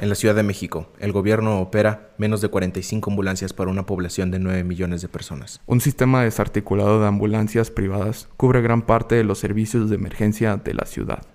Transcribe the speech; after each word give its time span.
En 0.00 0.08
la 0.08 0.14
Ciudad 0.14 0.34
de 0.34 0.42
México, 0.42 0.88
el 0.98 1.12
gobierno 1.12 1.60
opera 1.60 2.14
menos 2.16 2.40
de 2.40 2.48
45 2.48 3.10
ambulancias 3.10 3.52
para 3.52 3.70
una 3.70 3.84
población 3.84 4.30
de 4.30 4.38
9 4.38 4.64
millones 4.64 5.02
de 5.02 5.08
personas. 5.08 5.60
Un 5.66 5.82
sistema 5.82 6.22
desarticulado 6.22 7.02
de 7.02 7.06
ambulancias 7.06 7.70
privadas 7.70 8.26
cubre 8.38 8.62
gran 8.62 8.80
parte 8.80 9.16
de 9.16 9.24
los 9.24 9.38
servicios 9.38 9.90
de 9.90 9.96
emergencia 9.96 10.56
de 10.56 10.72
la 10.72 10.86
ciudad. 10.86 11.26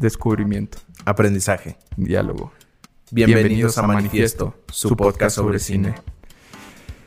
Descubrimiento. 0.00 0.78
Aprendizaje. 1.04 1.76
Diálogo. 1.96 2.52
Bienvenidos, 3.12 3.78
a, 3.78 3.82
Manifiesto, 3.82 4.56
su 4.72 4.96
podcast 4.96 5.36
sobre 5.36 5.60
cine. 5.60 5.94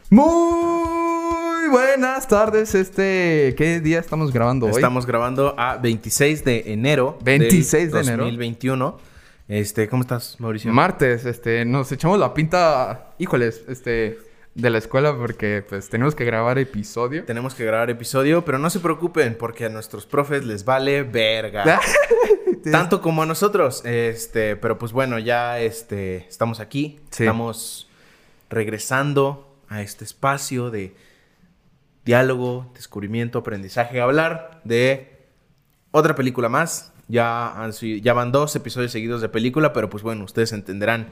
Muy 0.10 0.98
buenas 1.70 2.27
tardes. 2.27 2.73
Este, 2.75 3.54
¿qué 3.57 3.79
día 3.79 3.99
estamos 3.99 4.33
grabando 4.33 4.65
hoy? 4.65 4.73
Estamos 4.73 5.05
grabando 5.05 5.54
a 5.57 5.77
26 5.77 6.43
de 6.43 6.64
enero. 6.73 7.18
26 7.23 7.91
del 7.91 8.05
de 8.05 8.11
enero. 8.11 8.23
2021. 8.23 8.97
Este, 9.47 9.87
¿cómo 9.87 10.01
estás, 10.01 10.36
Mauricio? 10.39 10.71
Martes, 10.74 11.25
este, 11.25 11.65
nos 11.65 11.91
echamos 11.91 12.19
la 12.19 12.33
pinta, 12.33 13.13
híjoles, 13.19 13.63
este, 13.68 14.19
de 14.55 14.69
la 14.69 14.77
escuela 14.79 15.15
porque 15.15 15.63
pues 15.68 15.89
tenemos 15.89 16.15
que 16.15 16.25
grabar 16.25 16.57
episodio. 16.57 17.24
Tenemos 17.25 17.54
que 17.54 17.65
grabar 17.65 17.89
episodio, 17.89 18.43
pero 18.46 18.57
no 18.57 18.69
se 18.69 18.79
preocupen 18.79 19.36
porque 19.38 19.65
a 19.65 19.69
nuestros 19.69 20.05
profes 20.05 20.46
les 20.46 20.65
vale 20.65 21.04
verga. 21.04 21.79
Tanto 22.71 23.01
como 23.01 23.24
a 23.24 23.25
nosotros. 23.25 23.86
Este, 23.86 24.55
pero 24.55 24.77
pues 24.77 24.91
bueno, 24.91 25.19
ya 25.19 25.60
este, 25.60 26.27
estamos 26.27 26.60
aquí. 26.60 26.99
Sí. 27.11 27.24
Estamos 27.24 27.89
regresando 28.49 29.55
a 29.68 29.83
este 29.83 30.04
espacio 30.04 30.71
de 30.71 30.93
diálogo, 32.13 32.72
descubrimiento, 32.73 33.38
aprendizaje. 33.39 34.02
Hablar 34.02 34.61
de 34.63 35.19
otra 35.91 36.16
película 36.16 36.49
más. 36.49 36.91
Ya, 37.08 37.52
han 37.63 37.72
ya 37.72 38.13
van 38.13 38.31
dos 38.31 38.55
episodios 38.55 38.91
seguidos 38.91 39.21
de 39.21 39.29
película, 39.29 39.73
pero 39.73 39.89
pues 39.91 40.01
bueno, 40.01 40.23
ustedes 40.25 40.51
entenderán. 40.53 41.11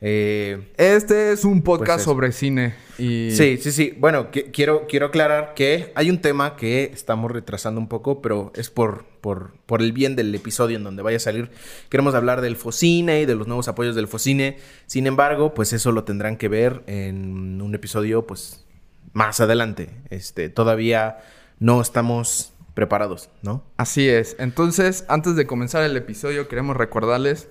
Eh, 0.00 0.72
Este 0.76 1.32
es 1.32 1.44
un 1.44 1.62
podcast 1.62 1.88
Pues 1.94 2.02
eso. 2.02 2.10
sobre 2.10 2.30
cine 2.32 2.74
y 2.98 3.30
Sí, 3.32 3.56
sí, 3.56 3.72
sí. 3.72 3.94
Bueno, 3.98 4.30
qui- 4.30 4.50
quiero, 4.52 4.86
quiero 4.86 5.06
aclarar 5.06 5.54
que 5.54 5.90
hay 5.96 6.10
un 6.10 6.20
tema 6.20 6.54
que 6.54 6.90
estamos 6.92 7.30
retrasando 7.32 7.80
un 7.80 7.88
poco, 7.88 8.20
pero 8.22 8.52
es 8.54 8.68
por, 8.70 9.04
por, 9.20 9.54
por 9.66 9.80
el 9.82 9.92
bien 9.92 10.14
del 10.14 10.32
episodio 10.34 10.76
en 10.76 10.84
donde 10.84 11.02
vaya 11.02 11.16
a 11.16 11.20
salir. 11.20 11.50
Queremos 11.88 12.14
hablar 12.14 12.40
del 12.40 12.54
Focine 12.56 13.22
y 13.22 13.26
de 13.26 13.34
los 13.34 13.46
nuevos 13.48 13.66
apoyos 13.68 13.96
del 13.96 14.06
Focine. 14.06 14.58
Sin 14.86 15.06
embargo, 15.08 15.54
pues 15.54 15.72
eso 15.72 15.90
lo 15.92 16.04
tendrán 16.04 16.36
que 16.36 16.48
ver 16.48 16.82
en 16.86 17.60
un 17.62 17.74
episodio, 17.74 18.26
pues, 18.26 18.65
más 19.12 19.40
adelante. 19.40 19.90
Este, 20.10 20.48
todavía 20.48 21.18
no 21.58 21.80
estamos 21.80 22.52
preparados, 22.74 23.30
¿no? 23.42 23.64
Así 23.76 24.08
es. 24.08 24.36
Entonces, 24.38 25.04
antes 25.08 25.34
de 25.36 25.46
comenzar 25.46 25.82
el 25.82 25.96
episodio, 25.96 26.48
queremos 26.48 26.76
recordarles 26.76 27.48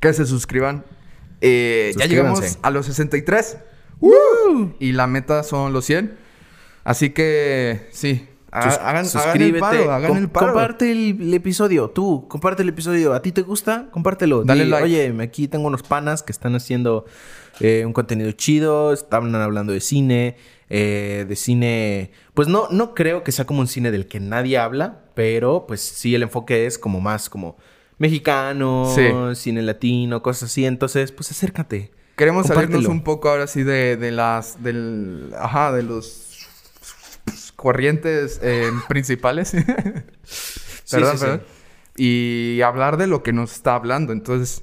que 0.00 0.12
se 0.12 0.24
suscriban. 0.26 0.84
Eh, 1.40 1.92
ya 1.98 2.06
llegamos 2.06 2.58
a 2.62 2.70
los 2.70 2.86
63. 2.86 3.58
Y 4.78 4.92
la 4.92 5.06
meta 5.06 5.42
son 5.42 5.72
los 5.72 5.84
100. 5.84 6.16
Así 6.84 7.10
que, 7.10 7.88
sí. 7.90 8.28
hagan, 8.52 9.04
el 9.40 9.58
paro, 9.58 9.90
hagan 9.92 10.08
com- 10.08 10.18
el 10.18 10.28
paro. 10.28 10.46
Comparte 10.48 10.92
el, 10.92 11.20
el 11.20 11.34
episodio, 11.34 11.90
tú, 11.90 12.26
comparte 12.28 12.62
el 12.62 12.68
episodio. 12.68 13.12
¿A 13.14 13.22
ti 13.22 13.32
te 13.32 13.42
gusta? 13.42 13.88
Compártelo. 13.90 14.44
Dale 14.44 14.64
Di, 14.64 14.70
like. 14.70 14.84
Oye, 14.84 15.14
aquí 15.22 15.48
tengo 15.48 15.66
unos 15.66 15.82
panas 15.82 16.22
que 16.22 16.30
están 16.30 16.54
haciendo 16.54 17.04
eh, 17.60 17.84
un 17.84 17.92
contenido 17.92 18.30
chido, 18.32 18.92
están 18.92 19.34
hablando 19.34 19.72
de 19.72 19.80
cine, 19.80 20.36
eh, 20.68 21.24
de 21.28 21.36
cine... 21.36 22.10
Pues 22.34 22.48
no, 22.48 22.68
no 22.70 22.94
creo 22.94 23.22
que 23.22 23.32
sea 23.32 23.44
como 23.46 23.60
un 23.60 23.66
cine 23.66 23.90
del 23.90 24.06
que 24.06 24.20
nadie 24.20 24.58
habla, 24.58 25.04
pero 25.14 25.66
pues 25.66 25.80
sí 25.80 26.14
el 26.14 26.22
enfoque 26.22 26.66
es 26.66 26.78
como 26.78 27.00
más 27.00 27.28
como 27.30 27.56
mexicano, 27.98 28.92
Sí. 28.94 29.08
cine 29.34 29.62
latino, 29.62 30.22
cosas 30.22 30.50
así. 30.50 30.64
Entonces, 30.66 31.12
pues 31.12 31.30
acércate. 31.30 31.92
Queremos 32.16 32.46
salirnos 32.46 32.86
un 32.86 33.02
poco 33.02 33.28
ahora 33.28 33.46
sí 33.46 33.62
de, 33.62 33.96
de 33.96 34.10
las... 34.10 34.62
Del, 34.62 35.32
ajá, 35.38 35.72
de 35.72 35.82
los 35.82 36.46
corrientes 37.56 38.40
eh, 38.42 38.70
principales. 38.88 39.50
perdón, 40.90 41.12
sí, 41.12 41.18
sí. 41.18 41.18
perdón. 41.20 41.42
Y 41.96 42.60
hablar 42.60 42.98
de 42.98 43.06
lo 43.06 43.22
que 43.22 43.32
nos 43.32 43.52
está 43.52 43.74
hablando. 43.74 44.12
Entonces, 44.12 44.62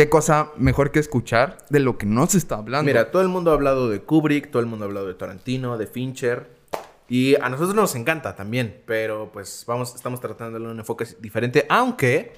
¿qué 0.00 0.08
cosa 0.08 0.52
mejor 0.56 0.92
que 0.92 0.98
escuchar 0.98 1.58
de 1.68 1.78
lo 1.78 1.98
que 1.98 2.06
no 2.06 2.26
se 2.26 2.38
está 2.38 2.54
hablando? 2.54 2.86
Mira, 2.86 3.10
todo 3.10 3.20
el 3.20 3.28
mundo 3.28 3.50
ha 3.50 3.54
hablado 3.54 3.90
de 3.90 4.00
Kubrick, 4.00 4.50
todo 4.50 4.60
el 4.60 4.66
mundo 4.66 4.86
ha 4.86 4.88
hablado 4.88 5.06
de 5.06 5.12
Tarantino, 5.12 5.76
de 5.76 5.86
Fincher. 5.86 6.48
Y 7.06 7.34
a 7.34 7.50
nosotros 7.50 7.74
nos 7.74 7.94
encanta 7.94 8.34
también, 8.34 8.80
pero 8.86 9.30
pues 9.30 9.62
vamos, 9.66 9.94
estamos 9.94 10.18
tratando 10.18 10.46
de 10.46 10.52
darle 10.54 10.72
un 10.72 10.78
enfoque 10.78 11.04
diferente. 11.20 11.66
Aunque, 11.68 12.32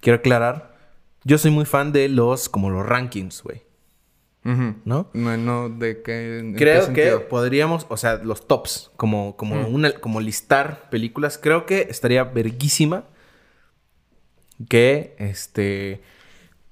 quiero 0.00 0.18
aclarar, 0.18 0.76
yo 1.24 1.36
soy 1.36 1.50
muy 1.50 1.64
fan 1.64 1.90
de 1.90 2.08
los, 2.08 2.48
como 2.48 2.70
los 2.70 2.86
rankings, 2.86 3.42
güey. 3.42 3.64
¿No? 4.44 5.10
No, 5.12 5.36
no, 5.36 5.68
¿de 5.68 6.00
qué? 6.00 6.38
en 6.38 6.52
qué 6.54 6.58
Creo 6.58 6.92
que 6.92 7.10
podríamos, 7.26 7.86
o 7.90 7.96
sea, 7.96 8.18
los 8.18 8.46
tops, 8.46 8.92
como, 8.96 9.36
como, 9.36 9.66
una, 9.66 9.92
como 9.94 10.20
listar 10.20 10.88
películas. 10.90 11.38
Creo 11.38 11.66
que 11.66 11.88
estaría 11.90 12.22
verguísima 12.22 13.04
que, 14.68 15.16
este, 15.18 16.02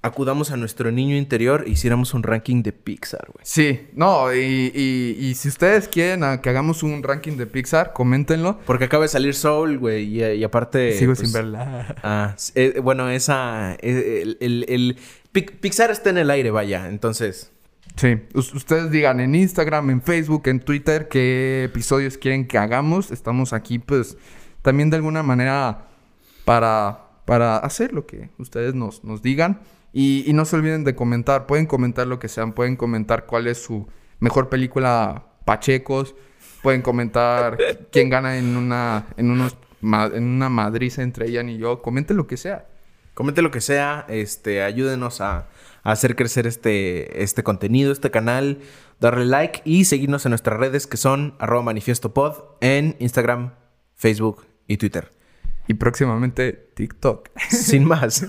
acudamos 0.07 0.51
a 0.51 0.57
nuestro 0.57 0.91
niño 0.91 1.17
interior 1.17 1.65
e 1.67 1.71
hiciéramos 1.71 2.15
un 2.15 2.23
ranking 2.23 2.63
de 2.63 2.73
Pixar, 2.73 3.27
güey. 3.33 3.45
Sí, 3.45 3.89
no, 3.95 4.33
y, 4.35 4.73
y, 4.75 5.17
y 5.27 5.35
si 5.35 5.49
ustedes 5.49 5.89
quieren 5.89 6.25
a 6.25 6.41
que 6.41 6.49
hagamos 6.51 6.83
un 6.83 7.03
ranking 7.03 7.37
de 7.37 7.47
Pixar, 7.47 7.93
coméntenlo. 7.93 8.59
Porque 8.67 8.85
acaba 8.85 9.03
de 9.05 9.09
salir 9.09 9.35
Soul, 9.35 9.79
güey, 9.79 10.05
y, 10.05 10.25
y 10.25 10.45
aparte... 10.45 10.93
Sigo 10.99 11.15
pues, 11.15 11.21
sin 11.29 11.33
verla. 11.33 11.95
Ah, 12.03 12.35
eh, 12.55 12.81
bueno, 12.83 13.11
esa... 13.11 13.75
eh, 13.81 14.23
El, 14.23 14.37
el- 14.41 14.65
el- 14.69 14.97
Pixar 15.61 15.91
está 15.91 16.09
en 16.11 16.19
el 16.19 16.31
aire, 16.31 16.51
vaya. 16.51 16.89
Entonces, 16.89 17.53
Sí, 17.97 18.17
us- 18.35 18.53
ustedes 18.55 18.91
digan 18.91 19.21
en 19.21 19.35
Instagram, 19.35 19.89
en 19.91 20.03
Facebook, 20.03 20.43
en 20.49 20.61
Twitter 20.61 21.09
qué 21.09 21.65
episodios 21.65 22.19
quieren 22.19 22.47
que 22.47 22.59
hagamos. 22.59 23.11
Estamos 23.11 23.53
aquí, 23.53 23.79
pues, 23.79 24.17
también 24.63 24.91
de 24.91 24.97
alguna 24.97 25.23
manera 25.23 25.87
para, 26.45 27.01
para 27.25 27.57
hacer 27.59 27.93
lo 27.93 28.07
que 28.07 28.29
ustedes 28.39 28.75
nos, 28.75 29.03
nos 29.05 29.23
digan. 29.23 29.61
Y, 29.99 30.29
y 30.29 30.35
no 30.35 30.45
se 30.45 30.57
olviden 30.57 30.85
de 30.85 30.95
comentar. 30.95 31.47
Pueden 31.47 31.65
comentar 31.65 32.07
lo 32.07 32.19
que 32.19 32.29
sean. 32.29 32.53
Pueden 32.53 32.77
comentar 32.77 33.25
cuál 33.25 33.47
es 33.47 33.63
su 33.63 33.89
mejor 34.19 34.51
película 34.51 35.25
Pachecos. 35.47 36.15
Pueden 36.63 36.83
comentar 36.83 37.57
quién 37.91 38.11
gana 38.11 38.37
en 38.37 38.59
una, 38.59 39.07
en 39.17 39.31
unos, 39.31 39.57
en 39.81 40.25
una 40.25 40.51
madriza 40.51 41.01
entre 41.03 41.31
Ian 41.31 41.49
y 41.49 41.57
yo. 41.57 41.81
Comenten 41.81 42.19
lo 42.19 42.27
que 42.27 42.37
sea. 42.37 42.67
comente 43.15 43.41
lo 43.41 43.51
que 43.51 43.63
sea. 43.63 44.05
Este, 44.11 44.63
ayúdenos 44.63 45.23
a, 45.23 45.49
a 45.83 45.93
hacer 45.93 46.15
crecer 46.15 46.47
este, 46.47 47.23
este 47.23 47.43
contenido, 47.43 47.91
este 47.91 48.11
canal. 48.11 48.59
Darle 49.01 49.25
like 49.25 49.63
y 49.65 49.87
seguirnos 49.87 50.27
en 50.27 50.31
nuestras 50.33 50.61
redes 50.61 50.87
que 50.87 50.99
son 50.99 51.37
arroba 51.39 51.63
manifiestopod 51.63 52.35
en 52.61 52.97
Instagram, 52.99 53.55
Facebook 53.95 54.45
y 54.67 54.77
Twitter. 54.77 55.16
Y 55.69 55.75
próximamente 55.75 56.53
TikTok. 56.75 57.31
Sin 57.49 57.85
más, 57.89 58.27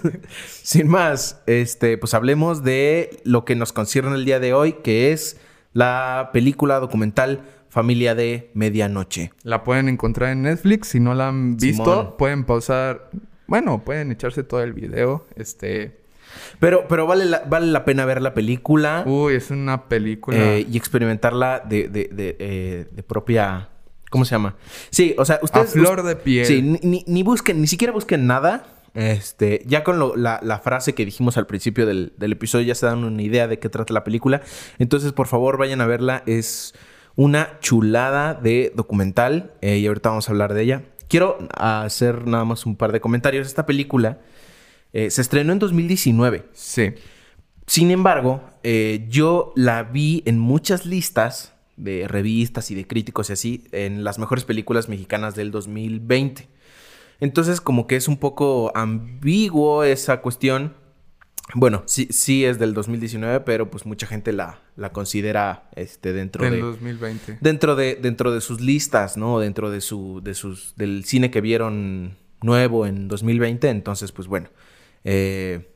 sin 0.64 0.88
más, 0.88 1.42
este, 1.46 1.98
pues 1.98 2.14
hablemos 2.14 2.64
de 2.64 3.20
lo 3.24 3.46
que 3.46 3.56
nos 3.56 3.74
concierne 3.74 4.16
el 4.16 4.26
día 4.26 4.40
de 4.40 4.54
hoy, 4.54 4.74
que 4.84 5.12
es 5.12 5.40
la 5.74 6.32
película 6.34 6.80
documental 6.80 7.42
Familia 7.70 8.16
de 8.16 8.50
Medianoche. 8.54 9.32
La 9.44 9.64
pueden 9.64 9.90
encontrar 9.90 10.32
en 10.32 10.44
Netflix. 10.44 10.88
Si 10.90 11.00
no 11.00 11.14
la 11.14 11.28
han 11.28 11.58
visto, 11.58 11.84
Simón. 11.84 12.16
pueden 12.18 12.44
pausar. 12.46 13.10
Bueno, 13.46 13.84
pueden 13.84 14.12
echarse 14.12 14.44
todo 14.44 14.64
el 14.64 14.74
video. 14.74 15.28
Este. 15.36 16.02
Pero, 16.60 16.88
pero 16.88 17.06
vale, 17.06 17.26
la, 17.26 17.44
vale 17.48 17.68
la 17.68 17.86
pena 17.86 18.06
ver 18.06 18.22
la 18.22 18.34
película 18.34 19.04
Uy, 19.06 19.36
es 19.36 19.50
una 19.52 19.88
película. 19.88 20.38
eh, 20.38 20.66
y 20.70 20.78
experimentarla 20.78 21.60
de, 21.68 21.88
de, 21.88 22.10
de, 22.12 22.36
eh, 22.40 22.88
de 22.92 23.04
propia. 23.04 23.70
¿Cómo 24.10 24.26
se 24.26 24.32
llama? 24.36 24.56
Sí, 24.90 25.16
o 25.18 25.26
sea, 25.26 25.40
ustedes. 25.42 25.70
A 25.70 25.72
flor 25.72 26.04
de 26.04 26.16
piel. 26.16 26.46
Sí, 26.46 26.62
ni, 26.62 27.04
ni- 27.08 27.24
busquen, 27.24 27.60
ni 27.62 27.68
siquiera 27.68 27.92
busquen 27.94 28.26
nada. 28.28 28.66
Este, 28.94 29.62
ya 29.68 29.84
con 29.84 30.00
lo- 30.00 30.16
la, 30.16 30.40
la 30.42 30.60
frase 30.60 30.94
que 30.96 31.06
dijimos 31.06 31.38
al 31.38 31.46
principio 31.46 31.86
del, 31.86 32.14
del 32.18 32.32
episodio 32.32 32.66
ya 32.66 32.74
se 32.76 32.86
dan 32.86 33.04
una 33.04 33.22
idea 33.22 33.48
de 33.48 33.60
qué 33.60 33.70
trata 33.70 33.94
la 33.94 34.04
película. 34.04 34.42
Entonces, 34.80 35.12
por 35.14 35.28
favor, 35.28 35.58
vayan 35.58 35.82
a 35.82 35.86
verla. 35.88 36.24
Es 36.26 36.74
una 37.16 37.60
chulada 37.60 38.34
de 38.34 38.72
documental 38.76 39.52
eh, 39.62 39.78
y 39.78 39.88
ahorita 39.88 40.10
vamos 40.10 40.30
a 40.30 40.32
hablar 40.32 40.54
de 40.54 40.64
ella. 40.64 40.84
Quiero 41.10 41.38
hacer 41.58 42.28
nada 42.28 42.46
más 42.46 42.66
un 42.66 42.76
par 42.76 42.92
de 42.92 43.02
comentarios. 43.02 43.46
Esta 43.48 43.66
película 43.66 44.20
eh, 44.94 45.10
se 45.12 45.22
estrenó 45.22 45.52
en 45.54 45.60
2019. 45.60 46.46
Sí. 46.54 46.94
Sin 47.66 47.92
embargo, 47.92 48.42
eh, 48.64 49.06
yo 49.10 49.52
la 49.56 49.84
vi 49.84 50.24
en 50.26 50.40
muchas 50.40 50.86
listas 50.86 51.54
de 51.78 52.08
revistas 52.08 52.70
y 52.72 52.76
de 52.76 52.86
críticos 52.86 53.30
y 53.30 53.34
así, 53.34 53.64
en 53.72 54.04
las 54.04 54.20
mejores 54.20 54.44
películas 54.44 54.90
mexicanas 54.90 55.36
del 55.36 55.52
2020. 55.52 56.48
Entonces, 57.20 57.62
como 57.62 57.88
que 57.88 57.96
es 57.96 58.08
un 58.08 58.18
poco 58.18 58.72
ambiguo 58.76 59.84
esa 59.84 60.22
cuestión, 60.22 60.74
Bueno, 61.54 61.84
sí, 61.86 62.10
sí 62.12 62.44
es 62.44 62.60
del 62.60 62.74
2019, 62.74 63.40
pero 63.46 63.72
pues 63.72 63.86
mucha 63.86 64.06
gente 64.06 64.34
la, 64.34 64.60
la 64.76 64.92
considera 64.92 65.70
este 65.76 66.12
dentro 66.12 66.44
Del 66.44 66.56
de 66.56 66.60
2020. 66.60 67.38
dentro 67.40 67.76
de 67.78 67.96
dentro 67.96 68.34
de 68.34 68.42
sus 68.42 68.60
listas, 68.60 69.16
¿no? 69.16 69.40
Dentro 69.40 69.72
de 69.72 69.80
su 69.80 70.20
de 70.22 70.34
sus 70.34 70.76
del 70.76 71.06
cine 71.06 71.32
que 71.32 71.40
vieron 71.40 72.18
nuevo 72.42 72.86
en 72.86 73.08
2020, 73.08 73.70
entonces 73.70 74.12
pues 74.12 74.28
bueno, 74.28 74.50
eh, 75.06 75.70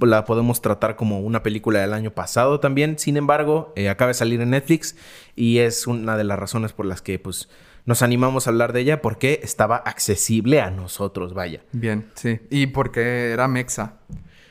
la 0.00 0.24
podemos 0.24 0.60
tratar 0.62 0.96
como 0.96 1.20
una 1.20 1.42
película 1.42 1.80
del 1.80 1.92
año 1.92 2.10
pasado 2.12 2.60
también. 2.60 2.98
Sin 2.98 3.16
embargo, 3.16 3.72
eh, 3.76 3.88
acaba 3.88 4.08
de 4.08 4.14
salir 4.14 4.40
en 4.40 4.50
Netflix 4.50 4.96
y 5.36 5.58
es 5.58 5.86
una 5.86 6.16
de 6.16 6.24
las 6.24 6.38
razones 6.38 6.72
por 6.72 6.86
las 6.86 7.02
que 7.02 7.18
pues 7.18 7.48
nos 7.84 8.00
animamos 8.02 8.46
a 8.46 8.50
hablar 8.50 8.72
de 8.72 8.80
ella 8.80 9.02
porque 9.02 9.40
estaba 9.42 9.76
accesible 9.76 10.60
a 10.60 10.70
nosotros, 10.70 11.34
vaya. 11.34 11.62
Bien, 11.72 12.10
sí. 12.14 12.40
Y 12.50 12.68
porque 12.68 13.30
era 13.32 13.46
Mexa. 13.48 13.98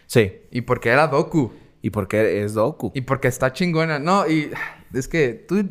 Sí, 0.05 0.33
Y 0.51 0.61
porque 0.61 0.89
era 0.89 1.07
Doku. 1.07 1.51
y 1.81 1.89
porque 1.89 2.43
es 2.43 2.53
docu. 2.53 2.91
Y 2.93 3.01
porque 3.01 3.27
está 3.27 3.51
chingona. 3.51 3.97
No, 3.99 4.27
y 4.29 4.51
es 4.93 5.07
que 5.07 5.33
tú, 5.47 5.67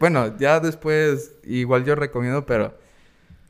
bueno, 0.00 0.36
ya 0.38 0.58
después, 0.60 1.34
igual 1.44 1.84
yo 1.84 1.94
recomiendo, 1.94 2.46
pero 2.46 2.74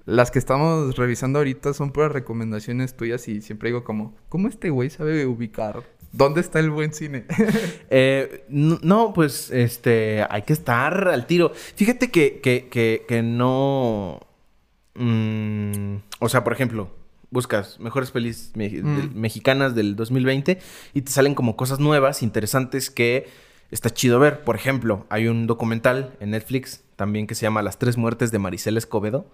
las 0.05 0.31
que 0.31 0.39
estamos 0.39 0.97
revisando 0.97 1.39
ahorita 1.39 1.75
son 1.75 1.93
puras 1.93 2.13
recomendaciones 2.13 2.97
tuyas 2.97 3.29
y 3.29 3.41
siempre 3.41 3.69
digo 3.71 3.85
como, 3.85 4.15
¿cómo 4.29 4.49
este 4.49 4.71
güey 4.71 4.91
sabe 4.91 5.27
ubicar? 5.27 5.83
¿Dónde 6.13 6.41
está 6.41 6.59
el 6.61 6.71
buen 6.71 6.93
cine? 6.93 7.25
Eh, 7.95 8.45
no, 8.49 9.13
pues, 9.15 9.51
este, 9.51 10.27
hay 10.31 10.43
que 10.43 10.53
estar 10.55 11.09
al 11.09 11.27
tiro. 11.27 11.53
Fíjate 11.55 12.11
que, 12.11 12.41
que, 12.41 12.69
que, 12.71 13.05
que 13.07 13.23
no... 13.23 14.21
mm, 14.95 15.97
o 16.21 16.29
sea, 16.29 16.45
por 16.45 16.53
ejemplo, 16.53 16.91
buscas 17.31 17.79
mejores 17.81 18.11
pelis 18.11 18.53
me- 18.55 18.69
Mm. 18.71 19.13
mexicanas 19.15 19.75
del 19.75 19.97
2020 19.97 20.59
y 20.95 21.03
te 21.03 21.11
salen 21.13 21.35
como 21.35 21.57
cosas 21.57 21.81
nuevas, 21.81 22.23
interesantes 22.23 22.91
que 22.91 23.29
está 23.71 23.91
chido 23.91 24.19
ver. 24.19 24.43
Por 24.45 24.57
ejemplo, 24.57 25.07
hay 25.09 25.29
un 25.29 25.47
documental 25.47 26.15
en 26.21 26.31
Netflix 26.33 26.83
también 26.97 27.27
que 27.27 27.35
se 27.35 27.43
llama 27.43 27.63
Las 27.63 27.79
tres 27.79 27.97
muertes 27.97 28.31
de 28.33 28.39
Maricela 28.39 28.79
Escobedo, 28.79 29.27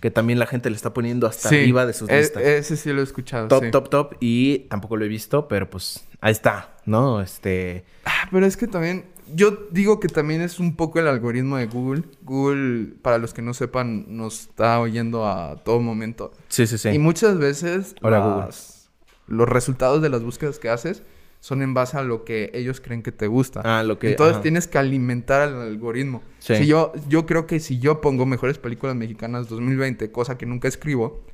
que 0.00 0.10
también 0.10 0.38
la 0.38 0.46
gente 0.46 0.68
le 0.70 0.76
está 0.76 0.92
poniendo 0.92 1.26
hasta 1.26 1.48
Sí, 1.48 1.56
arriba 1.56 1.86
de 1.86 1.92
sus 1.92 2.08
e- 2.10 2.18
listas. 2.20 2.42
Ese 2.42 2.76
sí 2.76 2.92
lo 2.92 3.00
he 3.00 3.04
escuchado. 3.04 3.48
top, 3.48 3.64
sí. 3.64 3.70
top, 3.70 3.88
top. 3.88 4.14
Y 4.20 4.60
tampoco 4.68 4.96
lo 4.96 5.04
he 5.04 5.08
visto, 5.08 5.48
pero 5.48 5.68
pues 5.70 6.04
ahí 6.20 6.32
está, 6.32 6.76
¿no? 6.84 7.20
Este... 7.22 7.84
Ah, 8.04 8.28
pero 8.30 8.44
es 8.46 8.56
que 8.56 8.66
también, 8.66 9.06
yo 9.34 9.52
digo 9.70 9.98
que 9.98 10.08
también 10.08 10.42
es 10.42 10.58
un 10.60 10.76
poco 10.76 10.98
el 10.98 11.08
algoritmo 11.08 11.56
de 11.56 11.66
Google. 11.66 12.02
Google, 12.22 12.94
para 13.02 13.18
los 13.18 13.32
que 13.34 13.42
no 13.42 13.54
sepan, 13.54 14.04
nos 14.16 14.40
está 14.42 14.78
oyendo 14.80 15.26
a 15.26 15.56
todo 15.64 15.80
momento. 15.80 16.32
Sí, 16.48 16.66
sí, 16.66 16.76
sí. 16.78 16.90
Y 16.90 16.98
muchas 16.98 17.38
veces 17.38 17.94
Hola, 18.02 18.18
Google. 18.20 18.54
los 19.28 19.48
resultados 19.48 20.02
de 20.02 20.08
las 20.10 20.22
búsquedas 20.22 20.58
que 20.58 20.68
haces 20.68 21.02
son 21.40 21.62
en 21.62 21.74
base 21.74 21.96
a 21.96 22.02
lo 22.02 22.24
que 22.24 22.50
ellos 22.54 22.80
creen 22.80 23.02
que 23.02 23.12
te 23.12 23.26
gusta. 23.26 23.62
Ah, 23.64 23.82
lo 23.82 23.98
que... 23.98 24.10
Entonces 24.10 24.34
ajá. 24.34 24.42
tienes 24.42 24.66
que 24.66 24.78
alimentar 24.78 25.42
al 25.42 25.60
algoritmo. 25.60 26.22
Sí. 26.38 26.56
Si 26.56 26.66
yo, 26.66 26.92
yo 27.08 27.26
creo 27.26 27.46
que 27.46 27.60
si 27.60 27.78
yo 27.78 28.00
pongo 28.00 28.26
mejores 28.26 28.58
películas 28.58 28.96
mexicanas 28.96 29.48
2020, 29.48 30.10
cosa 30.10 30.36
que 30.38 30.46
nunca 30.46 30.68
escribo, 30.68 31.24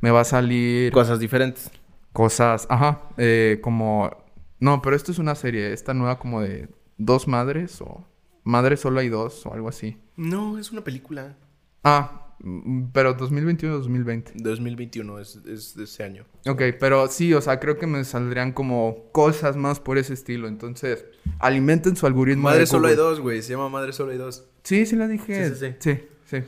me 0.00 0.10
va 0.10 0.20
a 0.20 0.24
salir 0.24 0.92
Cosas 0.92 1.18
diferentes. 1.20 1.70
cosas, 2.12 2.66
ajá, 2.70 3.02
eh, 3.16 3.58
como... 3.62 4.10
No, 4.58 4.82
pero 4.82 4.94
esto 4.94 5.10
es 5.12 5.18
una 5.18 5.34
serie, 5.34 5.72
esta 5.72 5.94
nueva 5.94 6.18
como 6.18 6.42
de 6.42 6.68
dos 6.98 7.26
madres 7.26 7.80
o 7.80 8.04
madres 8.44 8.80
solo 8.80 9.00
hay 9.00 9.08
dos 9.08 9.46
o 9.46 9.54
algo 9.54 9.68
así. 9.68 9.96
No, 10.16 10.58
es 10.58 10.70
una 10.70 10.82
película. 10.84 11.36
Ah, 11.82 12.29
mm, 12.42 12.90
pero 12.92 13.16
2021-2020. 13.16 14.32
2021 14.34 15.18
es, 15.18 15.36
es 15.46 15.74
de 15.76 15.84
ese 15.84 16.04
año. 16.04 16.24
Ok, 16.46 16.62
pero 16.78 17.06
sí, 17.08 17.32
o 17.34 17.40
sea, 17.40 17.60
creo 17.60 17.78
que 17.78 17.86
me 17.86 18.02
saldrían 18.04 18.52
como 18.52 19.10
cosas 19.12 19.56
más 19.56 19.80
por 19.80 19.98
ese 19.98 20.14
estilo. 20.14 20.48
Entonces, 20.48 21.04
alimenten 21.38 21.96
su 21.96 22.06
algoritmo. 22.06 22.44
Madre 22.44 22.60
de 22.60 22.66
solo 22.66 22.88
hay 22.88 22.96
dos, 22.96 23.20
güey. 23.20 23.42
Se 23.42 23.52
llama 23.52 23.68
Madre 23.68 23.92
solo 23.92 24.12
hay 24.12 24.18
dos. 24.18 24.44
Sí, 24.62 24.86
sí 24.86 24.96
la 24.96 25.08
dije. 25.08 25.50
Sí, 25.50 25.54
sí, 25.58 25.74
sí. 25.78 26.04
Sí, 26.24 26.44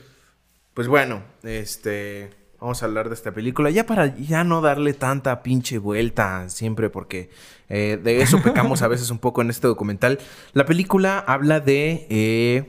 Pues 0.74 0.88
bueno, 0.88 1.22
este... 1.42 2.30
Vamos 2.60 2.80
a 2.80 2.86
hablar 2.86 3.08
de 3.08 3.16
esta 3.16 3.32
película. 3.32 3.70
Ya 3.70 3.86
para 3.86 4.16
ya 4.16 4.44
no 4.44 4.60
darle 4.60 4.92
tanta 4.94 5.42
pinche 5.42 5.78
vuelta 5.78 6.48
siempre 6.48 6.90
porque 6.90 7.28
eh, 7.68 7.98
de 8.00 8.22
eso 8.22 8.40
pecamos 8.44 8.82
a 8.82 8.86
veces 8.88 9.10
un 9.10 9.18
poco 9.18 9.42
en 9.42 9.50
este 9.50 9.66
documental. 9.66 10.20
La 10.52 10.64
película 10.64 11.18
habla 11.18 11.58
de... 11.58 12.06
eh, 12.08 12.64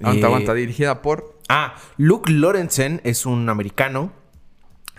Aguanta, 0.00 0.20
eh, 0.20 0.24
aguanta, 0.26 0.52
dirigida 0.52 1.00
por... 1.00 1.37
Ah, 1.48 1.74
Luke 1.96 2.30
Lorenzen 2.30 3.00
es 3.04 3.26
un 3.26 3.48
americano. 3.48 4.12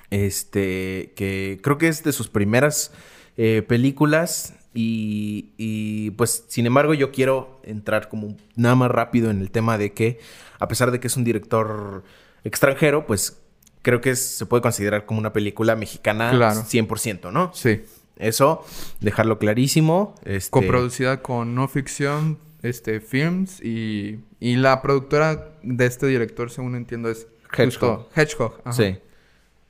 Este, 0.10 1.14
que 1.16 1.60
creo 1.62 1.78
que 1.78 1.88
es 1.88 2.04
de 2.04 2.12
sus 2.14 2.30
primeras 2.30 2.92
eh, 3.38 3.62
películas. 3.68 4.56
Y, 4.74 5.54
y, 5.58 6.12
pues, 6.12 6.46
sin 6.48 6.66
embargo, 6.68 6.94
yo 6.94 7.12
quiero 7.12 7.60
entrar 7.64 8.08
como 8.10 8.36
nada 8.56 8.76
más 8.76 8.92
rápido 8.92 9.32
en 9.32 9.42
el 9.42 9.50
tema 9.52 9.78
de 9.78 9.94
que, 9.94 10.20
a 10.60 10.68
pesar 10.68 10.92
de 10.92 11.00
que 11.00 11.08
es 11.08 11.18
un 11.18 11.24
director 11.24 12.04
extranjero, 12.44 13.06
pues 13.08 13.42
creo 13.82 14.00
que 14.02 14.12
es- 14.12 14.24
se 14.38 14.46
puede 14.46 14.62
considerar 14.62 15.06
como 15.06 15.20
una 15.20 15.34
película 15.34 15.76
mexicana 15.76 16.32
Claro. 16.32 16.62
100%, 16.64 17.32
¿no? 17.32 17.52
Sí. 17.54 17.82
Eso, 18.18 18.64
dejarlo 19.00 19.40
clarísimo. 19.40 20.14
Este, 20.24 20.52
Coproducida 20.52 21.22
con 21.24 21.56
No 21.56 21.68
Ficción 21.68 22.38
este, 22.62 23.00
Films 23.00 23.62
y, 23.64 24.20
y 24.40 24.56
la 24.56 24.82
productora 24.82 25.50
de 25.64 25.86
este 25.86 26.08
director, 26.08 26.50
según 26.52 26.76
entiendo, 26.76 27.10
es 27.10 27.28
Hedgehog. 27.52 27.66
justo 27.66 28.10
Hedgehog. 28.16 28.62
ajá. 28.64 28.74
Sí, 28.74 28.98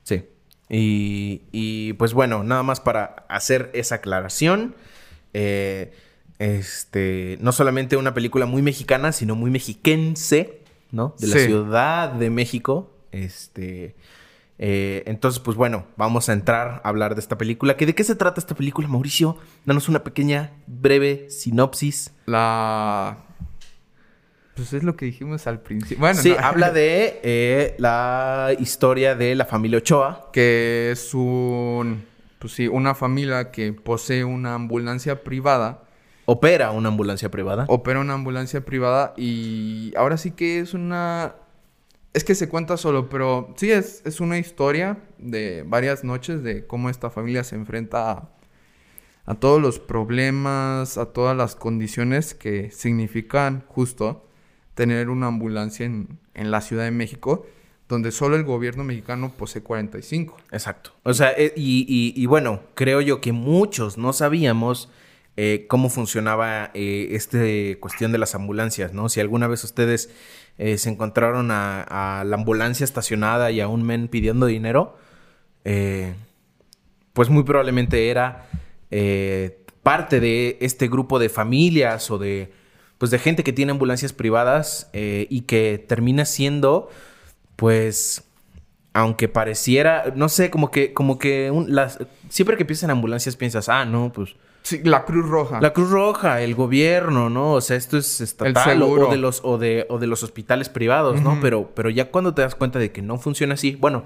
sí. 0.04 0.24
Y, 0.68 1.42
y, 1.50 1.92
pues 1.94 2.14
bueno, 2.14 2.44
nada 2.44 2.62
más 2.62 2.80
para 2.80 3.26
hacer 3.28 3.70
esa 3.74 3.96
aclaración. 3.96 4.74
eh, 5.34 5.92
este, 6.38 7.36
no 7.42 7.52
solamente 7.52 7.96
una 7.98 8.14
película 8.14 8.46
muy 8.46 8.62
mexicana, 8.62 9.12
sino 9.12 9.34
muy 9.34 9.50
mexiquense, 9.50 10.62
¿no? 10.90 11.14
De 11.18 11.26
la 11.26 11.36
Sí. 11.36 11.46
Ciudad 11.46 12.12
de 12.12 12.30
México. 12.30 12.90
Este. 13.12 13.94
eh, 14.58 15.02
entonces, 15.06 15.40
pues 15.40 15.56
bueno, 15.56 15.84
vamos 15.96 16.28
a 16.28 16.32
entrar 16.32 16.80
a 16.84 16.88
hablar 16.88 17.14
de 17.14 17.20
esta 17.20 17.36
película. 17.36 17.76
¿Que 17.76 17.84
¿De 17.86 17.94
qué 17.94 18.04
se 18.04 18.14
trata 18.14 18.40
esta 18.40 18.54
película, 18.54 18.88
Mauricio? 18.88 19.36
Danos 19.66 19.88
una 19.88 20.02
pequeña, 20.04 20.52
breve 20.66 21.28
sinopsis. 21.30 22.12
La... 22.26 23.18
Pues 24.54 24.72
es 24.72 24.82
lo 24.82 24.96
que 24.96 25.06
dijimos 25.06 25.46
al 25.46 25.60
principio. 25.60 25.98
Bueno, 25.98 26.20
sí, 26.20 26.30
no. 26.30 26.38
habla 26.44 26.70
de 26.70 27.20
eh, 27.22 27.74
la 27.78 28.50
historia 28.58 29.14
de 29.14 29.34
la 29.34 29.46
familia 29.46 29.78
Ochoa. 29.78 30.30
que 30.32 30.90
es 30.92 31.14
un... 31.14 32.04
Pues 32.38 32.54
sí, 32.54 32.68
una 32.68 32.94
familia 32.94 33.50
que 33.50 33.72
posee 33.72 34.24
una 34.24 34.54
ambulancia 34.54 35.22
privada. 35.22 35.82
Opera 36.24 36.70
una 36.70 36.88
ambulancia 36.88 37.30
privada. 37.30 37.66
Opera 37.68 38.00
una 38.00 38.14
ambulancia 38.14 38.64
privada 38.64 39.12
y 39.16 39.92
ahora 39.96 40.16
sí 40.16 40.32
que 40.32 40.60
es 40.60 40.74
una... 40.74 41.34
Es 42.12 42.24
que 42.24 42.34
se 42.34 42.48
cuenta 42.48 42.76
solo, 42.76 43.08
pero 43.08 43.54
sí 43.56 43.70
es, 43.70 44.02
es 44.04 44.20
una 44.20 44.38
historia 44.38 44.98
de 45.18 45.64
varias 45.66 46.02
noches 46.02 46.42
de 46.42 46.66
cómo 46.66 46.90
esta 46.90 47.08
familia 47.08 47.44
se 47.44 47.54
enfrenta 47.54 48.10
a, 48.10 48.30
a 49.26 49.34
todos 49.36 49.62
los 49.62 49.78
problemas, 49.78 50.98
a 50.98 51.06
todas 51.06 51.36
las 51.36 51.54
condiciones 51.54 52.34
que 52.34 52.72
significan 52.72 53.64
justo 53.68 54.29
tener 54.80 55.10
una 55.10 55.26
ambulancia 55.26 55.84
en, 55.84 56.08
en 56.32 56.50
la 56.50 56.62
Ciudad 56.62 56.84
de 56.84 56.90
México, 56.90 57.44
donde 57.86 58.12
solo 58.12 58.36
el 58.36 58.44
gobierno 58.44 58.82
mexicano 58.82 59.30
posee 59.36 59.62
45. 59.62 60.38
Exacto. 60.52 60.92
O 61.02 61.12
sea, 61.12 61.32
eh, 61.36 61.52
y, 61.54 62.14
y- 62.16 62.24
bueno, 62.24 62.62
creo 62.72 63.02
yo 63.02 63.20
que 63.20 63.32
muchos 63.32 63.98
no 63.98 64.14
sabíamos 64.14 64.88
eh, 65.36 65.66
cómo 65.68 65.90
funcionaba 65.90 66.70
eh, 66.72 67.08
esta 67.10 67.36
cuestión 67.78 68.10
de 68.10 68.16
las 68.16 68.34
ambulancias, 68.34 68.94
¿no? 68.94 69.10
Si 69.10 69.20
alguna 69.20 69.48
vez 69.48 69.64
ustedes 69.64 70.08
eh, 70.56 70.78
se 70.78 70.88
encontraron 70.88 71.50
a, 71.50 72.24
la 72.24 72.36
ambulancia 72.36 72.84
estacionada 72.84 73.50
y 73.50 73.60
a 73.60 73.68
un 73.68 73.82
men 73.82 74.08
pidiendo 74.08 74.46
dinero, 74.46 74.96
pues 77.12 77.28
muy 77.28 77.42
probablemente 77.42 78.08
era 78.08 78.48
parte 79.82 80.20
de 80.20 80.56
este 80.62 80.88
grupo 80.88 81.18
de 81.18 81.28
familias 81.28 82.10
o 82.10 82.16
de, 82.16 82.50
pues 83.00 83.10
de 83.10 83.18
gente 83.18 83.42
que 83.42 83.52
tiene 83.52 83.72
ambulancias 83.72 84.12
privadas 84.12 84.88
eh, 84.92 85.26
y 85.30 85.40
que 85.40 85.82
termina 85.88 86.24
siendo, 86.26 86.88
pues, 87.56 88.24
aunque 88.92 89.26
pareciera, 89.28 90.12
no 90.14 90.28
sé, 90.28 90.50
como 90.50 90.70
que, 90.70 90.92
como 90.92 91.18
que 91.18 91.50
un- 91.50 91.74
las, 91.74 91.98
siempre 92.28 92.56
que 92.56 92.64
piensas 92.64 92.84
en 92.84 92.90
ambulancias 92.90 93.36
piensas, 93.36 93.68
ah, 93.68 93.84
no, 93.84 94.12
pues 94.12 94.36
Sí, 94.62 94.82
la 94.84 95.06
Cruz 95.06 95.26
Roja. 95.26 95.58
la 95.62 95.72
Cruz 95.72 95.88
Roja, 95.90 96.42
el 96.42 96.54
gobierno, 96.54 97.30
¿no? 97.30 97.54
O 97.54 97.60
sea, 97.62 97.78
esto 97.78 97.96
es 97.96 98.20
estatal 98.20 98.82
o, 98.82 99.10
de 99.10 99.16
los 99.16 99.40
o 99.42 99.56
de, 99.56 99.86
o 99.88 99.98
de 99.98 100.06
los 100.06 100.22
hospitales 100.22 100.68
privados, 100.68 101.22
¿no? 101.22 101.38
Pero, 101.40 101.70
pero 101.74 101.88
ya 101.88 102.10
cuando 102.10 102.34
te 102.34 102.42
das 102.42 102.54
cuenta 102.54 102.78
de 102.78 102.92
que 102.92 103.00
no 103.00 103.16
funciona 103.16 103.54
así, 103.54 103.76
bueno, 103.76 104.04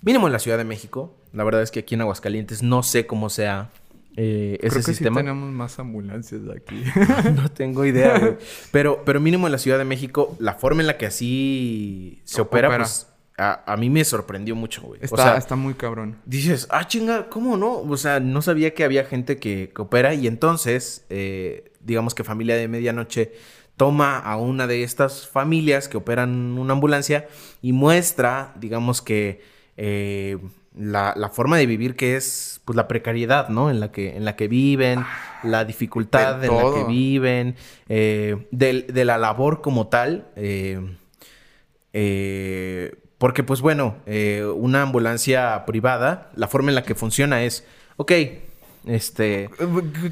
mínimo 0.00 0.26
en 0.26 0.32
la 0.32 0.40
Ciudad 0.40 0.58
de 0.58 0.64
México, 0.64 1.14
la 1.32 1.44
verdad 1.44 1.62
es 1.62 1.70
que 1.70 1.78
aquí 1.80 1.94
en 1.94 2.00
Aguascalientes 2.00 2.64
no 2.64 2.82
sé 2.82 3.06
cómo 3.06 3.30
sea 3.30 3.70
eh, 4.16 4.58
ese 4.60 4.68
Creo 4.68 4.72
que 4.72 4.82
sistema. 4.82 5.20
sí 5.20 5.26
tenemos 5.26 5.50
más 5.52 5.78
ambulancias 5.78 6.42
aquí. 6.54 6.82
no 7.34 7.50
tengo 7.50 7.84
idea, 7.84 8.18
güey. 8.18 8.36
Pero, 8.72 9.02
pero 9.04 9.20
mínimo 9.20 9.46
en 9.46 9.52
la 9.52 9.58
Ciudad 9.58 9.78
de 9.78 9.84
México, 9.84 10.36
la 10.38 10.54
forma 10.54 10.80
en 10.82 10.86
la 10.86 10.98
que 10.98 11.06
así 11.06 12.20
se 12.24 12.40
opera, 12.40 12.68
opera. 12.68 12.84
pues 12.84 13.06
a, 13.38 13.76
mí 13.76 13.90
me 13.90 14.04
sorprendió 14.04 14.54
mucho, 14.54 14.82
güey. 14.82 15.00
Está, 15.02 15.36
está 15.36 15.56
muy 15.56 15.74
cabrón. 15.74 16.18
Dices, 16.24 16.66
ah, 16.70 16.86
chinga, 16.86 17.28
¿cómo 17.28 17.56
no? 17.56 17.78
O 17.80 17.96
sea, 17.96 18.20
no 18.20 18.42
sabía 18.42 18.74
que 18.74 18.84
había 18.84 19.04
gente 19.04 19.38
que, 19.38 19.72
que 19.74 19.82
opera 19.82 20.14
y 20.14 20.26
entonces, 20.26 21.04
eh, 21.10 21.72
digamos 21.80 22.14
que 22.14 22.24
familia 22.24 22.56
de 22.56 22.68
medianoche 22.68 23.32
toma 23.76 24.18
a 24.18 24.36
una 24.36 24.66
de 24.66 24.82
estas 24.82 25.26
familias 25.26 25.88
que 25.88 25.96
operan 25.96 26.58
una 26.58 26.74
ambulancia 26.74 27.26
y 27.62 27.72
muestra, 27.72 28.52
digamos 28.56 29.02
que 29.02 29.40
eh, 29.76 30.38
la, 30.76 31.30
forma 31.32 31.56
de 31.58 31.66
vivir 31.66 31.96
que 31.96 32.16
es 32.16 32.60
pues 32.64 32.76
la 32.76 32.88
precariedad, 32.88 33.48
¿no? 33.48 33.70
En 33.70 33.80
la 33.80 33.92
que, 33.92 34.16
en 34.16 34.24
la 34.24 34.36
que 34.36 34.48
viven, 34.48 35.04
la 35.42 35.64
dificultad 35.64 36.44
en 36.44 36.56
la 36.56 36.74
que 36.74 36.84
viven, 36.84 37.56
eh, 37.88 38.46
de, 38.50 39.04
la 39.04 39.18
labor 39.18 39.60
como 39.60 39.88
tal. 39.88 40.28
Eh, 40.36 40.80
porque 43.18 43.42
pues 43.44 43.60
bueno, 43.60 43.96
una 44.56 44.82
ambulancia 44.82 45.64
privada, 45.66 46.30
la 46.34 46.48
forma 46.48 46.70
en 46.70 46.74
la 46.74 46.82
que 46.82 46.94
funciona 46.94 47.42
es, 47.44 47.64
ok, 47.96 48.12
este... 48.86 49.48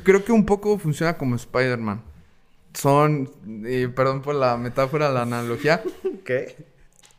Creo 0.05 0.25
que 0.25 0.33
un 0.33 0.47
poco 0.47 0.79
funciona 0.79 1.19
como 1.19 1.35
Spider-Man 1.35 2.11
son, 2.75 3.31
perdón 3.95 4.23
por 4.23 4.35
la 4.35 4.57
metáfora, 4.57 5.11
la 5.11 5.23
analogía. 5.23 5.83
¿Qué? 6.25 6.57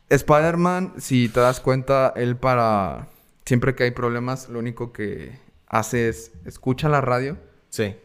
Spider-Man, 0.10 0.94
si 0.98 1.30
te 1.30 1.40
das 1.40 1.60
cuenta, 1.60 2.14
él 2.16 2.36
para... 2.36 3.08
Siempre 3.46 3.76
que 3.76 3.84
hay 3.84 3.92
problemas, 3.92 4.50
lo 4.50 4.60
único 4.60 4.94
que 4.94 5.40
hace 5.68 6.10
es 6.10 6.32
escucha 6.46 6.90
la 6.90 7.02
radio. 7.02 7.38
Sí. 7.70 7.96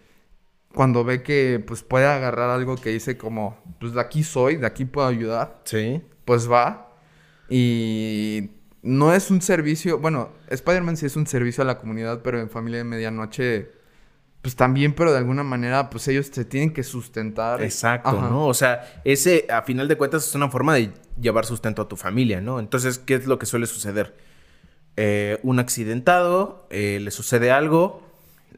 Cuando 0.74 1.04
ve 1.04 1.22
que 1.22 1.62
pues 1.66 1.82
puede 1.82 2.06
agarrar 2.06 2.50
algo 2.50 2.76
que 2.76 2.90
dice 2.90 3.16
como, 3.16 3.58
pues 3.80 3.92
de 3.94 4.00
aquí 4.00 4.22
soy, 4.22 4.56
de 4.56 4.66
aquí 4.66 4.84
puedo 4.84 5.06
ayudar. 5.06 5.60
Sí. 5.64 6.02
Pues 6.24 6.50
va. 6.50 6.94
Y 7.48 8.50
no 8.82 9.12
es 9.12 9.30
un 9.30 9.40
servicio, 9.42 9.98
bueno, 9.98 10.30
Spider-Man 10.48 10.96
sí 10.96 11.06
es 11.06 11.16
un 11.16 11.26
servicio 11.26 11.62
a 11.62 11.66
la 11.66 11.78
comunidad, 11.78 12.22
pero 12.22 12.40
en 12.40 12.50
Familia 12.50 12.78
de 12.78 12.84
Medianoche 12.84 13.76
pues 14.46 14.54
también, 14.54 14.92
pero 14.92 15.10
de 15.10 15.18
alguna 15.18 15.42
manera, 15.42 15.90
pues 15.90 16.06
ellos 16.06 16.28
se 16.30 16.44
tienen 16.44 16.72
que 16.72 16.84
sustentar. 16.84 17.60
Exacto, 17.64 18.12
¿no? 18.12 18.46
O 18.46 18.54
sea, 18.54 19.00
ese, 19.02 19.44
a 19.50 19.62
final 19.62 19.88
de 19.88 19.96
cuentas, 19.96 20.28
es 20.28 20.36
una 20.36 20.48
forma 20.48 20.72
de 20.72 20.92
llevar 21.20 21.44
sustento 21.44 21.82
a 21.82 21.88
tu 21.88 21.96
familia, 21.96 22.40
¿no? 22.40 22.60
Entonces, 22.60 22.96
¿qué 22.98 23.14
es 23.14 23.26
lo 23.26 23.40
que 23.40 23.46
suele 23.46 23.66
suceder? 23.66 24.14
Eh, 24.96 25.38
un 25.42 25.58
accidentado, 25.58 26.66
eh, 26.70 26.98
le 27.00 27.10
sucede 27.10 27.50
algo, 27.50 28.02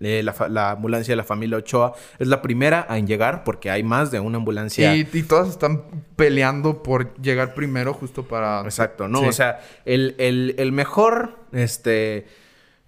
eh, 0.00 0.22
la, 0.22 0.70
ambulancia 0.70 1.12
de 1.12 1.16
la 1.16 1.24
familia 1.24 1.56
Ochoa 1.56 1.94
es 2.20 2.28
la 2.28 2.40
primera 2.40 2.86
en 2.90 3.08
llegar 3.08 3.42
porque 3.42 3.70
hay 3.70 3.82
más 3.82 4.10
de 4.10 4.20
una 4.20 4.38
ambulancia. 4.38 4.94
Y, 4.94 5.04
todas 5.04 5.48
están 5.48 5.82
peleando 6.14 6.82
por 6.82 7.20
llegar 7.20 7.54
primero 7.54 7.94
justo 7.94 8.22
para... 8.22 8.60
Exacto, 8.60 9.08
¿no? 9.08 9.22
O 9.22 9.32
sea, 9.32 9.60
el, 9.84 10.14
el, 10.18 10.54
el 10.58 10.70
mejor, 10.70 11.38
este 11.52 12.26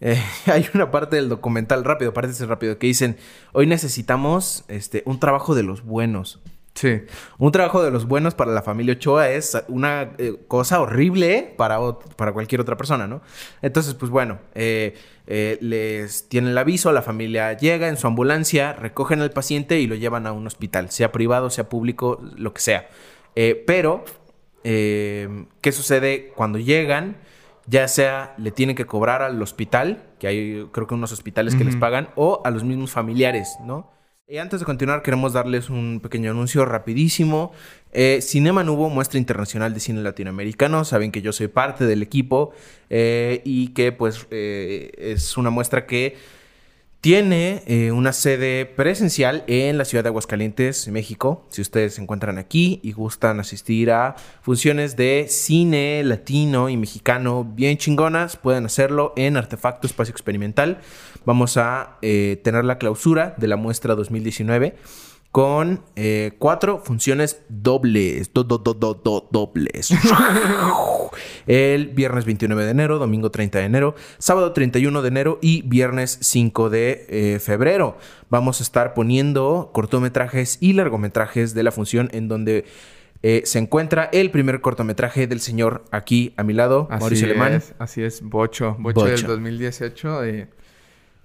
eh, 0.00 0.20
hay 0.46 0.66
una 0.74 0.90
parte 0.90 1.16
del 1.16 1.28
documental, 1.28 1.84
rápido, 1.84 2.12
parece 2.12 2.46
rápido, 2.46 2.78
que 2.78 2.86
dicen, 2.86 3.16
hoy 3.52 3.66
necesitamos 3.66 4.64
este, 4.68 5.02
un 5.06 5.20
trabajo 5.20 5.54
de 5.54 5.62
los 5.62 5.84
buenos. 5.84 6.40
Sí. 6.74 7.02
Un 7.38 7.52
trabajo 7.52 7.82
de 7.82 7.90
los 7.90 8.06
buenos 8.06 8.34
para 8.34 8.52
la 8.52 8.62
familia 8.62 8.94
Ochoa 8.94 9.28
es 9.30 9.60
una 9.68 10.12
eh, 10.18 10.36
cosa 10.48 10.80
horrible 10.80 11.52
para, 11.56 11.78
para 12.16 12.32
cualquier 12.32 12.60
otra 12.60 12.76
persona, 12.76 13.06
¿no? 13.06 13.22
Entonces, 13.60 13.94
pues 13.94 14.10
bueno, 14.10 14.38
eh, 14.54 14.96
les 15.26 16.28
tienen 16.28 16.50
el 16.50 16.58
aviso, 16.58 16.92
la 16.92 17.02
familia 17.02 17.52
llega 17.54 17.88
en 17.88 17.96
su 17.96 18.06
ambulancia, 18.06 18.72
recogen 18.72 19.20
al 19.20 19.30
paciente 19.30 19.80
y 19.80 19.86
lo 19.86 19.94
llevan 19.94 20.26
a 20.26 20.32
un 20.32 20.46
hospital, 20.46 20.90
sea 20.90 21.12
privado, 21.12 21.50
sea 21.50 21.68
público, 21.68 22.20
lo 22.36 22.54
que 22.54 22.60
sea. 22.60 22.88
pero, 23.66 24.04
¿qué 24.62 25.72
sucede 25.72 26.32
cuando 26.34 26.58
llegan? 26.58 27.16
ya 27.70 27.86
sea 27.86 28.34
le 28.36 28.50
tienen 28.50 28.74
que 28.74 28.84
cobrar 28.84 29.22
al 29.22 29.40
hospital, 29.40 30.02
que 30.18 30.26
hay 30.26 30.68
creo 30.72 30.88
que 30.88 30.94
unos 30.94 31.12
hospitales 31.12 31.54
que 31.54 31.64
les 31.64 31.76
pagan, 31.76 32.08
o 32.16 32.42
a 32.44 32.50
los 32.50 32.64
mismos 32.64 32.90
familiares, 32.90 33.56
¿no? 33.64 33.90
Y 34.30 34.38
antes 34.38 34.60
de 34.60 34.66
continuar, 34.66 35.02
queremos 35.02 35.32
darles 35.32 35.70
un 35.70 35.98
pequeño 35.98 36.30
anuncio 36.30 36.64
rapidísimo. 36.64 37.50
Eh, 37.90 38.20
Cinema 38.22 38.62
Nubo, 38.62 38.88
muestra 38.88 39.18
internacional 39.18 39.74
de 39.74 39.80
cine 39.80 40.02
latinoamericano. 40.02 40.84
Saben 40.84 41.10
que 41.10 41.20
yo 41.20 41.32
soy 41.32 41.48
parte 41.48 41.84
del 41.84 42.00
equipo 42.00 42.52
eh, 42.90 43.42
y 43.44 43.70
que 43.70 43.90
pues 43.90 44.28
eh, 44.30 44.92
es 44.96 45.36
una 45.36 45.50
muestra 45.50 45.84
que 45.84 46.16
tiene 47.00 47.62
eh, 47.66 47.92
una 47.92 48.12
sede 48.12 48.66
presencial 48.66 49.42
en 49.46 49.78
la 49.78 49.86
ciudad 49.86 50.04
de 50.04 50.08
Aguascalientes, 50.08 50.88
México. 50.88 51.46
Si 51.48 51.62
ustedes 51.62 51.94
se 51.94 52.02
encuentran 52.02 52.36
aquí 52.36 52.78
y 52.82 52.92
gustan 52.92 53.40
asistir 53.40 53.90
a 53.90 54.16
funciones 54.42 54.96
de 54.96 55.26
cine 55.28 56.02
latino 56.04 56.68
y 56.68 56.76
mexicano 56.76 57.44
bien 57.44 57.78
chingonas, 57.78 58.36
pueden 58.36 58.66
hacerlo 58.66 59.14
en 59.16 59.38
Artefacto 59.38 59.86
Espacio 59.86 60.12
Experimental. 60.12 60.80
Vamos 61.24 61.56
a 61.56 61.96
eh, 62.02 62.38
tener 62.44 62.66
la 62.66 62.76
clausura 62.76 63.34
de 63.38 63.48
la 63.48 63.56
muestra 63.56 63.94
2019 63.94 64.76
con 65.32 65.82
eh, 65.94 66.32
cuatro 66.38 66.82
funciones 66.84 67.42
dobles. 67.48 68.30
dobles. 68.32 69.90
El 71.46 71.88
viernes 71.88 72.24
29 72.24 72.64
de 72.64 72.70
enero, 72.70 72.98
domingo 72.98 73.30
30 73.30 73.58
de 73.58 73.64
enero, 73.64 73.94
sábado 74.18 74.52
31 74.52 75.02
de 75.02 75.08
enero 75.08 75.38
y 75.40 75.62
viernes 75.62 76.18
5 76.20 76.70
de 76.70 77.06
eh, 77.08 77.38
febrero. 77.38 77.96
Vamos 78.28 78.60
a 78.60 78.62
estar 78.62 78.94
poniendo 78.94 79.70
cortometrajes 79.72 80.58
y 80.60 80.72
largometrajes 80.72 81.54
de 81.54 81.62
la 81.62 81.72
función 81.72 82.08
en 82.12 82.28
donde 82.28 82.64
eh, 83.22 83.42
se 83.44 83.58
encuentra 83.58 84.08
el 84.12 84.30
primer 84.30 84.60
cortometraje 84.60 85.26
del 85.26 85.40
señor 85.40 85.84
aquí 85.90 86.32
a 86.36 86.42
mi 86.42 86.54
lado, 86.54 86.88
Mauricio 86.90 87.26
Alemán. 87.26 87.62
así 87.78 88.02
es, 88.02 88.22
Bocho, 88.22 88.76
Bocho, 88.78 89.04
del 89.04 89.22
2018. 89.22 90.22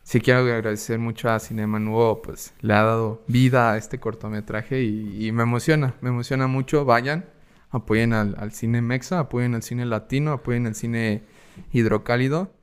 Sí 0.05 0.21
quiero 0.21 0.39
agradecer 0.39 0.99
mucho 0.99 1.29
a 1.29 1.39
Cinema 1.39 1.79
Nuevo, 1.79 2.21
pues 2.21 2.53
le 2.61 2.73
ha 2.73 2.83
dado 2.83 3.23
vida 3.27 3.73
a 3.73 3.77
este 3.77 3.99
cortometraje 3.99 4.83
y, 4.83 5.27
y 5.27 5.31
me 5.31 5.43
emociona, 5.43 5.95
me 5.99 6.09
emociona 6.09 6.47
mucho. 6.47 6.85
Vayan, 6.85 7.25
apoyen 7.71 8.13
al, 8.13 8.51
cine 8.51 8.81
mexa, 8.81 9.19
apoyen 9.19 9.55
al 9.55 9.63
cine 9.63 9.85
latino, 9.85 10.31
apoyen 10.31 10.67
al 10.67 10.75
cine 10.75 11.23
hidrocálido. 11.71 12.53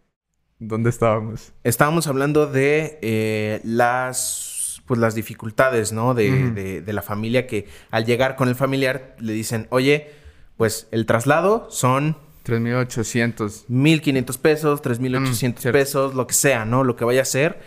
¿Dónde 0.59 0.91
estábamos? 0.91 1.53
Estábamos 1.65 2.07
hablando 2.07 2.47
de 2.47 2.99
eh, 3.03 3.61
las, 3.65 4.83
pues, 4.87 5.01
las 5.01 5.15
dificultades, 5.15 5.93
¿no? 5.93 6.15
De, 6.15 6.83
la 6.87 7.03
familia 7.03 7.47
que 7.47 7.69
al 7.91 8.05
llegar 8.07 8.37
con 8.37 8.49
el 8.49 8.55
familiar 8.55 9.17
le 9.19 9.33
dicen, 9.33 9.67
oye, 9.71 10.11
pues 10.57 10.89
el 10.93 11.07
traslado 11.07 11.69
son... 11.71 12.17
3.800. 12.45 13.67
1.500 13.69 14.39
pesos, 14.39 14.83
3.800 14.83 15.69
mm, 15.69 15.73
pesos, 15.73 16.15
lo 16.15 16.27
que 16.27 16.35
sea, 16.35 16.65
¿no? 16.65 16.85
Lo 16.85 16.97
que 16.97 17.05
vaya 17.05 17.23
a 17.23 17.27
ser. 17.27 17.61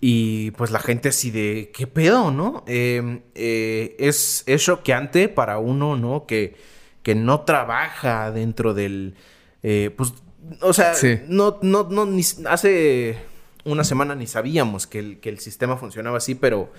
Y 0.00 0.52
pues 0.52 0.70
la 0.70 0.80
gente 0.80 1.10
así 1.10 1.30
de, 1.30 1.70
¿qué 1.74 1.86
pedo, 1.86 2.30
no? 2.30 2.64
Em, 2.66 3.20
eh, 3.34 3.96
es, 3.98 4.44
es 4.46 4.64
choqueante 4.64 5.28
para 5.28 5.58
uno, 5.58 5.96
¿no? 5.96 6.26
Que 6.26 6.54
que 7.02 7.14
no 7.14 7.40
trabaja 7.42 8.30
dentro 8.30 8.74
del... 8.74 9.14
Eh, 9.62 9.90
pues, 9.96 10.12
o 10.60 10.72
sea, 10.72 10.92
no, 11.28 11.58
no, 11.62 11.84
no, 11.84 12.06
ni, 12.06 12.22
hace 12.48 13.16
una 13.64 13.84
semana 13.84 14.14
ni 14.14 14.26
sabíamos 14.26 14.86
que 14.86 14.98
el, 14.98 15.20
que 15.20 15.28
el 15.28 15.38
sistema 15.38 15.76
funcionaba 15.76 16.18
así, 16.18 16.34
pero, 16.34 16.72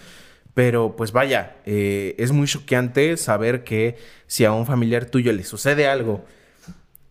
pero 0.53 0.95
pues 0.95 1.11
vaya, 1.11 1.57
eh, 1.65 2.15
es 2.17 2.31
muy 2.31 2.47
choqueante 2.47 3.17
saber 3.17 3.63
que 3.63 3.97
si 4.27 4.45
a 4.45 4.51
un 4.51 4.65
familiar 4.65 5.05
tuyo 5.05 5.31
le 5.31 5.43
sucede 5.43 5.87
algo 5.87 6.25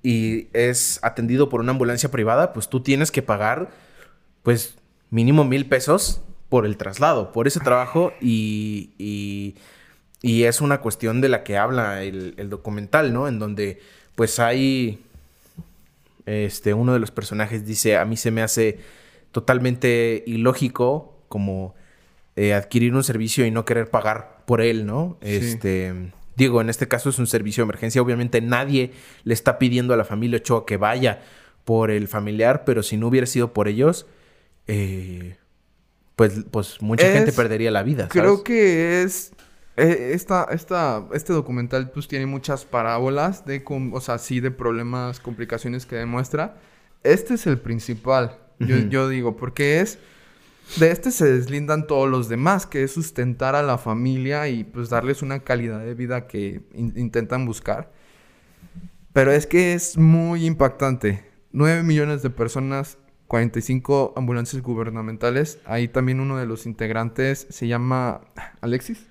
y 0.03 0.49
es 0.53 0.99
atendido 1.03 1.49
por 1.49 1.61
una 1.61 1.73
ambulancia 1.73 2.11
privada, 2.11 2.53
pues 2.53 2.69
tú 2.69 2.81
tienes 2.81 3.11
que 3.11 3.23
pagar, 3.23 3.71
pues, 4.43 4.77
mínimo 5.11 5.45
mil 5.45 5.67
pesos 5.67 6.23
por 6.49 6.67
el 6.67 6.77
traslado, 6.77 7.33
por 7.33 7.47
ese 7.47 7.61
trabajo 7.61 8.13
y 8.21 9.55
y 10.23 10.45
es 10.45 10.61
una 10.61 10.81
cuestión 10.81 11.21
de 11.21 11.29
la 11.29 11.43
que 11.43 11.57
habla 11.57 12.03
el, 12.03 12.51
documental, 12.51 13.13
¿no? 13.13 13.27
En 13.29 13.39
donde 13.39 13.81
pues 14.15 14.39
hay, 14.39 15.03
este, 16.27 16.75
uno 16.75 16.93
de 16.93 16.99
los 16.99 17.11
personajes 17.11 17.65
dice, 17.65 17.97
a 17.97 18.05
mí 18.05 18.17
se 18.17 18.31
me 18.31 18.43
hace 18.43 18.79
totalmente 19.33 20.23
ilógico 20.27 21.15
como 21.29 21.75
eh, 22.37 22.53
adquirir 22.53 22.95
un 22.95 23.05
servicio 23.05 23.47
y 23.47 23.51
no 23.51 23.65
querer 23.65 23.89
pagar 23.89 24.43
por 24.45 24.61
él, 24.61 24.85
¿no? 24.85 25.17
Este, 25.23 25.95
digo, 26.37 26.61
en 26.61 26.71
este 26.71 26.89
caso 26.89 27.11
es 27.11 27.19
un 27.19 27.27
servicio 27.27 27.63
de 27.63 27.67
emergencia, 27.67 28.01
obviamente 28.03 28.41
nadie 28.41 28.93
le 29.25 29.35
está 29.35 29.59
pidiendo 29.59 29.95
a 29.95 29.97
la 29.97 30.05
familia 30.05 30.39
Ochoa 30.39 30.67
que 30.67 30.77
vaya 30.77 31.23
por 31.65 31.91
el 31.91 32.09
familiar, 32.09 32.65
pero 32.65 32.83
si 32.83 32.97
no 32.97 33.09
hubiera 33.09 33.27
sido 33.27 33.53
por 33.53 33.69
ellos, 33.69 34.07
eh, 34.67 35.37
pues, 36.17 36.45
pues 36.51 36.81
mucha 36.81 37.11
gente 37.13 37.33
perdería 37.33 37.71
la 37.71 37.83
vida. 37.83 38.09
Creo 38.09 38.43
que 38.43 39.03
es 39.03 39.33
eh, 39.77 40.13
esta, 40.15 40.47
esta, 40.51 41.07
este 41.13 41.33
documental 41.33 41.91
pues 41.91 42.09
tiene 42.09 42.27
muchas 42.27 42.65
parábolas 42.65 43.47
de, 43.47 43.65
o 43.67 44.01
sea, 44.01 44.19
sí 44.19 44.41
de 44.41 44.51
problemas, 44.51 45.21
complicaciones 45.21 45.87
que 45.87 45.97
demuestra. 45.97 46.57
Este 47.03 47.35
es 47.35 47.47
el 47.47 47.59
principal, 47.59 48.39
yo, 48.59 49.09
digo, 49.09 49.37
porque 49.37 49.81
es... 49.81 49.99
De 50.77 50.91
este 50.91 51.11
se 51.11 51.31
deslindan 51.31 51.87
todos 51.87 52.09
los 52.09 52.29
demás, 52.29 52.67
que 52.67 52.85
es 52.85 52.93
sustentar 52.93 53.57
a 53.57 53.63
la 53.63 53.77
familia 53.77 54.49
y 54.49 54.65
pues 54.65 54.89
darles 54.89 55.21
una 55.23 55.41
calidad 55.41 55.81
de 55.81 55.95
vida 55.95 56.27
que 56.27 56.63
intentan 56.75 57.45
buscar. 57.45 57.93
Pero 59.13 59.33
es 59.33 59.47
que 59.47 59.75
es 59.75 59.99
muy 59.99 60.47
impactante. 60.47 61.29
9 61.53 61.83
millones 61.83 62.23
de 62.23 62.31
personas, 62.31 62.99
45 63.27 64.15
ambulancias 64.17 64.63
gubernamentales. 64.63 65.59
Ahí 65.65 65.89
también 65.89 66.21
uno 66.21 66.37
de 66.39 66.47
los 66.47 66.67
integrantes 66.67 67.47
se 67.51 67.67
llama 67.67 68.21
Alexis. 68.61 69.10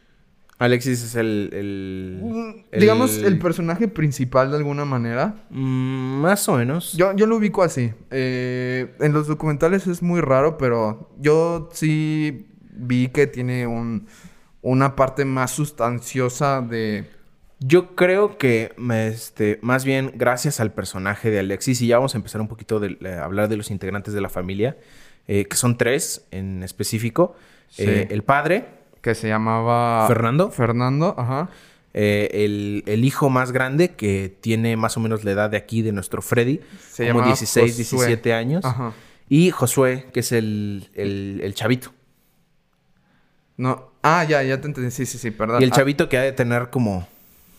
Alexis 0.60 1.02
es 1.04 1.16
el... 1.16 1.50
el- 1.54 2.80
Digamos 2.80 3.18
el 3.18 3.40
personaje 3.40 3.88
principal 3.88 4.52
de 4.52 4.58
alguna 4.58 4.86
manera. 4.86 5.36
Mm, 5.50 6.22
más 6.22 6.48
o 6.50 6.58
menos. 6.58 6.94
Yo, 6.94 7.16
yo 7.16 7.26
lo 7.26 7.38
ubico 7.38 7.64
así. 7.64 7.92
Eh, 8.12 8.94
en 9.00 9.14
los 9.14 9.28
documentales 9.28 9.88
es 9.88 10.02
muy 10.04 10.22
raro, 10.22 10.58
pero 10.58 11.10
yo 11.18 11.70
sí 11.72 12.46
vi 12.72 13.08
que 13.08 13.26
tiene 13.26 13.68
un, 13.68 14.08
una 14.62 14.96
parte 14.96 15.26
más 15.26 15.52
sustanciosa 15.52 16.62
de... 16.62 17.10
Yo 17.62 17.96
creo 17.96 18.38
que 18.38 18.74
este, 18.94 19.60
más 19.62 19.84
bien 19.84 20.14
gracias 20.16 20.60
al 20.62 20.72
personaje 20.74 21.30
de 21.30 21.40
Alexis, 21.40 21.82
y 21.82 21.88
ya 21.88 21.98
vamos 21.98 22.16
a 22.16 22.18
empezar 22.18 22.40
un 22.40 22.48
poquito 22.48 22.80
de, 22.80 22.98
a 23.10 23.26
hablar 23.26 23.50
de 23.50 23.58
los 23.58 23.70
integrantes 23.70 24.14
de 24.14 24.22
la 24.22 24.30
familia, 24.30 24.78
eh, 25.28 25.44
que 25.46 25.58
son 25.58 25.78
tres 25.78 26.26
en 26.32 26.64
específico. 26.64 27.36
Sí. 27.68 27.84
Eh, 27.86 28.08
el 28.12 28.24
padre, 28.24 28.66
que 29.02 29.16
se 29.16 29.28
llamaba... 29.28 30.08
Fernando. 30.08 30.52
Fernando, 30.52 31.16
ajá. 31.18 31.50
eh, 31.94 32.30
el, 32.34 32.84
el 32.86 33.04
hijo 33.06 33.30
más 33.30 33.52
grande, 33.52 33.96
que 33.96 34.36
tiene 34.42 34.76
más 34.78 34.98
o 34.98 35.00
menos 35.00 35.24
la 35.24 35.32
edad 35.32 35.50
de 35.50 35.58
aquí 35.58 35.82
de 35.82 35.92
nuestro 35.92 36.22
Freddy, 36.22 36.60
Se 36.92 37.04
como 37.08 37.20
llamaba 37.22 37.28
16, 37.28 37.72
Josué. 37.72 38.08
17 38.08 38.34
años. 38.34 38.66
Ajá. 38.66 38.94
Y 39.30 39.52
Josué, 39.52 40.08
que 40.14 40.20
es 40.22 40.32
el, 40.32 40.90
el, 40.96 41.42
el 41.44 41.54
chavito. 41.54 41.92
No. 43.58 43.92
Ah, 44.02 44.24
ya, 44.24 44.42
ya 44.44 44.60
te 44.62 44.68
entendí. 44.68 44.92
Sí, 44.92 45.06
sí, 45.06 45.18
sí, 45.18 45.32
perdón. 45.32 45.62
Y 45.62 45.66
el 45.66 45.72
Ah, 45.72 45.76
chavito 45.76 46.08
que 46.10 46.18
ha 46.18 46.22
de 46.22 46.32
tener 46.32 46.70
como, 46.70 47.08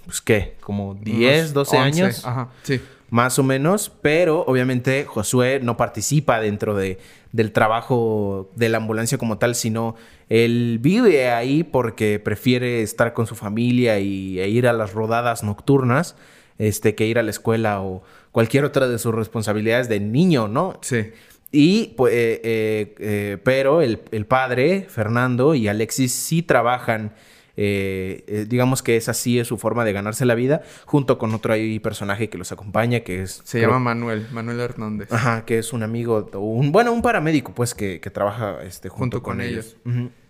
pues 0.06 0.20
qué, 0.20 0.56
como 0.60 0.94
10, 0.94 1.40
unos 1.42 1.52
12 1.52 1.76
11, 1.76 2.02
años. 2.02 2.26
Ajá, 2.26 2.48
sí. 2.62 2.80
Más 3.10 3.38
o 3.38 3.42
menos, 3.42 3.92
pero 4.02 4.44
obviamente 4.46 5.04
Josué 5.04 5.60
no 5.60 5.76
participa 5.76 6.40
dentro 6.40 6.76
de, 6.76 6.98
del 7.32 7.52
trabajo 7.52 8.50
de 8.54 8.68
la 8.68 8.78
ambulancia 8.78 9.18
como 9.18 9.38
tal, 9.38 9.54
sino 9.54 9.96
él 10.28 10.78
vive 10.80 11.30
ahí 11.30 11.64
porque 11.64 12.20
prefiere 12.20 12.82
estar 12.82 13.12
con 13.12 13.26
su 13.26 13.34
familia 13.34 13.98
y, 13.98 14.38
e 14.38 14.48
ir 14.48 14.68
a 14.68 14.72
las 14.72 14.92
rodadas 14.92 15.42
nocturnas 15.42 16.16
este, 16.58 16.94
que 16.94 17.06
ir 17.06 17.18
a 17.18 17.22
la 17.22 17.30
escuela 17.30 17.80
o 17.80 18.02
cualquier 18.32 18.64
otra 18.64 18.86
de 18.86 18.98
sus 18.98 19.14
responsabilidades 19.14 19.88
de 19.88 19.98
niño, 19.98 20.46
¿no? 20.46 20.78
Sí. 20.82 21.10
Y, 21.50 21.94
pues, 21.96 22.12
eh, 22.14 22.40
eh, 22.44 22.94
eh, 23.00 23.38
pero 23.42 23.82
el, 23.82 24.00
el 24.12 24.26
padre, 24.26 24.86
Fernando 24.88 25.54
y 25.54 25.66
Alexis 25.66 26.12
sí 26.12 26.42
trabajan, 26.42 27.12
eh, 27.56 28.24
eh, 28.26 28.46
digamos 28.48 28.82
que 28.82 28.96
esa 28.96 29.14
sí 29.14 29.38
es 29.38 29.48
su 29.48 29.58
forma 29.58 29.84
de 29.84 29.92
ganarse 29.92 30.24
la 30.24 30.34
vida, 30.34 30.62
junto 30.86 31.18
con 31.18 31.34
otro 31.34 31.52
ahí 31.52 31.78
personaje 31.80 32.28
que 32.28 32.38
los 32.38 32.52
acompaña, 32.52 33.00
que 33.00 33.22
es... 33.22 33.40
Se 33.44 33.58
creo- 33.58 33.70
llama 33.70 33.80
Manuel, 33.80 34.26
Manuel 34.32 34.60
Hernández. 34.60 35.12
Ajá, 35.12 35.44
que 35.44 35.58
es 35.58 35.72
un 35.72 35.82
amigo, 35.82 36.28
un, 36.34 36.72
bueno, 36.72 36.92
un 36.92 37.02
paramédico, 37.02 37.54
pues, 37.54 37.74
que, 37.74 38.00
que 38.00 38.10
trabaja 38.10 38.62
este, 38.62 38.88
junto, 38.88 39.18
Junto 39.18 39.22
con 39.22 39.40
ellos. 39.40 39.76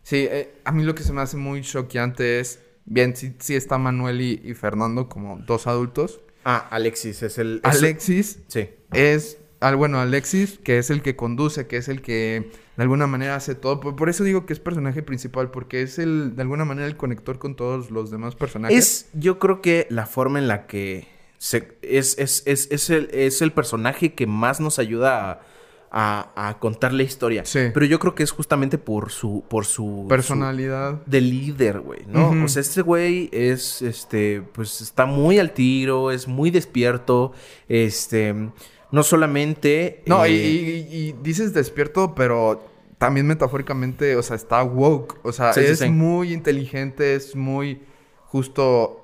Sí, 0.02 0.26
eh, 0.30 0.54
a 0.64 0.72
mí 0.72 0.82
lo 0.84 0.94
que 0.94 1.02
se 1.02 1.12
me 1.12 1.20
hace 1.20 1.36
muy 1.36 1.60
choqueante 1.62 2.40
es, 2.40 2.60
bien, 2.86 3.14
sí, 3.16 3.34
sí 3.38 3.54
está 3.54 3.76
Manuel 3.78 4.20
y, 4.20 4.40
y 4.44 4.54
Fernando 4.54 5.08
como 5.08 5.38
dos 5.38 5.66
adultos. 5.66 6.20
Ah, 6.44 6.66
Alexis 6.70 7.22
es 7.22 7.36
el... 7.38 7.60
es- 7.64 7.76
Alexis 7.78 8.38
Sí. 8.48 8.70
es, 8.94 9.36
al 9.60 9.76
bueno, 9.76 10.00
Alexis, 10.00 10.58
que 10.62 10.78
es 10.78 10.90
el 10.90 11.02
que 11.02 11.16
conduce, 11.16 11.66
que 11.66 11.76
es 11.76 11.88
el 11.88 12.00
que 12.02 12.50
de 12.76 12.82
alguna 12.82 13.06
manera 13.06 13.36
hace 13.36 13.54
todo. 13.54 13.78
Por, 13.80 13.94
por 13.94 14.08
eso 14.08 14.24
digo 14.24 14.46
que 14.46 14.52
es 14.54 14.58
personaje 14.60 15.02
principal, 15.02 15.50
porque 15.50 15.82
es 15.82 15.98
el, 15.98 16.34
de 16.34 16.42
alguna 16.42 16.64
manera, 16.64 16.86
el 16.88 16.96
conector 16.96 17.38
con 17.38 17.54
todos 17.56 17.90
los 17.90 18.10
demás 18.10 18.34
personajes. 18.36 18.78
Es, 18.78 19.08
yo 19.12 19.38
creo 19.38 19.60
que 19.60 19.86
la 19.90 20.06
forma 20.06 20.38
en 20.38 20.48
la 20.48 20.66
que 20.66 21.06
se, 21.38 21.76
es, 21.82 22.18
es, 22.18 22.42
es, 22.46 22.68
es, 22.70 22.88
el, 22.90 23.08
es 23.12 23.42
el 23.42 23.52
personaje 23.52 24.14
que 24.14 24.26
más 24.26 24.60
nos 24.60 24.78
ayuda 24.78 25.30
a, 25.30 26.30
a- 26.36 26.48
a 26.48 26.58
contar 26.58 26.92
la 26.94 27.02
historia. 27.02 27.44
Sí. 27.44 27.58
Pero 27.74 27.84
yo 27.84 27.98
creo 27.98 28.14
que 28.14 28.22
es 28.22 28.30
justamente 28.30 28.78
por 28.78 29.10
su, 29.10 29.44
por 29.48 29.66
su 29.66 30.06
Personalidad. 30.08 31.02
su- 31.04 31.10
de 31.10 31.20
líder, 31.20 31.80
güey, 31.80 32.06
¿no? 32.06 32.30
Ujú. 32.30 32.44
O 32.44 32.48
sea, 32.48 32.60
este 32.62 32.80
güey 32.80 33.28
es, 33.32 33.82
este, 33.82 34.40
pues 34.52 34.80
está 34.80 35.04
muy 35.04 35.38
al 35.38 35.52
tiro, 35.52 36.10
es 36.12 36.28
muy 36.28 36.50
despierto, 36.50 37.32
este, 37.68 38.34
no 38.92 39.02
solamente... 39.02 40.02
No, 40.06 40.26
y, 40.26 40.32
eh, 40.32 40.86
y- 40.90 40.96
y 41.08 41.12
dices 41.22 41.52
despierto, 41.54 42.14
pero 42.14 42.64
también 42.98 43.26
metafóricamente, 43.26 44.16
o 44.16 44.22
sea, 44.22 44.36
está 44.36 44.62
woke. 44.62 45.18
O 45.24 45.32
sea, 45.32 45.52
Sí, 45.52 45.60
sí, 45.60 45.66
es 45.72 45.78
sí. 45.80 45.88
muy 45.88 46.32
inteligente, 46.32 47.14
es 47.14 47.34
muy 47.36 47.80
justo 48.26 48.96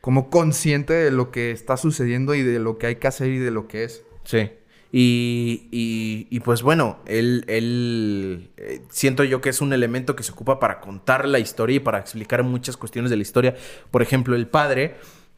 como 0.00 0.30
consciente 0.30 0.92
de 0.94 1.10
lo 1.10 1.30
que 1.30 1.50
está 1.50 1.76
sucediendo 1.76 2.34
y 2.34 2.42
de 2.42 2.58
lo 2.58 2.78
que 2.78 2.86
hay 2.86 2.96
que 2.96 3.06
hacer 3.08 3.28
y 3.28 3.38
de 3.38 3.50
lo 3.50 3.68
que 3.68 3.84
es. 3.84 4.02
Sí. 4.24 4.50
Y, 4.90 5.68
y, 5.70 6.26
y, 6.30 6.40
pues 6.40 6.62
bueno, 6.62 6.98
él, 7.06 7.44
él 7.46 8.50
eh, 8.56 8.80
siento 8.88 9.22
yo 9.22 9.40
que 9.42 9.50
es 9.50 9.60
un 9.60 9.72
elemento 9.74 10.16
que 10.16 10.22
se 10.22 10.32
ocupa 10.32 10.58
para 10.58 10.80
contar 10.80 11.28
la 11.28 11.38
historia 11.38 11.76
y 11.76 11.80
para 11.80 11.98
explicar 11.98 12.42
muchas 12.42 12.78
cuestiones 12.78 13.10
de 13.10 13.16
la 13.16 13.22
historia. 13.22 13.54
Por 13.90 14.00
ejemplo, 14.00 14.34
el 14.34 14.46
padre 14.48 14.94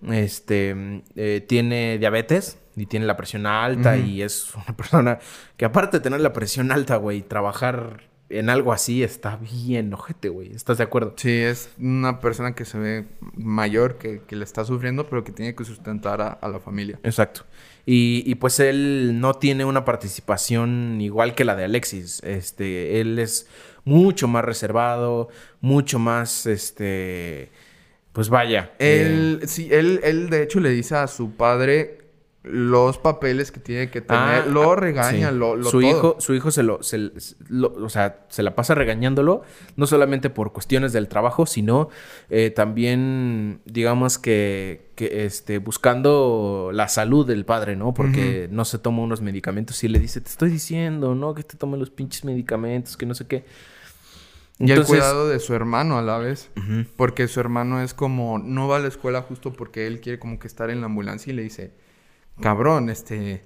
este, 0.09 1.03
eh, 1.17 1.45
tiene 1.47 1.99
diabetes 1.99 2.59
y 2.77 2.87
tiene 2.87 3.07
la 3.07 3.17
presión 3.17 3.47
alta 3.47 3.97
y 3.97 4.23
es 4.23 4.55
una 4.55 4.77
persona 4.77 5.19
que 5.57 5.65
aparte 5.65 5.99
de 5.99 6.03
tener 6.03 6.21
la 6.21 6.33
presión 6.33 6.73
alta, 6.73 6.97
güey, 6.97 7.23
trabajar 7.23 8.11
en 8.31 8.49
algo 8.49 8.73
así 8.73 9.03
está 9.03 9.37
bien 9.37 9.93
ojete, 9.93 10.29
güey. 10.29 10.53
¿Estás 10.53 10.79
de 10.79 10.85
acuerdo? 10.85 11.15
Sí, 11.17 11.31
es 11.31 11.71
una 11.79 12.21
persona 12.21 12.55
que 12.55 12.65
se 12.65 12.79
ve 12.79 13.07
mayor, 13.35 13.99
que, 13.99 14.23
que 14.27 14.37
le 14.37 14.45
está 14.45 14.65
sufriendo, 14.65 15.09
pero 15.09 15.25
que 15.25 15.33
tiene 15.33 15.55
que 15.55 15.65
sustentar 15.65 16.23
a, 16.23 16.29
a 16.29 16.49
la 16.49 16.61
familia. 16.61 17.01
Exacto. 17.03 17.45
Y, 17.85 18.23
y, 18.25 18.37
pues 18.37 18.61
él 18.61 19.19
no 19.21 19.35
tiene 19.35 19.65
una 19.65 19.85
participación 19.85 21.01
igual 21.01 21.35
que 21.35 21.45
la 21.45 21.57
de 21.57 21.65
Alexis. 21.65 22.23
Este, 22.23 23.01
él 23.01 23.19
es 23.19 23.49
mucho 23.85 24.29
más 24.29 24.45
reservado, 24.45 25.29
mucho 25.61 25.99
más, 25.99 26.47
este, 26.47 27.51
pues 28.13 28.29
vaya. 28.29 28.73
eh, 28.79 29.07
Él, 29.41 29.41
sí, 29.49 29.69
él, 29.71 30.01
él 30.03 30.31
de 30.31 30.43
hecho 30.43 30.61
le 30.61 30.71
dice 30.71 30.97
a 30.97 31.07
su 31.07 31.33
padre 31.33 31.99
los 32.43 32.97
papeles 32.97 33.53
que 33.53 33.61
tiene 33.61 33.91
que 33.91 34.01
tener. 34.01 34.23
ah, 34.23 34.47
lo 34.51 34.75
regaña, 34.75 35.29
sí. 35.31 35.37
lo, 35.37 35.57
lo 35.57 35.65
su 35.65 35.83
todo. 35.83 35.91
hijo, 35.91 36.17
su 36.21 36.33
hijo 36.35 36.51
se 36.51 36.63
lo, 36.63 36.83
se, 36.83 37.11
lo- 37.51 37.75
o 37.75 37.89
sea, 37.91 38.25
se 38.31 38.43
la 38.43 38.55
pasa 38.57 38.75
regañándolo, 38.75 39.43
no 39.77 39.87
solamente 39.87 40.31
por 40.31 40.51
cuestiones 40.51 40.95
del 40.95 41.07
trabajo, 41.07 41.45
sino 41.45 41.91
eh, 42.31 42.49
también, 42.51 43.61
digamos 43.67 44.19
que, 44.19 44.89
que 44.95 45.27
este, 45.27 45.59
buscando 45.59 46.71
la 46.73 46.89
salud 46.89 47.27
del 47.27 47.45
padre, 47.45 47.77
¿no? 47.77 47.93
Porque 47.93 48.49
no 48.51 48.65
se 48.65 48.79
toma 48.79 49.03
unos 49.03 49.21
medicamentos 49.21 49.85
y 49.85 49.89
le 49.89 49.99
dice, 49.99 50.23
te 50.23 50.31
estoy 50.31 50.49
diciendo, 50.49 51.15
¿no? 51.15 51.35
Que 51.35 51.43
te 51.43 51.59
tome 51.59 51.77
los 51.77 51.91
pinches 51.91 52.25
medicamentos, 52.25 52.97
que 52.97 53.05
no 53.05 53.15
sé 53.15 53.27
qué. 53.27 53.45
Y 54.61 54.71
el 54.73 54.85
cuidado 54.85 55.29
de 55.29 55.41
su 55.41 55.55
hermano 55.55 55.99
a 55.99 56.03
la 56.03 56.19
vez. 56.19 56.51
Porque 56.97 57.27
su 57.29 57.41
hermano 57.41 57.81
es 57.83 57.95
como, 57.95 58.39
no 58.39 58.69
va 58.69 58.77
a 58.77 58.81
la 58.81 58.89
escuela 58.89 59.23
justo 59.23 59.53
porque 59.53 59.87
él 59.87 60.01
quiere 60.01 60.19
como 60.19 60.39
que 60.39 60.47
estar 60.47 60.71
en 60.71 60.81
la 60.81 60.87
ambulancia 60.87 61.33
y 61.33 61.37
le 61.37 61.43
dice, 61.43 61.73
cabrón, 62.41 62.91
este, 62.91 63.43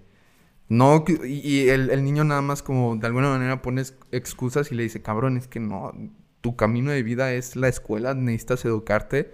no, 0.68 1.04
que-". 1.04 1.26
y, 1.26 1.68
el, 1.68 1.90
el 1.90 2.04
niño 2.04 2.24
nada 2.24 2.42
más 2.42 2.62
como 2.62 2.96
de 2.96 3.06
alguna 3.06 3.28
manera 3.28 3.62
pone 3.62 3.82
ex- 3.82 3.94
excusas 4.10 4.72
y 4.72 4.74
le 4.74 4.82
dice, 4.82 5.02
cabrón, 5.02 5.36
es 5.36 5.46
que 5.46 5.60
no, 5.60 5.92
tu 6.40 6.56
camino 6.56 6.90
de 6.90 7.02
vida 7.02 7.32
es 7.32 7.56
la 7.56 7.68
escuela, 7.68 8.14
necesitas 8.14 8.64
educarte. 8.64 9.32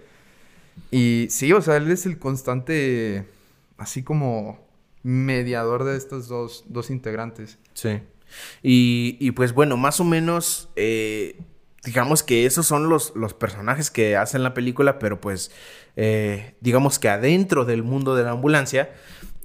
Y 0.91 1.27
sí, 1.29 1.51
o 1.51 1.61
sea, 1.61 1.77
él 1.77 1.89
es 1.91 2.05
el 2.05 2.19
constante, 2.19 3.25
así 3.77 4.03
como 4.03 4.65
mediador 5.03 5.83
de 5.83 5.97
estos 5.97 6.27
dos, 6.27 6.63
dos 6.67 6.89
integrantes. 6.89 7.57
Sí. 7.73 7.99
Y, 8.63 9.17
y 9.19 9.31
pues 9.31 9.53
bueno, 9.53 9.75
más 9.77 9.99
o 9.99 10.03
menos, 10.05 10.69
eh, 10.75 11.37
digamos 11.83 12.23
que 12.23 12.45
esos 12.45 12.67
son 12.67 12.89
los, 12.89 13.13
los 13.15 13.33
personajes 13.33 13.89
que 13.91 14.15
hacen 14.15 14.43
la 14.43 14.53
película, 14.53 14.99
pero 14.99 15.19
pues 15.19 15.51
eh, 15.95 16.53
digamos 16.61 16.99
que 16.99 17.09
adentro 17.09 17.65
del 17.65 17.83
mundo 17.83 18.15
de 18.15 18.23
la 18.23 18.31
ambulancia, 18.31 18.91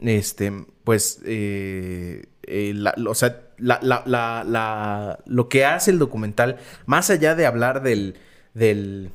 este, 0.01 0.53
pues, 0.85 1.21
eh, 1.25 2.27
eh, 2.43 2.73
la- 2.75 2.95
o 3.09 3.15
sea, 3.15 3.41
la- 3.59 3.81
la- 3.83 4.03
la- 4.07 4.45
la- 4.47 5.19
lo 5.27 5.49
que 5.49 5.65
hace 5.65 5.91
el 5.91 5.99
documental, 5.99 6.59
más 6.85 7.09
allá 7.11 7.35
de 7.35 7.47
hablar 7.47 7.83
del, 7.83 8.17
del, 8.55 9.11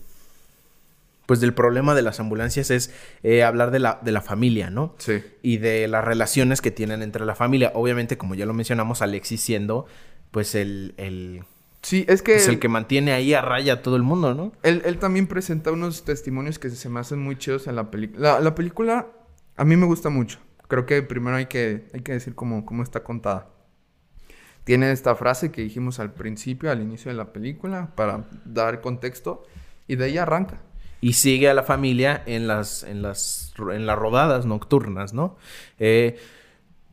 pues 1.28 1.40
del 1.40 1.54
problema 1.54 1.94
de 1.96 2.02
las 2.02 2.20
ambulancias, 2.20 2.72
es 2.72 2.92
eh, 3.24 3.44
hablar 3.44 3.72
de 3.72 3.80
la, 3.80 4.00
de 4.02 4.12
la 4.12 4.22
familia, 4.22 4.70
¿no? 4.70 4.96
Sí. 4.98 5.24
y 5.44 5.58
de 5.58 5.88
las 5.88 6.04
relaciones 6.04 6.60
que 6.60 6.72
tienen 6.72 7.02
entre 7.04 7.26
la 7.26 7.36
familia. 7.36 7.72
Obviamente, 7.76 8.18
como 8.18 8.36
ya 8.36 8.46
lo 8.46 8.54
mencionamos, 8.54 9.02
Alexis 9.02 9.40
siendo 9.42 9.86
pues 10.32 10.56
el, 10.56 10.94
el, 10.98 11.44
Sí, 11.82 12.06
es 12.08 12.22
que... 12.22 12.34
pues, 12.34 12.48
el 12.48 12.60
que 12.60 12.68
mantiene 12.68 13.12
ahí 13.12 13.34
a 13.34 13.42
raya 13.42 13.74
a 13.74 13.82
todo 13.82 13.96
el 13.96 14.04
mundo, 14.04 14.34
¿no? 14.34 14.52
Él, 14.64 14.82
él 14.86 14.98
también 15.00 15.28
presenta 15.28 15.72
unos 15.72 16.04
testimonios 16.04 16.60
que 16.60 16.70
se 16.70 16.90
me 16.90 17.00
hacen 17.00 17.20
muy 17.20 17.38
chidos 17.38 17.68
en 17.68 17.76
la 17.76 17.90
película. 17.90 18.34
La, 18.34 18.40
la 18.40 18.56
película 18.56 19.08
a 19.58 19.66
mí 19.66 19.76
me 19.76 19.86
gusta 19.86 20.10
mucho. 20.10 20.40
Creo 20.68 20.86
que 20.86 21.02
primero 21.02 21.38
hay 21.38 21.48
que, 21.48 21.88
hay 21.94 22.02
que 22.02 22.14
decir 22.14 22.36
cómo, 22.36 22.66
cómo 22.66 22.84
está 22.84 23.04
contada. 23.04 23.50
Tiene 24.64 24.92
esta 24.92 25.16
frase 25.16 25.52
que 25.52 25.64
dijimos 25.64 26.00
al 26.00 26.14
principio, 26.14 26.72
al 26.72 26.82
inicio 26.82 27.10
de 27.12 27.18
la 27.18 27.34
película, 27.34 27.94
para 27.96 28.28
dar 28.46 28.80
contexto, 28.80 29.44
y 29.88 29.96
de 29.96 30.06
ahí 30.06 30.18
arranca. 30.20 30.62
y 31.02 31.14
sigue 31.14 31.50
a 31.50 31.54
la 31.54 31.64
familia 31.64 32.22
en 32.28 32.48
las, 32.48 32.84
en 32.84 33.02
las, 33.02 33.54
en 33.58 33.88
las 33.88 33.98
rodadas 33.98 34.46
nocturnas, 34.46 35.14
¿no? 35.14 35.36
Eh, 35.80 36.18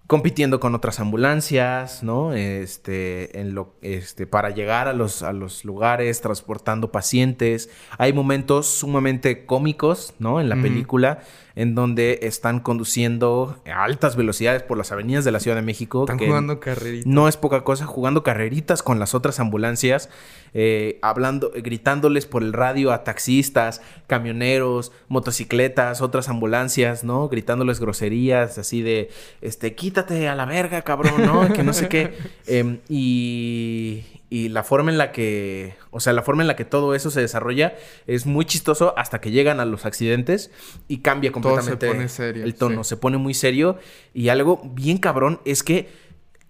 compitiendo 0.08 0.58
con 0.58 0.74
otras 0.74 1.00
ambulancias, 1.00 2.02
¿no? 2.02 2.32
Este, 2.32 3.40
en 3.40 3.54
lo, 3.54 3.74
este, 3.82 4.26
para 4.26 4.48
llegar 4.48 4.88
a 4.88 4.94
los, 4.94 5.22
a 5.22 5.34
los 5.34 5.66
lugares, 5.66 6.22
transportando 6.22 6.90
pacientes. 6.90 7.68
Hay 7.98 8.14
momentos 8.14 8.66
sumamente 8.68 9.44
cómicos, 9.44 10.14
¿no? 10.18 10.40
En 10.40 10.48
la 10.48 10.56
película, 10.56 11.20
en 11.58 11.74
donde 11.74 12.20
están 12.22 12.60
conduciendo 12.60 13.60
a 13.66 13.82
altas 13.82 14.14
velocidades 14.14 14.62
por 14.62 14.78
las 14.78 14.92
avenidas 14.92 15.24
de 15.24 15.32
la 15.32 15.40
Ciudad 15.40 15.56
de 15.56 15.62
México. 15.62 16.04
Están 16.04 16.20
jugando 16.20 16.60
carreritas. 16.60 17.04
No 17.04 17.26
es 17.26 17.36
poca 17.36 17.64
cosa, 17.64 17.84
jugando 17.84 18.22
carreritas 18.22 18.84
con 18.84 19.00
las 19.00 19.12
otras 19.12 19.40
ambulancias, 19.40 20.08
eh, 20.54 21.00
hablando, 21.02 21.50
gritándoles 21.52 22.26
por 22.26 22.44
el 22.44 22.52
radio 22.52 22.92
a 22.92 23.02
taxistas, 23.02 23.82
camioneros, 24.06 24.92
motocicletas, 25.08 26.00
otras 26.00 26.28
ambulancias, 26.28 27.02
¿no? 27.02 27.28
Gritándoles 27.28 27.80
groserías, 27.80 28.56
así 28.58 28.82
de, 28.82 29.10
este, 29.40 29.74
quítate 29.74 30.28
a 30.28 30.36
la 30.36 30.44
verga, 30.44 30.82
cabrón, 30.82 31.26
¿no? 31.26 31.52
que 31.52 31.64
no 31.64 31.72
sé 31.72 31.88
qué. 31.88 32.14
Em, 32.46 32.78
y, 32.88 34.04
y 34.30 34.48
la 34.50 34.62
forma 34.62 34.90
en 34.90 34.98
la 34.98 35.10
que, 35.12 35.74
o 35.90 36.00
sea, 36.00 36.12
la 36.12 36.22
forma 36.22 36.42
en 36.42 36.48
la 36.48 36.56
que 36.56 36.64
todo 36.64 36.94
eso 36.94 37.10
se 37.10 37.20
desarrolla 37.20 37.74
es 38.06 38.26
muy 38.26 38.44
chistoso 38.44 38.92
hasta 38.96 39.20
que 39.20 39.30
llegan 39.30 39.58
a 39.60 39.64
los 39.64 39.86
accidentes 39.86 40.50
y 40.86 40.98
cambia 40.98 41.32
completamente 41.32 41.86
se 41.86 41.92
pone 41.92 42.08
serio, 42.08 42.44
el 42.44 42.54
tono, 42.54 42.84
sí. 42.84 42.90
se 42.90 42.96
pone 42.96 43.16
muy 43.16 43.34
serio 43.34 43.78
y 44.12 44.28
algo 44.28 44.60
bien 44.74 44.98
cabrón 44.98 45.40
es 45.44 45.62
que 45.62 45.88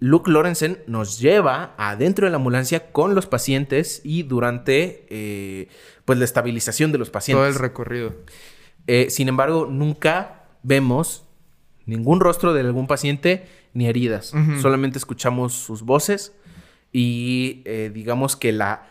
Luke 0.01 0.31
Lorenzen 0.31 0.79
nos 0.87 1.19
lleva 1.19 1.75
adentro 1.77 2.27
de 2.27 2.31
la 2.31 2.37
ambulancia 2.37 2.91
con 2.93 3.15
los 3.15 3.27
pacientes 3.27 4.01
y 4.05 4.23
durante 4.23 5.07
eh, 5.11 5.69
pues 6.05 6.19
la 6.19 6.25
estabilización 6.25 6.93
de 6.93 6.99
los 6.99 7.11
pacientes. 7.11 7.41
Todo 7.41 7.49
el 7.49 7.59
recorrido. 7.59 8.15
Eh, 8.87 9.09
sin 9.11 9.29
embargo, 9.29 9.67
nunca 9.71 10.45
vemos 10.63 11.25
ningún 11.85 12.21
rostro 12.21 12.55
de 12.55 12.61
algún 12.61 12.87
paciente 12.87 13.47
ni 13.75 13.87
heridas. 13.87 14.33
Solamente 14.61 14.99
escuchamos 14.99 15.53
sus 15.55 15.83
voces 15.83 16.33
y 16.93 17.63
eh, 17.67 17.91
digamos 17.93 18.37
que 18.37 18.53
la, 18.53 18.87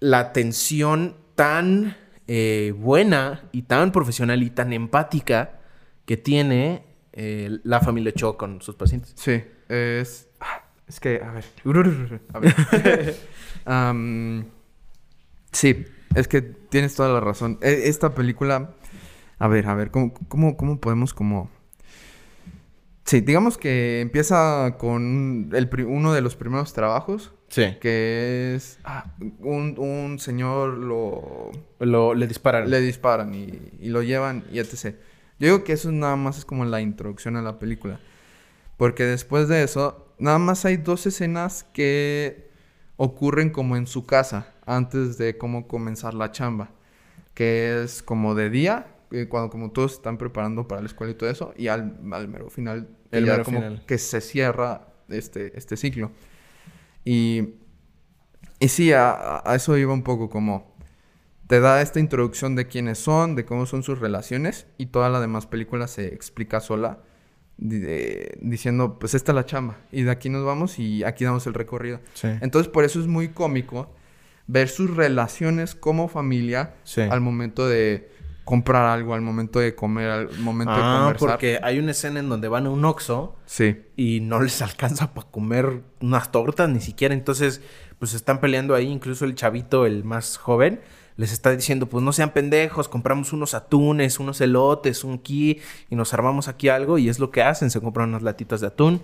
la 0.00 0.18
atención 0.20 1.16
tan 1.34 1.96
eh, 2.26 2.72
buena 2.76 3.48
y 3.52 3.62
tan 3.62 3.92
profesional 3.92 4.42
y 4.42 4.50
tan 4.50 4.72
empática 4.72 5.60
que 6.06 6.16
tiene 6.16 6.84
eh, 7.12 7.58
la 7.64 7.80
familia 7.80 8.12
Cho 8.12 8.36
con 8.36 8.60
sus 8.62 8.74
pacientes. 8.76 9.12
Sí, 9.16 9.42
es... 9.68 10.28
ah, 10.40 10.64
Es 10.86 11.00
que, 11.00 11.20
a 11.22 11.32
ver. 11.32 11.44
A 12.32 12.38
ver. 12.38 13.16
Sí, 15.52 15.84
es 16.14 16.28
que 16.28 16.42
tienes 16.42 16.94
toda 16.94 17.08
la 17.12 17.20
razón. 17.20 17.58
E- 17.62 17.88
Esta 17.88 18.14
película... 18.14 18.74
A 19.38 19.48
ver, 19.48 19.66
a 19.66 19.74
ver, 19.74 19.90
¿cómo, 19.90 20.12
cómo, 20.28 20.56
cómo 20.56 20.80
podemos 20.80 21.12
como... 21.14 21.50
Sí, 23.04 23.20
digamos 23.20 23.58
que 23.58 24.00
empieza 24.00 24.76
con 24.78 25.50
el 25.52 25.68
uno 25.86 26.12
de 26.14 26.22
los 26.22 26.36
primeros 26.36 26.72
trabajos, 26.72 27.32
Sí. 27.48 27.76
que 27.80 28.54
es... 28.56 28.78
ah, 28.84 29.14
un, 29.40 29.74
un 29.78 30.18
señor 30.18 30.78
lo... 30.78 31.50
Lo, 31.80 32.14
le 32.14 32.26
disparan. 32.26 32.70
Le 32.70 32.80
disparan 32.80 33.34
y, 33.34 33.72
y 33.78 33.88
lo 33.90 34.02
llevan 34.02 34.44
y 34.50 34.58
etc. 34.58 34.96
Yo 35.38 35.46
digo 35.48 35.64
que 35.64 35.74
eso 35.74 35.92
nada 35.92 36.16
más 36.16 36.38
es 36.38 36.44
como 36.44 36.64
la 36.64 36.80
introducción 36.80 37.36
a 37.36 37.42
la 37.42 37.58
película. 37.58 38.00
Porque 38.78 39.04
después 39.04 39.48
de 39.48 39.62
eso, 39.62 40.14
nada 40.18 40.38
más 40.38 40.64
hay 40.64 40.78
dos 40.78 41.06
escenas 41.06 41.64
que 41.74 42.48
ocurren 42.96 43.50
como 43.50 43.76
en 43.76 43.86
su 43.86 44.06
casa, 44.06 44.52
antes 44.66 45.18
de 45.18 45.36
cómo 45.36 45.68
comenzar 45.68 46.14
la 46.14 46.32
chamba. 46.32 46.70
Que 47.34 47.82
es 47.84 48.02
como 48.02 48.34
de 48.34 48.48
día, 48.48 48.86
eh, 49.14 49.28
cuando 49.28 49.50
como 49.50 49.70
todos 49.70 49.92
se 49.92 49.96
están 49.98 50.18
preparando 50.18 50.66
para 50.68 50.80
la 50.80 50.86
escuela 50.86 51.12
y 51.12 51.14
todo 51.16 51.30
eso, 51.30 51.54
y 51.56 51.68
al, 51.68 51.98
al 52.12 52.28
mero 52.28 52.50
final, 52.50 52.88
que 53.10 53.18
El 53.18 53.26
mero 53.26 53.44
como 53.44 53.58
final. 53.58 53.84
que 53.86 53.98
se 53.98 54.20
cierra 54.20 54.88
este, 55.08 55.56
este 55.58 55.76
ciclo. 55.76 56.10
Y, 57.04 57.54
y 58.60 58.68
sí, 58.68 58.92
a, 58.92 59.42
a 59.44 59.54
eso 59.54 59.76
iba 59.76 59.92
un 59.92 60.02
poco 60.02 60.30
como 60.30 60.74
te 61.46 61.60
da 61.60 61.82
esta 61.82 62.00
introducción 62.00 62.56
de 62.56 62.66
quiénes 62.68 62.98
son, 62.98 63.34
de 63.36 63.44
cómo 63.44 63.66
son 63.66 63.82
sus 63.82 63.98
relaciones 63.98 64.66
y 64.78 64.86
toda 64.86 65.10
la 65.10 65.20
demás 65.20 65.46
película 65.46 65.86
se 65.88 66.06
explica 66.06 66.60
sola 66.60 67.00
de- 67.58 68.38
diciendo, 68.40 68.98
pues 68.98 69.12
esta 69.14 69.32
es 69.32 69.36
la 69.36 69.44
chamba 69.44 69.76
y 69.92 70.02
de 70.04 70.10
aquí 70.10 70.30
nos 70.30 70.44
vamos 70.44 70.78
y 70.78 71.04
aquí 71.04 71.24
damos 71.24 71.46
el 71.46 71.52
recorrido. 71.54 72.00
Sí. 72.14 72.28
Entonces 72.40 72.72
por 72.72 72.84
eso 72.84 72.98
es 72.98 73.06
muy 73.06 73.28
cómico 73.28 73.90
ver 74.46 74.68
sus 74.70 74.94
relaciones 74.96 75.74
como 75.74 76.08
familia 76.08 76.74
Sí. 76.84 77.02
al 77.02 77.20
momento 77.20 77.68
de 77.68 78.10
comprar 78.44 78.84
algo, 78.86 79.14
al 79.14 79.22
momento 79.22 79.58
de 79.58 79.74
comer, 79.74 80.10
al 80.10 80.38
momento 80.38 80.74
de 80.74 80.80
Ah, 80.82 80.98
conversar. 81.04 81.28
porque 81.30 81.58
hay 81.62 81.78
una 81.78 81.92
escena 81.92 82.20
en 82.20 82.28
donde 82.28 82.48
van 82.48 82.66
a 82.66 82.70
un 82.70 82.84
Oxxo 82.84 83.36
Sí. 83.46 83.76
y 83.96 84.20
no 84.20 84.40
les 84.40 84.60
alcanza 84.62 85.14
para 85.14 85.26
comer 85.30 85.82
unas 86.00 86.30
tortas 86.30 86.68
ni 86.68 86.80
siquiera. 86.80 87.14
Entonces, 87.14 87.62
pues 87.98 88.12
están 88.14 88.40
peleando 88.40 88.74
ahí. 88.74 88.86
Incluso 88.90 89.24
el 89.24 89.34
chavito, 89.34 89.86
el 89.86 90.04
más 90.04 90.36
joven, 90.36 90.80
les 91.16 91.32
está 91.32 91.50
diciendo, 91.52 91.86
pues 91.86 92.02
no 92.04 92.12
sean 92.12 92.32
pendejos, 92.32 92.88
compramos 92.88 93.32
unos 93.32 93.54
atunes, 93.54 94.18
unos 94.18 94.40
elotes, 94.40 95.04
un 95.04 95.18
ki 95.18 95.60
y 95.88 95.94
nos 95.96 96.12
armamos 96.12 96.48
aquí 96.48 96.68
algo. 96.68 96.98
Y 96.98 97.08
es 97.08 97.18
lo 97.18 97.30
que 97.30 97.42
hacen, 97.42 97.70
se 97.70 97.80
compran 97.80 98.08
unas 98.10 98.22
latitas 98.22 98.60
de 98.60 98.66
atún, 98.66 99.00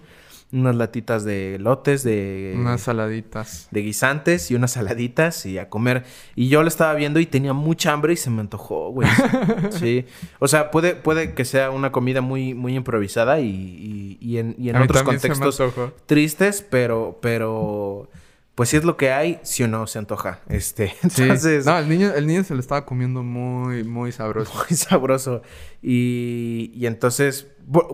unas 0.53 0.75
latitas 0.75 1.25
de 1.25 1.55
elotes, 1.55 2.03
de... 2.03 2.55
Unas 2.57 2.81
saladitas. 2.81 3.69
de 3.71 3.83
guisantes 3.83 4.51
y 4.51 4.57
unas 4.57 4.73
saladitas 4.73 5.47
y 5.47 5.59
a 5.59 5.69
comer. 5.69 6.05
Y 6.35 6.49
yo 6.49 6.63
lo 6.63 6.69
estaba 6.69 6.93
viendo 6.95 7.21
y 7.21 7.27
tenía 7.27 7.53
mucha 7.53 7.93
hambre 7.93 8.15
y 8.15 8.17
se 8.17 8.31
me 8.31 8.41
antojó, 8.41 8.91
güey. 8.91 9.09
Sí. 9.71 10.07
O 10.41 10.49
sea, 10.49 10.71
puede, 10.73 10.97
puede 10.97 11.35
que 11.35 11.45
sea 11.45 11.71
una 11.71 11.93
comida 11.93 12.21
muy, 12.21 12.55
muy 12.55 12.75
improvisada 12.75 13.39
y, 13.41 13.47
y- 13.49 14.19
y 14.21 14.39
en, 14.39 14.57
y 14.59 14.71
en 14.71 14.77
A 14.77 14.79
mí 14.81 14.85
otros 14.87 15.03
contextos 15.05 15.63
tristes, 16.07 16.67
pero, 16.69 17.19
pero, 17.23 18.11
pues 18.57 18.69
si 18.71 18.77
es 18.77 18.85
lo 18.85 18.97
que 18.97 19.13
hay, 19.13 19.39
si 19.43 19.63
o 19.63 19.69
no 19.69 19.87
se 19.87 19.99
antoja. 20.01 20.41
Este, 20.49 20.89
Sí. 21.11 21.23
entonces, 21.23 21.65
No, 21.65 21.79
el 21.79 21.89
niño, 21.89 22.13
el 22.13 22.27
niño 22.27 22.43
se 22.45 22.55
lo 22.55 22.61
estaba 22.61 22.85
comiendo 22.85 23.23
muy, 23.23 23.85
muy 23.85 24.11
sabroso. 24.13 24.53
muy 24.69 24.77
sabroso. 24.77 25.43
Y, 25.81 26.73
y 26.75 26.87
entonces, 26.87 27.47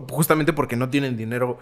justamente 0.09 0.53
porque 0.53 0.75
no 0.75 0.89
tienen 0.89 1.15
dinero 1.17 1.59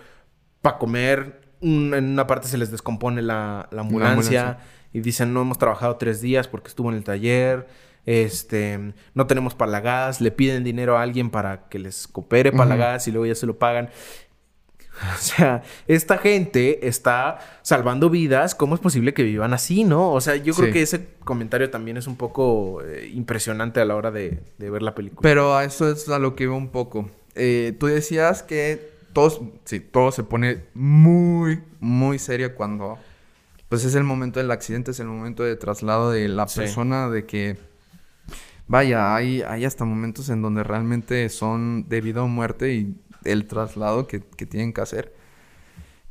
para 0.65 0.78
comer, 0.80 1.41
un- 1.62 1.93
en 1.93 2.06
una 2.06 2.25
parte 2.28 2.47
se 2.47 2.58
les 2.58 2.71
descompone 2.71 3.21
la, 3.21 3.69
la 3.71 3.82
ambulancia, 3.82 4.41
ambulancia. 4.41 4.58
y 4.93 4.99
dicen, 5.01 5.34
no 5.34 5.41
hemos 5.41 5.58
trabajado 5.58 5.95
tres 5.97 6.21
días 6.21 6.47
porque 6.47 6.67
estuvo 6.69 6.89
en 6.89 6.97
el 6.97 7.04
taller. 7.04 7.67
Este, 8.08 8.93
no 9.13 9.25
tenemos 9.28 9.56
para 9.56 9.71
la 9.71 9.80
gas, 9.82 10.21
le 10.21 10.32
piden 10.32 10.63
dinero 10.63 10.97
a 10.97 11.01
alguien 11.01 11.30
para 11.32 11.67
que 11.69 11.80
les 11.80 12.08
coopere 12.08 12.51
para 12.51 12.69
la 12.69 12.75
gas 12.75 13.08
y 13.08 13.12
luego 13.12 13.25
ya 13.25 13.36
se 13.36 13.45
lo 13.45 13.58
pagan. 13.60 13.89
O 14.95 15.17
sea, 15.19 15.62
esta 15.88 16.17
gente 16.17 16.88
está 16.88 17.39
salvando 17.63 18.10
vidas. 18.10 18.56
¿Cómo 18.56 18.75
es 18.75 18.80
posible 18.82 19.13
que 19.13 19.23
vivan 19.23 19.54
así, 19.54 19.84
no? 19.84 20.13
O 20.13 20.21
sea, 20.21 20.38
yo 20.38 20.54
creo 20.54 20.67
Sí. 20.67 20.71
que 20.73 20.82
ese 20.84 21.08
comentario 21.25 21.69
también 21.69 21.97
es 21.97 22.08
un 22.08 22.15
poco 22.15 22.82
eh, 22.82 23.12
impresionante 23.13 23.82
a 23.82 23.86
la 23.86 23.95
hora 23.97 24.10
de, 24.12 24.39
de 24.58 24.69
ver 24.69 24.82
la 24.82 24.95
película. 24.95 25.19
Pero 25.21 25.54
a 25.58 25.65
eso 25.65 25.91
es 25.91 26.08
a 26.08 26.17
lo 26.17 26.36
que 26.38 26.43
iba 26.45 26.56
un 26.56 26.69
poco. 26.69 27.10
Eh, 27.36 27.75
tú 27.78 27.88
decías 27.88 28.41
que 28.41 28.94
todos, 29.15 29.41
sí, 29.63 29.80
todo 29.80 30.12
se 30.12 30.23
pone 30.23 30.65
muy, 30.75 31.63
muy 31.80 32.19
serio 32.19 32.54
cuando, 32.54 32.99
pues 33.69 33.84
es 33.86 33.95
el 33.95 34.04
momento 34.04 34.39
del 34.39 34.51
accidente, 34.51 34.91
es 34.91 34.99
el 34.99 35.08
momento 35.08 35.41
de 35.43 35.56
traslado 35.56 36.12
de 36.12 36.28
la 36.28 36.47
Sí. 36.47 36.60
persona, 36.60 37.10
de 37.10 37.25
que, 37.25 37.58
vaya, 38.67 39.15
hay, 39.15 39.41
hay 39.41 39.65
hasta 39.65 39.86
momentos 39.86 40.30
en 40.30 40.41
donde 40.41 40.63
realmente 40.63 41.28
son 41.30 41.88
de 41.89 42.01
vida 42.01 42.21
o 42.21 42.28
muerte 42.28 42.73
y 42.73 42.95
el 43.23 43.47
traslado 43.47 44.06
que, 44.06 44.21
que 44.21 44.45
tienen 44.45 44.73
que 44.73 44.82
hacer. 44.82 45.15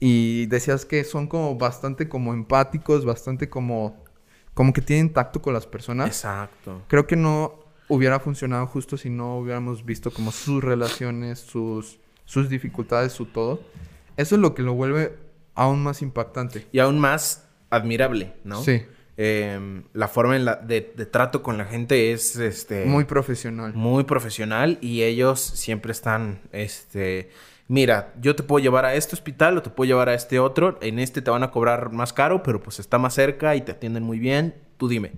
Y 0.00 0.46
decías 0.46 0.84
que 0.84 1.04
son 1.04 1.26
como 1.28 1.56
bastante 1.56 2.08
como 2.08 2.34
empáticos, 2.34 3.04
bastante 3.04 3.48
como, 3.48 4.02
como 4.54 4.72
que 4.72 4.80
tienen 4.82 5.12
tacto 5.12 5.40
con 5.40 5.54
las 5.54 5.66
personas 5.66 6.08
Exacto. 6.08 6.82
creo 6.88 7.06
que 7.06 7.16
no 7.16 7.54
hubiera 7.88 8.18
funcionado 8.18 8.66
justo 8.66 8.96
si 8.96 9.10
no 9.10 9.38
hubiéramos 9.38 9.84
visto 9.84 10.10
como 10.10 10.32
sus 10.32 10.64
relaciones, 10.64 11.38
sus, 11.38 11.98
sus 12.24 12.48
dificultades, 12.48 13.12
su 13.12 13.26
todo. 13.26 13.60
Eso 14.16 14.34
es 14.36 14.40
lo 14.40 14.54
que 14.54 14.62
lo 14.62 14.74
vuelve 14.74 15.16
aún 15.54 15.82
más 15.82 16.02
impactante. 16.02 16.66
Y 16.72 16.78
aún 16.78 16.98
más 16.98 17.48
admirable, 17.70 18.34
¿no? 18.44 18.62
Sí. 18.62 18.82
Eh, 19.16 19.82
la 19.92 20.08
forma 20.08 20.34
en 20.34 20.44
la 20.44 20.56
de, 20.56 20.92
de 20.96 21.06
trato 21.06 21.42
con 21.42 21.56
la 21.56 21.64
gente 21.66 22.12
es 22.12 22.34
este 22.34 22.84
Muy 22.84 23.04
profesional. 23.04 23.72
muy 23.72 24.02
profesional 24.02 24.76
y 24.80 25.02
ellos 25.02 25.38
siempre 25.40 25.92
están 25.92 26.40
este 26.50 27.30
mira, 27.68 28.12
yo 28.20 28.34
te 28.34 28.42
puedo 28.42 28.60
llevar 28.60 28.84
a 28.84 28.94
este 28.94 29.14
hospital 29.14 29.56
o 29.56 29.62
te 29.62 29.70
puedo 29.70 29.86
llevar 29.86 30.08
a 30.08 30.14
este 30.14 30.40
otro, 30.40 30.78
en 30.82 30.98
este 30.98 31.22
te 31.22 31.30
van 31.30 31.44
a 31.44 31.52
cobrar 31.52 31.92
más 31.92 32.12
caro, 32.12 32.42
pero 32.42 32.60
pues 32.60 32.80
está 32.80 32.98
más 32.98 33.14
cerca 33.14 33.54
y 33.54 33.60
te 33.60 33.70
atienden 33.72 34.02
muy 34.02 34.18
bien, 34.18 34.56
tú 34.78 34.88
dime. 34.88 35.12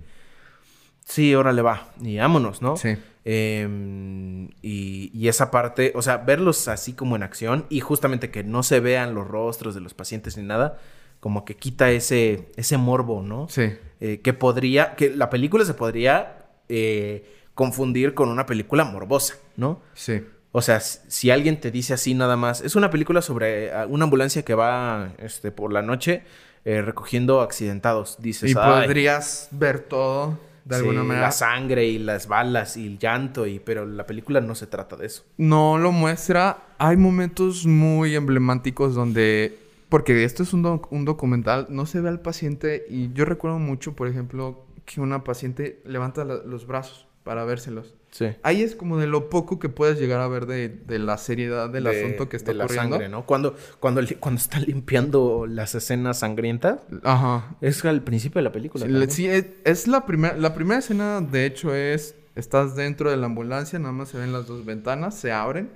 Sí, 1.03 1.33
órale 1.33 1.61
va, 1.63 1.89
y 1.99 2.17
vámonos, 2.17 2.61
¿no? 2.61 2.77
Sí. 2.77 2.97
Eh, 3.29 4.47
y, 4.61 5.11
y 5.13 5.27
esa 5.27 5.51
parte, 5.51 5.91
o 5.95 6.01
sea, 6.01 6.15
verlos 6.17 6.69
así 6.69 6.93
como 6.93 7.17
en 7.17 7.23
acción 7.23 7.65
y 7.69 7.81
justamente 7.81 8.31
que 8.31 8.45
no 8.45 8.63
se 8.63 8.79
vean 8.79 9.13
los 9.15 9.27
rostros 9.27 9.75
de 9.75 9.81
los 9.81 9.93
pacientes 9.93 10.37
ni 10.37 10.43
nada, 10.43 10.79
como 11.19 11.43
que 11.43 11.57
quita 11.57 11.91
ese, 11.91 12.47
ese 12.55 12.77
morbo, 12.77 13.21
¿no? 13.21 13.47
Sí. 13.49 13.73
Eh, 13.99 14.21
que 14.21 14.31
podría, 14.33 14.95
que 14.95 15.09
la 15.09 15.29
película 15.29 15.65
se 15.65 15.73
podría 15.73 16.45
eh, 16.69 17.29
confundir 17.53 18.13
con 18.13 18.29
una 18.29 18.45
película 18.45 18.85
morbosa, 18.85 19.35
¿no? 19.57 19.81
Sí. 19.93 20.23
O 20.53 20.61
sea, 20.61 20.79
si 20.79 21.29
alguien 21.29 21.59
te 21.59 21.69
dice 21.69 21.93
así 21.93 22.13
nada 22.13 22.37
más, 22.37 22.61
es 22.61 22.77
una 22.77 22.89
película 22.89 23.21
sobre 23.21 23.73
ah, 23.73 23.85
una 23.89 24.05
ambulancia 24.05 24.43
que 24.43 24.53
va 24.53 25.11
este, 25.17 25.51
por 25.51 25.73
la 25.73 25.81
noche 25.81 26.23
eh, 26.63 26.81
recogiendo 26.81 27.41
accidentados. 27.41 28.15
Dices, 28.19 28.51
Y 28.51 28.55
"Ay, 28.57 28.85
podrías 28.85 29.49
ver 29.51 29.79
todo 29.81 30.39
de 30.67 30.75
sí, 30.75 30.81
alguna 30.81 31.03
manera. 31.03 31.27
La 31.27 31.31
sangre 31.31 31.87
y 31.87 31.99
las 31.99 32.27
balas 32.27 32.77
y 32.77 32.85
el 32.85 32.99
llanto, 32.99 33.47
y, 33.47 33.59
pero 33.59 33.85
la 33.85 34.05
película 34.05 34.41
no 34.41 34.55
se 34.55 34.67
trata 34.67 34.95
de 34.95 35.05
eso. 35.07 35.23
No 35.37 35.77
lo 35.77 35.91
muestra. 35.91 36.57
Hay 36.77 36.97
momentos 36.97 37.65
muy 37.65 38.15
emblemáticos 38.15 38.93
donde... 38.95 39.59
Porque 39.89 40.25
esto 40.25 40.43
es 40.43 40.51
un, 40.51 40.63
doc- 40.63 40.91
un 40.91 41.05
documental, 41.05 41.67
no 41.69 41.85
se 41.85 42.01
ve 42.01 42.09
al 42.09 42.19
paciente 42.19 42.85
y 42.89 43.13
yo 43.13 43.23
recuerdo 43.23 43.57
mucho, 43.57 43.95
por 43.95 44.09
ejemplo, 44.09 44.65
que 44.83 44.99
una 44.99 45.23
paciente 45.23 45.81
levanta 45.85 46.25
los 46.25 46.67
brazos 46.67 47.07
para 47.23 47.45
vérselos. 47.45 47.95
Sí. 48.11 48.27
Ahí 48.41 48.61
es 48.63 48.75
como 48.75 48.97
de 48.97 49.05
lo 49.05 49.29
poco 49.29 49.59
que 49.59 49.69
puedes 49.69 49.99
llegar 49.99 50.21
a 50.21 50.27
ver 50.27 50.45
de, 50.47 50.69
de 50.69 50.97
la 50.97 51.17
seriedad 51.17 51.69
del 51.69 51.83
De- 51.83 51.99
asunto 52.01 52.29
que 52.29 52.37
está 52.37 52.51
de 52.51 52.57
la 52.57 52.63
ocurriendo. 52.65 52.95
sangre, 52.95 53.09
¿no? 53.09 53.25
Cuando, 53.25 53.55
cuando, 53.79 54.01
cuando 54.19 54.39
está 54.39 54.59
limpiando 54.59 55.45
las 55.47 55.75
escenas 55.75 56.19
sangrientas, 56.19 56.79
Ajá. 57.03 57.55
es 57.61 57.83
al 57.85 58.01
principio 58.03 58.39
de 58.39 58.43
la 58.43 58.51
película. 58.51 58.85
Sí, 58.85 58.91
también. 58.91 59.07
le- 59.07 59.13
sí, 59.13 59.27
es, 59.27 59.45
es 59.65 59.87
la 59.87 60.05
primera... 60.05 60.35
La 60.37 60.53
primera 60.55 60.79
escena, 60.79 61.21
de 61.21 61.45
hecho, 61.45 61.75
es... 61.75 62.15
Estás 62.35 62.75
dentro 62.75 63.09
de 63.09 63.17
la 63.17 63.25
ambulancia, 63.25 63.79
nada 63.79 63.91
más 63.93 64.09
se 64.09 64.19
ven 64.19 64.31
las 64.31 64.45
dos 64.45 64.63
ventanas, 64.63 65.15
se 65.15 65.31
abren 65.31 65.71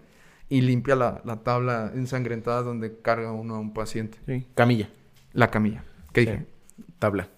y 0.48 0.62
limpia 0.62 0.96
la, 0.96 1.20
la 1.26 1.38
tabla 1.38 1.92
ensangrentada 1.96 2.62
donde 2.62 3.00
carga 3.02 3.32
uno 3.32 3.56
a 3.56 3.60
un 3.60 3.74
paciente. 3.74 4.20
Sí. 4.28 4.46
Camilla. 4.54 4.88
La 5.34 5.50
camilla. 5.50 5.84
¿Qué 6.14 6.22
dije? 6.22 6.46
Tabla. 7.00 7.30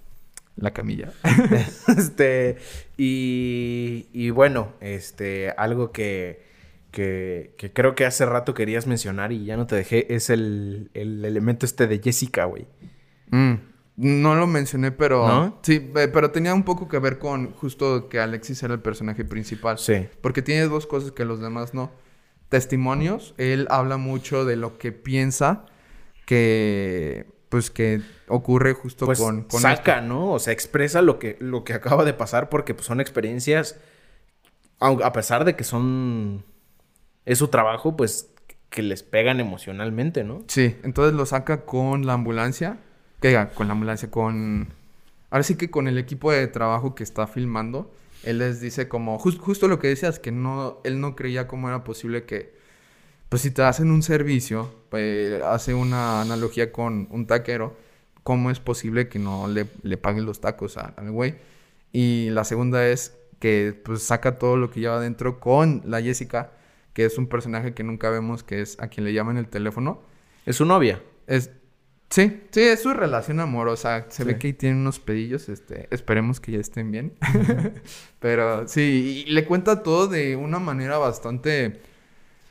La 0.55 0.71
camilla. 0.71 1.11
este, 1.97 2.57
y, 2.97 4.07
y 4.13 4.29
bueno, 4.29 4.73
este, 4.81 5.51
algo 5.57 5.91
que, 5.91 6.43
que, 6.91 7.55
que 7.57 7.73
creo 7.73 7.95
que 7.95 8.05
hace 8.05 8.25
rato 8.25 8.53
querías 8.53 8.85
mencionar 8.85 9.31
y 9.31 9.45
ya 9.45 9.57
no 9.57 9.65
te 9.65 9.75
dejé, 9.75 10.13
es 10.13 10.29
el, 10.29 10.91
el 10.93 11.25
elemento 11.25 11.65
este 11.65 11.87
de 11.87 11.99
Jessica, 11.99 12.45
güey. 12.45 12.67
Mm, 13.31 13.53
No 13.97 14.35
lo 14.35 14.45
mencioné, 14.45 14.91
pero... 14.91 15.27
¿No? 15.27 15.59
Sí, 15.63 15.91
eh, 15.95 16.07
pero 16.07 16.29
tenía 16.31 16.53
un 16.53 16.63
poco 16.63 16.87
que 16.87 16.99
ver 16.99 17.17
con 17.17 17.51
justo 17.53 18.07
que 18.09 18.19
Alexis 18.19 18.61
era 18.61 18.75
el 18.75 18.79
personaje 18.81 19.25
principal. 19.25 19.79
Sí. 19.79 20.07
Porque 20.21 20.41
tiene 20.43 20.63
dos 20.67 20.85
cosas 20.85 21.11
que 21.11 21.25
los 21.25 21.39
demás 21.41 21.73
no. 21.73 21.91
Testimonios. 22.49 23.33
Él 23.39 23.65
habla 23.71 23.97
mucho 23.97 24.45
de 24.45 24.55
lo 24.55 24.77
que 24.77 24.91
piensa 24.91 25.65
que... 26.25 27.25
Pues 27.49 27.69
que 27.69 28.01
ocurre 28.27 28.73
justo 28.73 29.05
Pues 29.05 29.19
con... 29.19 29.43
con 29.43 29.61
saca, 29.61 30.01
¿no? 30.01 30.31
O 30.31 30.39
sea, 30.39 30.53
expresa 30.53 31.01
lo 31.01 31.19
que, 31.19 31.37
lo 31.39 31.63
que 31.63 31.73
acaba 31.73 32.05
de 32.05 32.13
pasar 32.13 32.49
porque 32.49 32.73
pues, 32.73 32.85
son 32.85 33.01
experiencias, 33.01 33.77
a 34.79 35.13
pesar 35.13 35.45
de 35.45 35.55
que 35.55 35.63
son, 35.63 36.43
es 37.25 37.37
su 37.37 37.47
trabajo, 37.47 37.95
pues 37.95 38.29
que 38.69 38.81
les 38.81 39.03
pegan 39.03 39.39
emocionalmente, 39.39 40.23
¿no? 40.23 40.43
Sí, 40.47 40.75
entonces 40.83 41.13
lo 41.13 41.25
saca 41.25 41.61
con 41.65 42.05
la 42.05 42.13
ambulancia. 42.13 42.79
Que 43.21 43.29
diga, 43.29 43.49
con 43.51 43.67
la 43.67 43.73
ambulancia, 43.73 44.09
con... 44.11 44.67
Ahora 45.29 45.43
sí 45.43 45.55
que 45.55 45.69
con 45.71 45.87
el 45.87 45.97
equipo 45.97 46.31
de 46.31 46.47
trabajo 46.47 46.95
que 46.95 47.03
está 47.03 47.27
filmando, 47.27 47.93
él 48.23 48.39
les 48.39 48.59
dice 48.61 48.87
como... 48.87 49.19
jus- 49.19 49.37
justo 49.39 49.67
lo 49.67 49.79
que 49.79 49.87
decías, 49.87 50.19
que 50.19 50.31
no... 50.31 50.79
Él 50.83 50.99
no 50.99 51.15
creía 51.15 51.47
cómo 51.47 51.69
era 51.69 51.83
posible 51.83 52.25
que... 52.25 52.53
Pues 53.29 53.41
si 53.43 53.51
te 53.51 53.63
hacen 53.63 53.89
un 53.91 54.03
servicio, 54.03 54.73
pues, 54.89 55.41
hace 55.43 55.73
una 55.73 56.21
analogía 56.21 56.71
con 56.71 57.07
un 57.11 57.25
taquero, 57.25 57.75
¿cómo 58.23 58.49
es 58.51 58.59
posible 58.59 59.07
que 59.09 59.19
no 59.19 59.47
le, 59.47 59.65
le 59.83 59.97
paguen 59.97 60.25
los 60.25 60.41
tacos 60.41 60.77
a- 60.77 60.93
al 60.97 61.11
güey? 61.11 61.35
Y 61.91 62.29
la 62.31 62.43
segunda 62.43 62.87
es 62.87 63.15
que 63.39 63.79
pues 63.83 64.03
saca 64.03 64.39
todo 64.39 64.57
lo 64.57 64.71
que 64.71 64.79
lleva 64.79 64.95
adentro 64.97 65.39
con 65.39 65.81
la 65.85 66.01
Jessica, 66.01 66.51
que 66.93 67.05
es 67.05 67.17
un 67.17 67.27
personaje 67.27 67.73
que 67.73 67.83
nunca 67.83 68.09
vemos, 68.09 68.43
que 68.43 68.61
es 68.61 68.79
a 68.79 68.87
quien 68.87 69.03
le 69.05 69.13
llaman 69.13 69.37
el 69.37 69.47
teléfono. 69.47 70.01
Es 70.45 70.55
su 70.57 70.65
novia. 70.65 71.01
Es... 71.27 71.51
Sí, 72.09 72.43
sí, 72.51 72.61
es 72.61 72.83
su 72.83 72.93
relación 72.93 73.39
amorosa. 73.39 74.05
Se 74.09 74.23
ve 74.23 74.37
que 74.37 74.53
tiene 74.53 74.75
unos 74.75 74.99
pedillos, 74.99 75.49
este... 75.49 75.87
Esperemos 75.89 76.39
que 76.39 76.51
ya 76.51 76.59
estén 76.59 76.91
bien. 76.91 77.13
Pero 78.19 78.67
sí, 78.67 79.25
y 79.27 79.31
le 79.31 79.45
cuenta 79.45 79.81
todo 79.81 80.07
de 80.07 80.35
una 80.35 80.59
manera 80.59 80.99
bastante 80.99 81.81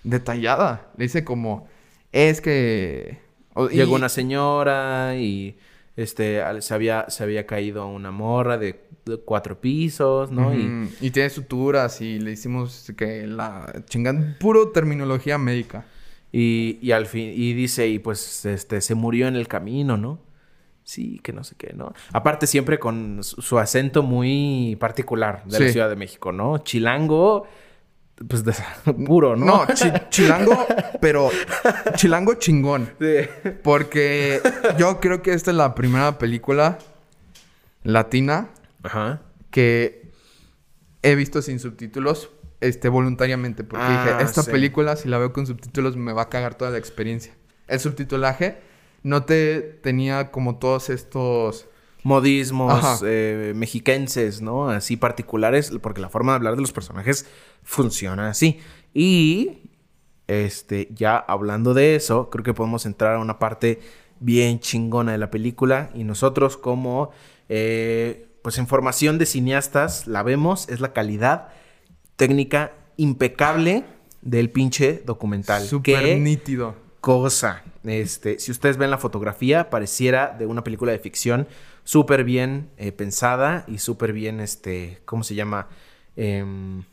detallada. 0.05 0.91
Le 0.97 1.05
dice 1.05 1.25
como... 1.25 1.69
Es 2.11 2.41
que... 2.41 3.21
o- 3.55 3.71
y- 3.71 3.75
Llegó 3.77 3.95
una 3.95 4.09
señora 4.09 5.15
y 5.17 5.57
este 5.97 6.41
se 6.61 6.75
había, 6.75 7.07
se 7.11 7.23
había 7.23 7.47
caído 7.47 7.87
una 7.87 8.11
morra 8.11 8.57
de, 8.59 8.81
de 9.05 9.19
cuatro 9.19 9.61
pisos, 9.61 10.31
¿no? 10.31 10.53
Y 10.55 11.11
tiene 11.11 11.29
suturas 11.31 12.01
y 12.01 12.19
le 12.19 12.33
hicimos 12.33 12.91
que 12.97 13.27
la 13.27 13.73
chingan... 13.87 14.37
Puro 14.41 14.69
terminología 14.71 15.37
médica. 15.39 15.85
Y, 16.33 16.79
y 16.81 16.93
al 16.93 17.05
fin, 17.07 17.31
y 17.35 17.53
dice, 17.53 17.89
y 17.89 17.99
pues 17.99 18.47
este 18.47 18.81
se 18.81 18.95
murió 18.95 19.29
en 19.29 19.37
el 19.37 19.49
camino, 19.49 19.99
¿no? 19.99 20.19
Sí, 20.85 21.21
que 21.23 21.33
no 21.33 21.45
sé 21.45 21.55
qué, 21.59 21.75
¿no? 21.77 21.93
Aparte, 22.13 22.47
siempre 22.47 22.79
con 22.79 23.23
su, 23.23 23.41
su 23.43 23.59
acento 23.59 24.03
muy 24.03 24.77
particular 24.81 25.45
de 25.45 25.61
la. 25.61 25.69
Ciudad 25.69 25.91
de 25.91 25.97
México, 25.97 26.33
¿no? 26.33 26.59
Chilango, 26.59 27.47
pues 28.29 28.45
de- 28.45 28.55
puro, 29.07 29.37
¿no? 29.37 29.45
No, 29.45 29.67
chi- 29.75 29.93
chilango, 30.11 30.67
pero 31.01 31.31
chilango 31.97 32.35
chingón. 32.35 32.91
Sí. 33.01 33.53
Porque 33.63 34.41
yo 34.79 35.01
creo 35.01 35.23
que 35.23 35.33
esta 35.33 35.51
es 35.51 35.57
la 35.57 35.75
primera 35.75 36.19
película 36.19 36.79
latina 37.83 38.51
Ajá. 38.83 39.23
que 39.51 40.11
he 41.03 41.15
visto 41.15 41.43
sin 41.43 41.59
subtítulos 41.59 42.31
este, 42.61 42.89
voluntariamente. 42.89 43.65
Porque 43.65 43.85
Ah, 43.87 44.05
dije, 44.07 44.23
esta 44.25 44.43
sí. 44.43 44.51
película, 44.51 44.97
si 44.97 45.09
la 45.09 45.19
veo 45.19 45.33
con 45.33 45.47
subtítulos, 45.47 45.97
me 45.97 46.13
va 46.13 46.23
a 46.23 46.29
cagar 46.29 46.55
toda 46.55 46.71
la 46.71 46.79
experiencia. 46.79 47.35
El 47.67 47.81
subtitulaje 47.81 48.59
no 49.03 49.25
te 49.25 49.61
tenía 49.83 50.31
como 50.31 50.59
todos 50.59 50.91
estos... 50.91 51.67
Modismos 52.03 53.03
eh, 53.07 53.53
mexiquenses, 53.55 54.43
¿no? 54.43 54.69
Así 54.69 54.97
particulares, 54.97 55.73
porque 55.81 56.01
la 56.01 56.09
forma 56.09 56.33
de 56.33 56.37
hablar 56.37 56.57
de 56.57 56.61
los 56.61 56.73
personajes 56.73 57.27
funciona 57.63 58.29
así. 58.31 58.59
Y, 58.93 59.71
este, 60.27 60.89
ya 60.95 61.17
hablando 61.17 61.75
de 61.75 61.95
eso, 61.95 62.31
creo 62.31 62.45
que 62.45 62.55
podemos 62.55 62.87
entrar 62.87 63.17
a 63.17 63.19
una 63.21 63.39
parte 63.39 63.81
bien 64.21 64.61
chingona 64.61 65.13
de 65.13 65.19
la 65.19 65.31
película. 65.31 65.91
Y 65.95 66.05
nosotros 66.05 66.57
como, 66.57 67.11
eh, 67.49 68.29
pues 68.43 68.59
en 68.59 68.67
formación 68.67 69.19
de 69.19 69.27
cineastas, 69.27 70.07
la 70.07 70.23
vemos, 70.23 70.69
es 70.69 70.81
la 70.81 70.93
calidad 70.93 71.49
técnica 72.17 72.73
impecable 72.97 73.85
del 74.23 74.51
pinche 74.51 75.03
documental. 75.05 75.63
Súper 75.63 76.05
que 76.05 76.17
nítido. 76.17 76.77
cosa. 77.01 77.63
Este, 77.85 78.39
si 78.39 78.53
ustedes 78.53 78.77
ven 78.77 78.91
la 78.91 78.99
fotografía, 78.99 79.71
pareciera 79.71 80.35
de 80.39 80.47
una 80.47 80.63
película 80.63 80.93
de 80.93 80.99
ficción 81.01 81.49
súper 81.85 82.25
bien 82.25 82.71
eh, 82.77 82.93
pensada 82.93 83.65
y 83.69 83.79
súper 83.79 84.13
bien, 84.13 84.41
este, 84.41 85.01
¿cómo 85.05 85.23
se 85.25 85.35
llama? 85.35 85.69
Em, 86.17 86.85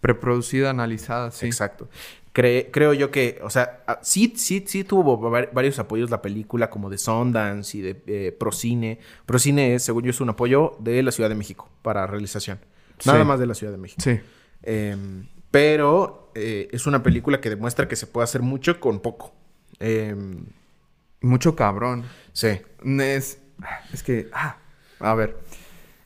Preproducida, 0.00 0.70
analizada, 0.70 1.30
sí. 1.30 1.44
Exacto. 1.46 1.88
Cre- 2.32 2.68
creo 2.72 2.94
yo 2.94 3.10
que, 3.10 3.38
o 3.42 3.50
sea, 3.50 3.82
ah, 3.86 3.98
sí, 4.02 4.32
sí, 4.36 4.64
sí 4.66 4.82
tuvo 4.84 5.18
var- 5.18 5.50
varios 5.52 5.78
apoyos 5.78 6.08
la 6.10 6.22
película, 6.22 6.70
como 6.70 6.88
de 6.88 6.96
Sundance 6.96 7.76
y 7.76 7.80
de 7.82 8.02
eh, 8.06 8.32
Procine. 8.32 8.98
Procine, 9.26 9.74
es, 9.74 9.82
según 9.82 10.04
yo, 10.04 10.10
es 10.10 10.20
un 10.22 10.30
apoyo 10.30 10.76
de 10.80 11.02
la 11.02 11.10
Ciudad 11.12 11.28
de 11.28 11.34
México 11.34 11.68
para 11.82 12.06
realización. 12.06 12.58
Nada 13.04 13.20
Sí. 13.20 13.24
más 13.26 13.40
de 13.40 13.46
la 13.46 13.54
Ciudad 13.54 13.72
de 13.72 13.78
México. 13.78 14.00
Sí. 14.02 14.20
Em, 14.62 15.26
pero 15.50 16.30
eh, 16.34 16.68
es 16.72 16.86
una 16.86 17.02
película 17.02 17.40
que 17.42 17.50
demuestra 17.50 17.88
que 17.88 17.96
se 17.96 18.06
puede 18.06 18.24
hacer 18.24 18.40
mucho 18.40 18.80
con 18.80 19.00
poco. 19.00 19.34
Em, 19.80 20.44
Mucho 21.20 21.54
cabrón. 21.56 22.04
sí. 22.32 22.60
Es, 23.00 23.38
es 23.92 24.02
que, 24.02 24.28
ah, 24.32 24.56
a 24.98 25.14
ver, 25.14 25.38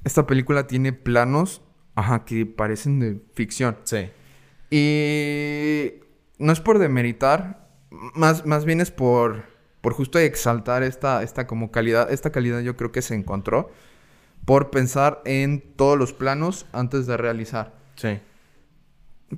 esta 0.04 0.26
película 0.26 0.66
tiene 0.66 0.92
planos, 0.92 1.62
ajá, 1.94 2.24
que 2.24 2.46
parecen 2.46 3.00
de 3.00 3.20
ficción. 3.34 3.76
Sí. 3.84 4.10
Y 4.70 6.00
no 6.38 6.52
es 6.52 6.60
por 6.60 6.78
demeritar, 6.78 7.68
más, 7.90 8.44
más 8.46 8.64
bien 8.64 8.80
es 8.80 8.90
por, 8.90 9.44
por 9.80 9.92
justo 9.92 10.18
exaltar 10.18 10.82
esta, 10.82 11.22
esta 11.22 11.46
como 11.46 11.70
calidad. 11.70 12.10
Esta 12.10 12.30
calidad 12.30 12.60
yo 12.60 12.76
creo 12.76 12.92
que 12.92 13.02
se 13.02 13.14
encontró 13.14 13.70
por 14.44 14.70
pensar 14.70 15.22
en 15.24 15.60
todos 15.76 15.98
los 15.98 16.12
planos 16.12 16.66
antes 16.72 17.06
de 17.06 17.16
realizar. 17.16 17.74
Sí. 17.96 18.20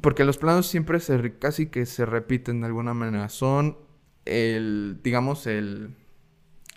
Porque 0.00 0.24
los 0.24 0.38
planos 0.38 0.66
siempre 0.66 1.00
se 1.00 1.38
casi 1.38 1.66
que 1.66 1.86
se 1.86 2.06
repiten 2.06 2.60
de 2.60 2.66
alguna 2.66 2.94
manera. 2.94 3.28
Son 3.28 3.78
el, 4.24 4.98
digamos, 5.02 5.46
el, 5.46 5.94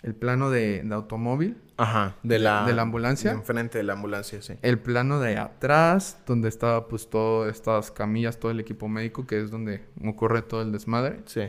el 0.02 0.14
plano 0.14 0.50
de, 0.50 0.82
de 0.82 0.94
automóvil, 0.94 1.56
Ajá. 1.80 2.14
De 2.22 2.38
la... 2.38 2.66
¿De 2.66 2.74
la 2.74 2.82
ambulancia? 2.82 3.30
de 3.30 3.36
enfrente 3.38 3.78
de 3.78 3.84
la 3.84 3.94
ambulancia, 3.94 4.42
sí. 4.42 4.54
el 4.60 4.78
plano 4.78 5.18
de 5.18 5.38
atrás, 5.38 6.18
donde 6.26 6.50
estaba 6.50 6.88
pues 6.88 7.08
todas 7.08 7.50
estas 7.54 7.90
camillas, 7.90 8.38
todo 8.38 8.50
el 8.50 8.60
equipo 8.60 8.86
médico, 8.86 9.26
que 9.26 9.40
es 9.40 9.50
donde 9.50 9.82
ocurre 10.04 10.42
todo 10.42 10.60
el 10.60 10.72
desmadre. 10.72 11.20
Sí. 11.24 11.42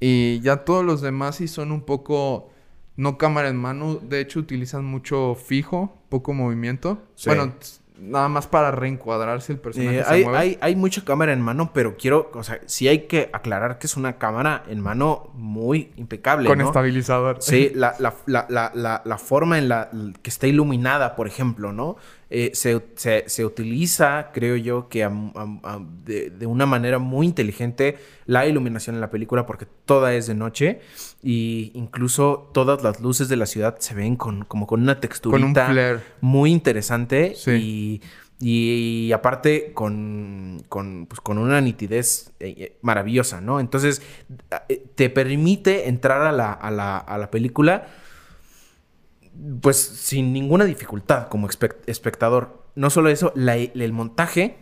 Y 0.00 0.40
ya 0.40 0.64
todos 0.64 0.82
los 0.82 1.02
demás 1.02 1.36
sí 1.36 1.46
son 1.46 1.72
un 1.72 1.82
poco, 1.82 2.50
no 2.96 3.18
cámara 3.18 3.50
en 3.50 3.56
mano, 3.56 3.96
de 3.96 4.20
hecho 4.20 4.40
utilizan 4.40 4.84
mucho 4.84 5.34
fijo, 5.34 6.02
poco 6.08 6.32
movimiento. 6.32 7.02
Sí. 7.14 7.28
Bueno, 7.28 7.54
nada 7.98 8.28
más 8.28 8.46
para 8.46 8.70
reencuadrarse 8.70 9.52
el 9.52 9.58
personaje. 9.58 10.00
Eh, 10.00 10.04
se 10.04 10.14
hay, 10.14 10.24
mueve. 10.24 10.38
hay, 10.38 10.58
hay 10.60 10.76
mucha 10.76 11.04
cámara 11.04 11.32
en 11.32 11.40
mano, 11.40 11.70
pero 11.72 11.96
quiero, 11.96 12.30
o 12.34 12.42
sea, 12.42 12.60
sí 12.66 12.88
hay 12.88 13.06
que 13.06 13.30
aclarar 13.32 13.78
que 13.78 13.86
es 13.86 13.96
una 13.96 14.18
cámara 14.18 14.64
en 14.68 14.80
mano 14.80 15.30
muy 15.34 15.92
impecable. 15.96 16.48
Con 16.48 16.58
¿no? 16.58 16.66
estabilizador. 16.66 17.38
Sí, 17.40 17.72
la, 17.74 17.94
la, 17.98 18.14
la, 18.26 18.70
la, 18.74 19.02
la 19.04 19.18
forma 19.18 19.58
en 19.58 19.68
la 19.68 19.90
que 20.22 20.30
está 20.30 20.46
iluminada, 20.46 21.16
por 21.16 21.26
ejemplo, 21.26 21.72
¿no? 21.72 21.96
Eh, 22.28 22.50
se, 22.54 22.82
se, 22.96 23.22
se 23.28 23.44
utiliza, 23.44 24.30
creo 24.34 24.56
yo, 24.56 24.88
que 24.88 25.04
am- 25.04 25.32
am- 25.36 25.60
de, 26.04 26.30
de 26.30 26.46
una 26.46 26.66
manera 26.66 26.98
muy 26.98 27.24
inteligente 27.24 27.98
la 28.26 28.46
iluminación 28.46 28.96
en 28.96 29.00
la 29.00 29.10
película 29.10 29.46
porque 29.46 29.66
toda 29.84 30.12
es 30.12 30.26
de 30.26 30.34
noche 30.34 30.80
y 31.22 31.70
incluso 31.74 32.50
todas 32.52 32.82
las 32.82 33.00
luces 33.00 33.28
de 33.28 33.36
la 33.36 33.46
ciudad 33.46 33.76
se 33.78 33.94
ven 33.94 34.16
con, 34.16 34.44
como 34.44 34.66
con 34.66 34.82
una 34.82 34.94
Con 34.94 34.96
un 34.96 35.00
texturita 35.02 36.02
muy 36.20 36.50
interesante 36.50 37.34
Sí. 37.36 37.52
y, 37.52 39.06
y 39.08 39.12
aparte 39.12 39.70
con, 39.72 40.64
con, 40.68 41.06
pues, 41.06 41.20
con 41.20 41.38
una 41.38 41.60
nitidez 41.60 42.32
eh, 42.40 42.54
eh, 42.58 42.76
maravillosa, 42.82 43.40
¿no? 43.40 43.60
Entonces 43.60 44.02
te 44.96 45.10
permite 45.10 45.88
entrar 45.88 46.22
a 46.22 46.32
la, 46.32 46.52
a 46.52 46.70
la, 46.72 46.98
a 46.98 47.18
la 47.18 47.30
película 47.30 47.86
pues 49.60 49.76
sin 49.76 50.32
ninguna 50.32 50.64
dificultad 50.64 51.28
como 51.28 51.48
espect- 51.48 51.76
espectador. 51.86 52.64
No 52.74 52.90
solo 52.90 53.08
eso, 53.08 53.32
la- 53.34 53.56
el 53.56 53.92
montaje 53.92 54.56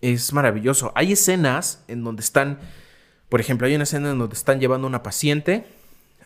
es 0.00 0.32
maravilloso. 0.32 0.92
Hay 0.94 1.12
escenas 1.12 1.84
en 1.88 2.04
donde 2.04 2.20
están, 2.22 2.58
por 3.28 3.40
ejemplo, 3.40 3.66
hay 3.66 3.74
una 3.74 3.84
escena 3.84 4.10
en 4.10 4.18
donde 4.18 4.34
están 4.34 4.60
llevando 4.60 4.86
una 4.86 5.02
paciente, 5.02 5.66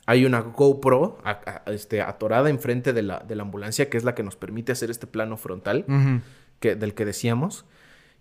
hay 0.07 0.25
una 0.25 0.41
GoPro 0.41 1.19
a- 1.25 1.63
a- 1.67 1.71
este, 1.73 2.03
atorada 2.03 2.51
enfrente 2.51 2.93
de 2.93 3.03
la, 3.03 3.21
de 3.21 3.37
la 3.37 3.43
ambulancia, 3.43 3.89
que 3.89 3.97
es 3.97 4.05
la 4.05 4.15
que 4.15 4.23
nos 4.23 4.37
permite 4.37 4.73
hacer 4.73 4.91
este 4.91 5.07
plano 5.07 5.37
frontal 5.37 5.85
que, 6.61 6.75
del 6.77 6.95
que 6.95 7.05
decíamos. 7.05 7.65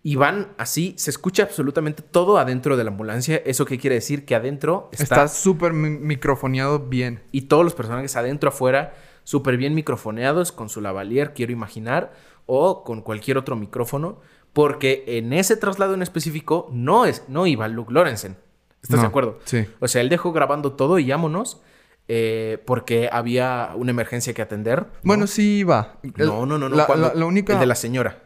Y 0.03 0.15
van 0.15 0.47
así, 0.57 0.95
se 0.97 1.11
escucha 1.11 1.43
absolutamente 1.43 2.01
todo 2.01 2.39
adentro 2.39 2.75
de 2.75 2.83
la 2.83 2.89
ambulancia. 2.89 3.39
¿Eso 3.45 3.65
qué 3.65 3.77
quiere 3.77 3.95
decir? 3.97 4.25
Que 4.25 4.33
adentro 4.35 4.89
está, 4.93 5.03
Está 5.03 5.27
súper 5.27 5.73
mi- 5.73 5.91
microfoneado 5.91 6.79
bien. 6.79 7.21
y 7.31 7.41
todos 7.43 7.63
los 7.63 7.75
personajes 7.75 8.15
adentro, 8.15 8.49
afuera, 8.49 8.93
súper 9.23 9.57
bien 9.57 9.75
microfoneados, 9.75 10.51
con 10.51 10.69
su 10.69 10.81
lavalier, 10.81 11.33
quiero 11.33 11.51
imaginar, 11.51 12.13
o 12.45 12.83
con 12.83 13.01
cualquier 13.01 13.37
otro 13.37 13.55
micrófono, 13.55 14.19
porque 14.53 15.03
en 15.07 15.31
ese 15.33 15.55
traslado 15.57 15.93
en 15.93 16.01
específico 16.01 16.67
no, 16.71 17.05
es, 17.05 17.23
no 17.29 17.47
iba 17.47 17.67
Luke 17.67 17.93
Lorenzen. 17.93 18.37
¿Estás 18.81 18.97
No, 18.97 19.01
de 19.03 19.07
acuerdo? 19.07 19.39
sí. 19.45 19.65
O 19.79 19.87
sea, 19.87 20.01
él 20.01 20.09
dejó 20.09 20.31
grabando 20.33 20.73
todo 20.73 20.97
y 20.99 21.09
vámonos, 21.09 21.61
eh, 22.07 22.61
porque 22.65 23.07
había 23.11 23.71
una 23.75 23.91
emergencia 23.91 24.33
que 24.33 24.41
atender. 24.41 24.79
¿no? 24.81 24.87
Bueno, 25.03 25.27
sí 25.27 25.59
iba. 25.59 25.99
no, 26.17 26.45
no, 26.45 26.57
no, 26.57 26.67
no. 26.67 26.75
La, 26.75 26.87
la- 26.95 27.13
la 27.13 27.25
única... 27.25 27.53
El 27.53 27.59
de 27.59 27.65
la 27.67 27.75
señora. 27.75 28.23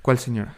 ¿Cuál 0.00 0.18
señora? 0.18 0.56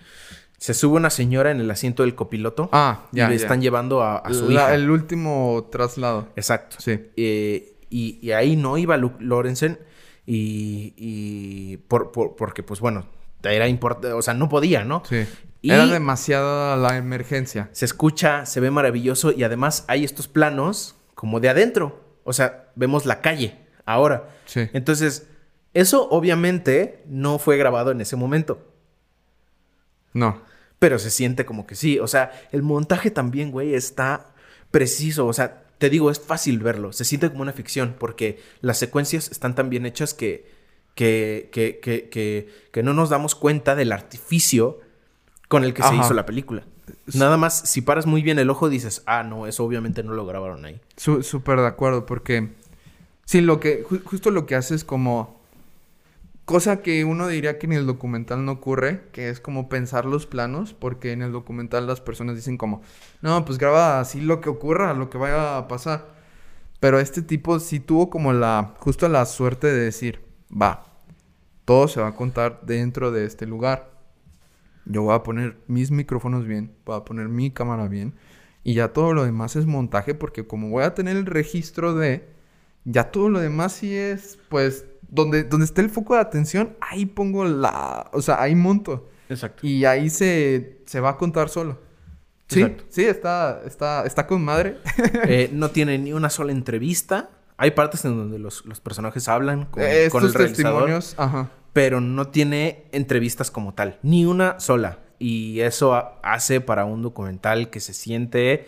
Se 0.58 0.72
sube 0.74 0.96
una 0.96 1.10
señora 1.10 1.50
en 1.50 1.60
el 1.60 1.70
asiento 1.70 2.02
del 2.02 2.14
copiloto. 2.14 2.68
Ah, 2.72 3.06
ya, 3.12 3.26
y 3.26 3.30
le 3.30 3.38
ya. 3.38 3.42
están 3.44 3.60
llevando 3.60 4.02
a, 4.02 4.18
a 4.18 4.32
su 4.32 4.48
La- 4.48 4.52
hija. 4.52 4.74
El 4.74 4.90
último 4.90 5.68
traslado. 5.72 6.28
Exacto. 6.36 6.76
Sí. 6.78 7.10
Eh, 7.16 7.75
y, 7.90 8.18
y 8.22 8.32
ahí 8.32 8.56
no 8.56 8.78
iba 8.78 8.96
Luke 8.96 9.16
Lorenzen. 9.20 9.78
Y, 10.26 10.92
y 10.96 11.76
por, 11.88 12.10
por- 12.12 12.34
porque, 12.36 12.62
pues 12.62 12.80
bueno, 12.80 13.06
era 13.42 13.68
importante. 13.68 14.12
O 14.12 14.22
sea, 14.22 14.34
no 14.34 14.48
podía, 14.48 14.84
¿no? 14.84 15.02
Sí. 15.08 15.24
Y- 15.62 15.70
Era 15.70 15.86
demasiada 15.86 16.76
la 16.76 16.96
emergencia. 16.96 17.68
Se 17.72 17.84
escucha, 17.84 18.44
se 18.46 18.60
ve 18.60 18.70
maravilloso. 18.70 19.32
Y 19.32 19.44
además 19.44 19.84
hay 19.88 20.04
estos 20.04 20.26
planos 20.28 20.96
como 21.14 21.40
de 21.40 21.48
adentro. 21.48 22.04
O 22.24 22.32
sea, 22.32 22.70
vemos 22.74 23.06
la 23.06 23.20
calle 23.20 23.56
ahora. 23.84 24.28
Sí. 24.46 24.68
Entonces, 24.72 25.28
eso 25.74 26.08
obviamente 26.10 27.02
no 27.06 27.38
fue 27.38 27.56
grabado 27.56 27.90
en 27.92 28.00
ese 28.00 28.16
momento. 28.16 28.66
No. 30.12 30.42
Pero 30.78 30.98
se 30.98 31.10
siente 31.10 31.44
como 31.46 31.66
que 31.66 31.74
sí. 31.74 31.98
O 31.98 32.06
sea, 32.06 32.32
el 32.52 32.62
montaje 32.62 33.10
también, 33.10 33.50
güey, 33.50 33.74
está 33.74 34.26
preciso. 34.70 35.26
O 35.26 35.32
sea, 35.32 35.62
te 35.78 35.90
digo, 35.90 36.10
es 36.10 36.20
fácil 36.20 36.58
verlo. 36.60 36.92
Se 36.92 37.04
siente 37.04 37.28
como 37.30 37.42
una 37.42 37.52
ficción 37.52 37.96
porque 37.98 38.40
las 38.60 38.78
secuencias 38.78 39.30
están 39.30 39.54
tan 39.54 39.68
bien 39.70 39.86
hechas 39.86 40.14
que, 40.14 40.50
que, 40.94 41.48
que, 41.52 41.78
que, 41.80 42.48
que, 42.72 42.82
no 42.82 42.94
nos 42.94 43.10
damos 43.10 43.34
cuenta 43.34 43.74
del 43.74 43.92
artificio 43.92 44.80
con 45.48 45.64
el 45.64 45.74
que 45.74 45.82
se 45.82 45.94
hizo 45.94 46.14
la 46.14 46.26
película. 46.26 46.64
Nada 47.14 47.36
más, 47.36 47.68
si 47.68 47.80
paras 47.82 48.06
muy 48.06 48.22
bien 48.22 48.38
el 48.38 48.48
ojo, 48.48 48.68
dices, 48.68 49.02
ah, 49.06 49.22
no, 49.22 49.46
eso 49.46 49.64
obviamente 49.64 50.02
no 50.02 50.12
lo 50.14 50.24
grabaron 50.24 50.64
ahí. 50.64 50.80
Súper 50.96 51.58
de 51.60 51.66
acuerdo, 51.66 52.06
porque 52.06 52.50
sí, 53.24 53.40
lo 53.40 53.58
que, 53.60 53.84
ju- 53.84 54.02
justo 54.04 54.30
lo 54.30 54.46
que 54.46 54.54
hace 54.54 54.74
es 54.74 54.84
como 54.84 55.35
cosa 56.46 56.80
que 56.80 57.04
uno 57.04 57.26
diría 57.26 57.58
que 57.58 57.66
en 57.66 57.72
el 57.72 57.86
documental 57.86 58.44
no 58.44 58.52
ocurre, 58.52 59.08
que 59.12 59.28
es 59.28 59.40
como 59.40 59.68
pensar 59.68 60.06
los 60.06 60.26
planos, 60.26 60.72
porque 60.72 61.12
en 61.12 61.20
el 61.20 61.32
documental 61.32 61.86
las 61.86 62.00
personas 62.00 62.36
dicen 62.36 62.56
como, 62.56 62.82
no, 63.20 63.44
pues 63.44 63.58
graba 63.58 64.00
así 64.00 64.20
lo 64.20 64.40
que 64.40 64.48
ocurra, 64.48 64.94
lo 64.94 65.10
que 65.10 65.18
vaya 65.18 65.58
a 65.58 65.68
pasar. 65.68 66.14
Pero 66.80 67.00
este 67.00 67.20
tipo 67.22 67.58
sí 67.58 67.80
tuvo 67.80 68.10
como 68.10 68.32
la, 68.32 68.74
justo 68.78 69.08
la 69.08 69.26
suerte 69.26 69.66
de 69.66 69.80
decir, 69.80 70.20
va, 70.50 70.84
todo 71.64 71.88
se 71.88 72.00
va 72.00 72.08
a 72.08 72.14
contar 72.14 72.60
dentro 72.62 73.10
de 73.10 73.26
este 73.26 73.44
lugar. 73.44 73.90
Yo 74.84 75.02
voy 75.02 75.16
a 75.16 75.24
poner 75.24 75.58
mis 75.66 75.90
micrófonos 75.90 76.46
bien, 76.46 76.72
voy 76.84 76.96
a 76.96 77.04
poner 77.04 77.28
mi 77.28 77.50
cámara 77.50 77.88
bien. 77.88 78.14
Y 78.62 78.74
ya 78.74 78.92
todo 78.92 79.14
lo 79.14 79.24
demás 79.24 79.56
es 79.56 79.66
montaje 79.66 80.14
porque 80.14 80.46
como 80.46 80.70
voy 80.70 80.84
a 80.84 80.94
tener 80.94 81.16
el 81.16 81.26
registro 81.26 81.94
de, 81.94 82.35
ya 82.86 83.10
todo 83.10 83.28
lo 83.28 83.40
demás 83.40 83.72
sí 83.72 83.94
es, 83.94 84.38
pues, 84.48 84.86
donde, 85.08 85.44
donde 85.44 85.66
esté 85.66 85.82
el 85.82 85.90
foco 85.90 86.14
de 86.14 86.20
atención, 86.20 86.76
ahí 86.80 87.04
pongo 87.04 87.44
la, 87.44 88.08
o 88.14 88.22
sea, 88.22 88.40
ahí 88.40 88.54
monto. 88.54 89.08
Exacto. 89.28 89.66
Y 89.66 89.84
ahí 89.84 90.08
se, 90.08 90.78
se 90.86 91.00
va 91.00 91.10
a 91.10 91.16
contar 91.18 91.48
solo. 91.50 91.80
Sí, 92.48 92.62
Exacto. 92.62 92.84
sí, 92.88 93.04
está, 93.04 93.60
está, 93.66 94.04
está 94.06 94.26
con 94.26 94.42
madre. 94.44 94.78
Eh, 95.24 95.50
no 95.52 95.70
tiene 95.70 95.98
ni 95.98 96.12
una 96.12 96.30
sola 96.30 96.52
entrevista. 96.52 97.30
Hay 97.56 97.72
partes 97.72 98.04
en 98.04 98.16
donde 98.16 98.38
los, 98.38 98.64
los 98.66 98.80
personajes 98.80 99.28
hablan 99.28 99.64
con, 99.66 99.82
con 100.10 100.24
el 100.24 100.32
testimonios, 100.32 101.14
ajá. 101.18 101.50
pero 101.72 102.00
no 102.00 102.28
tiene 102.28 102.84
entrevistas 102.92 103.50
como 103.50 103.74
tal, 103.74 103.98
ni 104.02 104.24
una 104.26 104.60
sola. 104.60 104.98
Y 105.18 105.60
eso 105.60 105.94
ha- 105.94 106.20
hace 106.22 106.60
para 106.60 106.84
un 106.84 107.02
documental 107.02 107.70
que 107.70 107.80
se 107.80 107.94
siente 107.94 108.66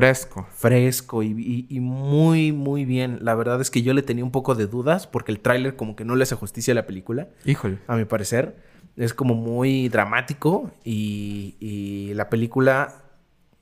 Fresco. 0.00 0.46
fresco 0.54 1.22
y, 1.22 1.28
y- 1.28 1.66
y 1.76 1.80
muy, 1.80 2.52
muy 2.52 2.84
bien. 2.84 3.18
La 3.22 3.34
verdad 3.34 3.60
es 3.60 3.70
que 3.70 3.82
yo 3.82 3.94
le 3.94 4.02
tenía 4.02 4.24
un 4.24 4.30
poco 4.30 4.54
de 4.54 4.66
dudas 4.66 5.06
porque 5.06 5.32
el 5.32 5.40
tráiler 5.40 5.74
como 5.76 5.96
que 5.96 6.04
no 6.04 6.14
le 6.16 6.22
hace 6.24 6.34
justicia 6.34 6.72
a 6.72 6.74
la 6.74 6.86
película, 6.86 7.28
Híjole. 7.44 7.78
a 7.86 7.96
mi 7.96 8.04
parecer. 8.04 8.56
Es 8.96 9.12
como 9.14 9.34
muy 9.34 9.88
dramático 9.88 10.70
y, 10.84 11.54
y 11.60 12.14
la 12.14 12.28
película 12.30 13.02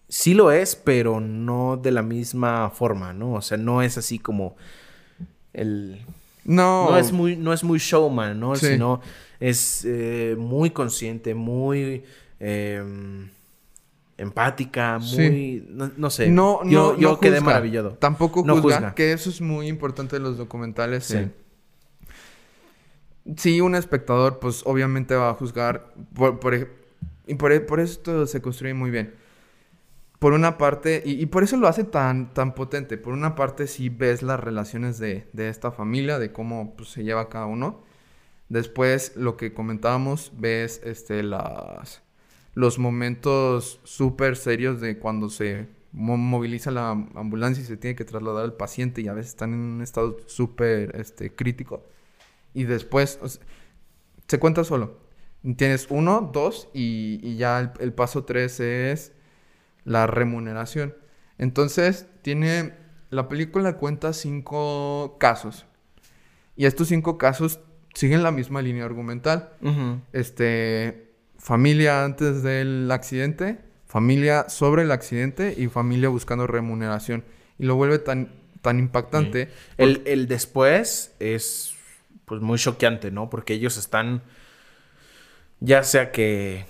sí 0.08 0.34
lo 0.34 0.52
es, 0.52 0.76
pero 0.76 1.20
no 1.20 1.76
de 1.76 1.90
la 1.90 2.02
misma 2.02 2.70
forma, 2.70 3.12
¿no? 3.12 3.32
O 3.34 3.40
sea, 3.42 3.56
no 3.56 3.82
es 3.82 3.96
así 3.98 4.18
como 4.18 4.56
el... 5.52 6.00
No. 6.44 6.90
No 6.90 6.98
es 6.98 7.10
muy, 7.10 7.36
no 7.36 7.52
es 7.52 7.64
muy 7.64 7.78
showman, 7.78 8.38
¿no? 8.38 8.54
Sí. 8.56 8.66
Sino 8.66 9.00
es 9.40 9.84
eh, 9.86 10.36
muy 10.38 10.70
consciente, 10.70 11.34
muy 11.34 12.04
eh, 12.38 12.82
empática, 14.16 14.98
muy... 14.98 15.08
Sí. 15.08 15.66
No, 15.70 15.90
no 15.96 16.10
sé. 16.10 16.28
No, 16.28 16.62
yo 16.64 16.92
no, 16.92 16.98
yo 16.98 17.10
no 17.12 17.20
quedé 17.20 17.38
juzga. 17.38 17.46
maravillado. 17.46 17.90
Tampoco 17.94 18.42
juzga, 18.42 18.60
juzga. 18.60 18.94
que 18.94 19.12
eso 19.12 19.30
es 19.30 19.40
muy 19.40 19.68
importante 19.68 20.16
de 20.16 20.20
los 20.20 20.36
documentales. 20.36 21.04
Sí. 21.04 21.16
eh. 21.16 21.30
Sí, 23.36 23.60
un 23.60 23.74
espectador, 23.74 24.38
pues 24.38 24.62
obviamente 24.66 25.14
va 25.14 25.30
a 25.30 25.34
juzgar. 25.34 25.94
Por, 26.14 26.40
por, 26.40 26.54
y 27.26 27.34
por, 27.34 27.66
por 27.66 27.80
esto 27.80 28.26
se 28.26 28.42
construye 28.42 28.74
muy 28.74 28.90
bien. 28.90 29.14
Por 30.18 30.32
una 30.32 30.58
parte, 30.58 31.02
y, 31.04 31.20
y 31.20 31.26
por 31.26 31.42
eso 31.42 31.56
lo 31.56 31.66
hace 31.66 31.84
tan, 31.84 32.32
tan 32.32 32.54
potente. 32.54 32.98
Por 32.98 33.14
una 33.14 33.34
parte, 33.34 33.66
sí 33.66 33.88
ves 33.88 34.22
las 34.22 34.40
relaciones 34.40 34.98
de, 34.98 35.28
de 35.32 35.48
esta 35.48 35.70
familia, 35.72 36.18
de 36.18 36.32
cómo 36.32 36.74
pues, 36.76 36.90
se 36.90 37.02
lleva 37.02 37.28
cada 37.28 37.46
uno. 37.46 37.82
Después, 38.48 39.16
lo 39.16 39.36
que 39.36 39.54
comentábamos, 39.54 40.32
ves 40.36 40.80
este, 40.84 41.22
las, 41.22 42.03
los 42.54 42.78
momentos 42.78 43.80
súper 43.84 44.36
serios 44.36 44.80
de 44.80 44.98
cuando 44.98 45.28
se 45.28 45.68
mo- 45.92 46.16
moviliza 46.16 46.70
la 46.70 46.90
ambulancia 46.90 47.62
y 47.62 47.66
se 47.66 47.76
tiene 47.76 47.96
que 47.96 48.04
trasladar 48.04 48.44
al 48.44 48.54
paciente 48.54 49.00
y 49.00 49.08
a 49.08 49.12
veces 49.12 49.30
están 49.30 49.52
en 49.52 49.60
un 49.60 49.82
estado 49.82 50.16
súper 50.26 50.96
este, 50.96 51.34
crítico. 51.34 51.84
Y 52.52 52.64
después, 52.64 53.18
o 53.22 53.28
sea, 53.28 53.44
se 54.28 54.38
cuenta 54.38 54.64
solo. 54.64 54.98
Tienes 55.56 55.88
uno, 55.90 56.30
dos 56.32 56.68
y, 56.72 57.20
y 57.22 57.36
ya 57.36 57.60
el, 57.60 57.70
el 57.80 57.92
paso 57.92 58.24
tres 58.24 58.60
es 58.60 59.12
la 59.84 60.06
remuneración. 60.06 60.94
Entonces, 61.36 62.06
tiene, 62.22 62.74
la 63.10 63.28
película 63.28 63.76
cuenta 63.76 64.12
cinco 64.12 65.16
casos. 65.18 65.66
Y 66.56 66.66
estos 66.66 66.88
cinco 66.88 67.18
casos 67.18 67.60
siguen 67.94 68.22
la 68.22 68.30
misma 68.30 68.62
línea 68.62 68.84
argumental. 68.84 69.52
Este, 70.12 71.13
familia 71.44 72.06
antes 72.06 72.42
del 72.42 72.90
accidente, 72.90 73.58
familia 73.86 74.48
sobre 74.48 74.80
el 74.80 74.90
accidente 74.90 75.54
y 75.54 75.68
familia 75.68 76.08
buscando 76.08 76.46
remuneración. 76.46 77.22
Y 77.58 77.66
lo 77.66 77.76
vuelve 77.76 77.98
tan, 77.98 78.32
tan 78.62 78.78
impactante. 78.78 79.50
El, 79.76 80.00
el 80.06 80.26
después 80.26 81.14
es 81.20 81.74
pues 82.24 82.40
muy 82.40 82.58
choqueante, 82.58 83.10
¿no? 83.10 83.28
Porque 83.28 83.52
ellos 83.52 83.76
están 83.76 84.22
ya 85.60 85.82
sea 85.82 86.12
que, 86.12 86.64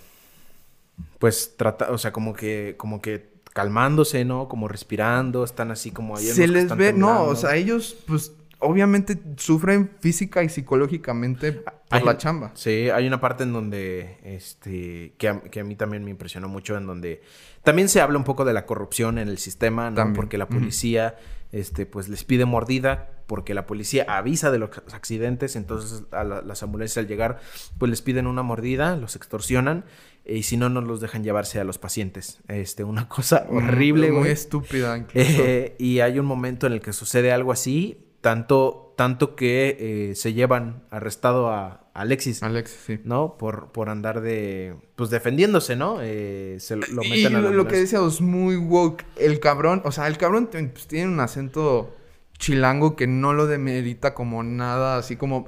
pues, 1.20 1.54
trata, 1.56 1.92
o 1.92 1.98
sea, 1.98 2.12
como 2.12 2.34
que, 2.34 2.74
como 2.76 3.00
que 3.00 3.30
calmándose, 3.52 4.24
¿no? 4.24 4.48
Como 4.48 4.66
respirando, 4.66 5.44
están 5.44 5.70
así 5.70 5.92
como 5.92 6.16
ahí. 6.16 6.24
Se 6.24 6.48
les 6.48 6.74
ve, 6.76 6.92
no, 6.92 7.26
o 7.26 7.36
sea, 7.36 7.54
ellos, 7.54 7.96
pues, 8.08 8.32
obviamente 8.58 9.18
sufren 9.36 9.90
física 10.00 10.42
y 10.42 10.48
psicológicamente 10.48 11.52
por 11.52 12.04
la 12.04 12.16
chamba. 12.16 12.52
Sí, 12.54 12.90
hay 12.90 13.06
una 13.06 13.20
parte 13.20 13.44
en 13.44 13.52
donde, 13.52 14.18
este, 14.24 15.14
que 15.18 15.28
a, 15.28 15.40
que 15.40 15.60
a, 15.60 15.64
mí 15.64 15.76
también 15.76 16.04
me 16.04 16.10
impresionó 16.10 16.48
mucho, 16.48 16.76
en 16.76 16.86
donde 16.86 17.22
también 17.62 17.88
se 17.88 18.00
habla 18.00 18.18
un 18.18 18.24
poco 18.24 18.44
de 18.44 18.52
la 18.52 18.66
corrupción 18.66 19.18
en 19.18 19.28
el 19.28 19.38
sistema, 19.38 19.90
¿no? 19.90 20.12
Porque 20.12 20.38
la 20.38 20.48
policía, 20.48 21.16
este, 21.52 21.86
pues 21.86 22.08
les 22.08 22.24
pide 22.24 22.44
mordida, 22.44 23.10
porque 23.26 23.54
la 23.54 23.66
policía 23.66 24.04
avisa 24.08 24.50
de 24.50 24.58
los 24.58 24.70
accidentes, 24.92 25.56
entonces 25.56 26.02
a 26.10 26.24
las 26.24 26.62
ambulancias 26.62 26.98
al 26.98 27.08
llegar, 27.08 27.40
pues 27.78 27.90
les 27.90 28.02
piden 28.02 28.26
una 28.26 28.42
mordida, 28.42 28.96
los 28.96 29.16
extorsionan, 29.16 29.84
y 30.26 30.44
si 30.44 30.56
no, 30.56 30.68
no 30.68 30.80
los 30.80 31.00
dejan 31.00 31.22
llevarse 31.22 31.60
a 31.60 31.64
los 31.64 31.78
pacientes. 31.78 32.38
Este, 32.48 32.84
una 32.84 33.08
cosa 33.08 33.46
horrible, 33.48 34.10
Muy, 34.10 34.28
estúpida, 34.28 34.96
incluso. 34.96 35.28
Eh, 35.44 35.74
y 35.78 36.00
hay 36.00 36.18
un 36.18 36.26
momento 36.26 36.66
en 36.66 36.74
el 36.74 36.80
que 36.80 36.92
sucede 36.92 37.32
algo 37.32 37.52
así, 37.52 38.03
tanto, 38.24 38.94
tanto 38.96 39.36
que 39.36 39.76
eh, 39.78 40.14
se 40.14 40.32
llevan 40.32 40.82
arrestado 40.90 41.50
a 41.50 41.90
Alexis. 41.92 42.42
Alexis, 42.42 42.80
sí. 42.86 43.00
¿No? 43.04 43.36
Por, 43.36 43.70
por 43.70 43.90
andar 43.90 44.22
de. 44.22 44.76
Pues 44.96 45.10
defendiéndose, 45.10 45.76
¿no? 45.76 45.98
Eh, 46.00 46.56
se 46.58 46.76
lo, 46.76 46.86
meten 47.02 47.18
y 47.18 47.24
a 47.26 47.30
lo, 47.40 47.52
lo 47.52 47.68
que 47.68 47.76
decíamos, 47.76 48.22
muy 48.22 48.56
woke. 48.56 49.04
El 49.16 49.40
cabrón, 49.40 49.82
o 49.84 49.92
sea, 49.92 50.06
el 50.06 50.16
cabrón 50.16 50.48
pues, 50.50 50.86
tiene 50.86 51.12
un 51.12 51.20
acento 51.20 51.94
chilango 52.38 52.96
que 52.96 53.06
no 53.06 53.34
lo 53.34 53.46
demerita 53.46 54.14
como 54.14 54.42
nada, 54.42 54.96
así 54.96 55.16
como. 55.16 55.46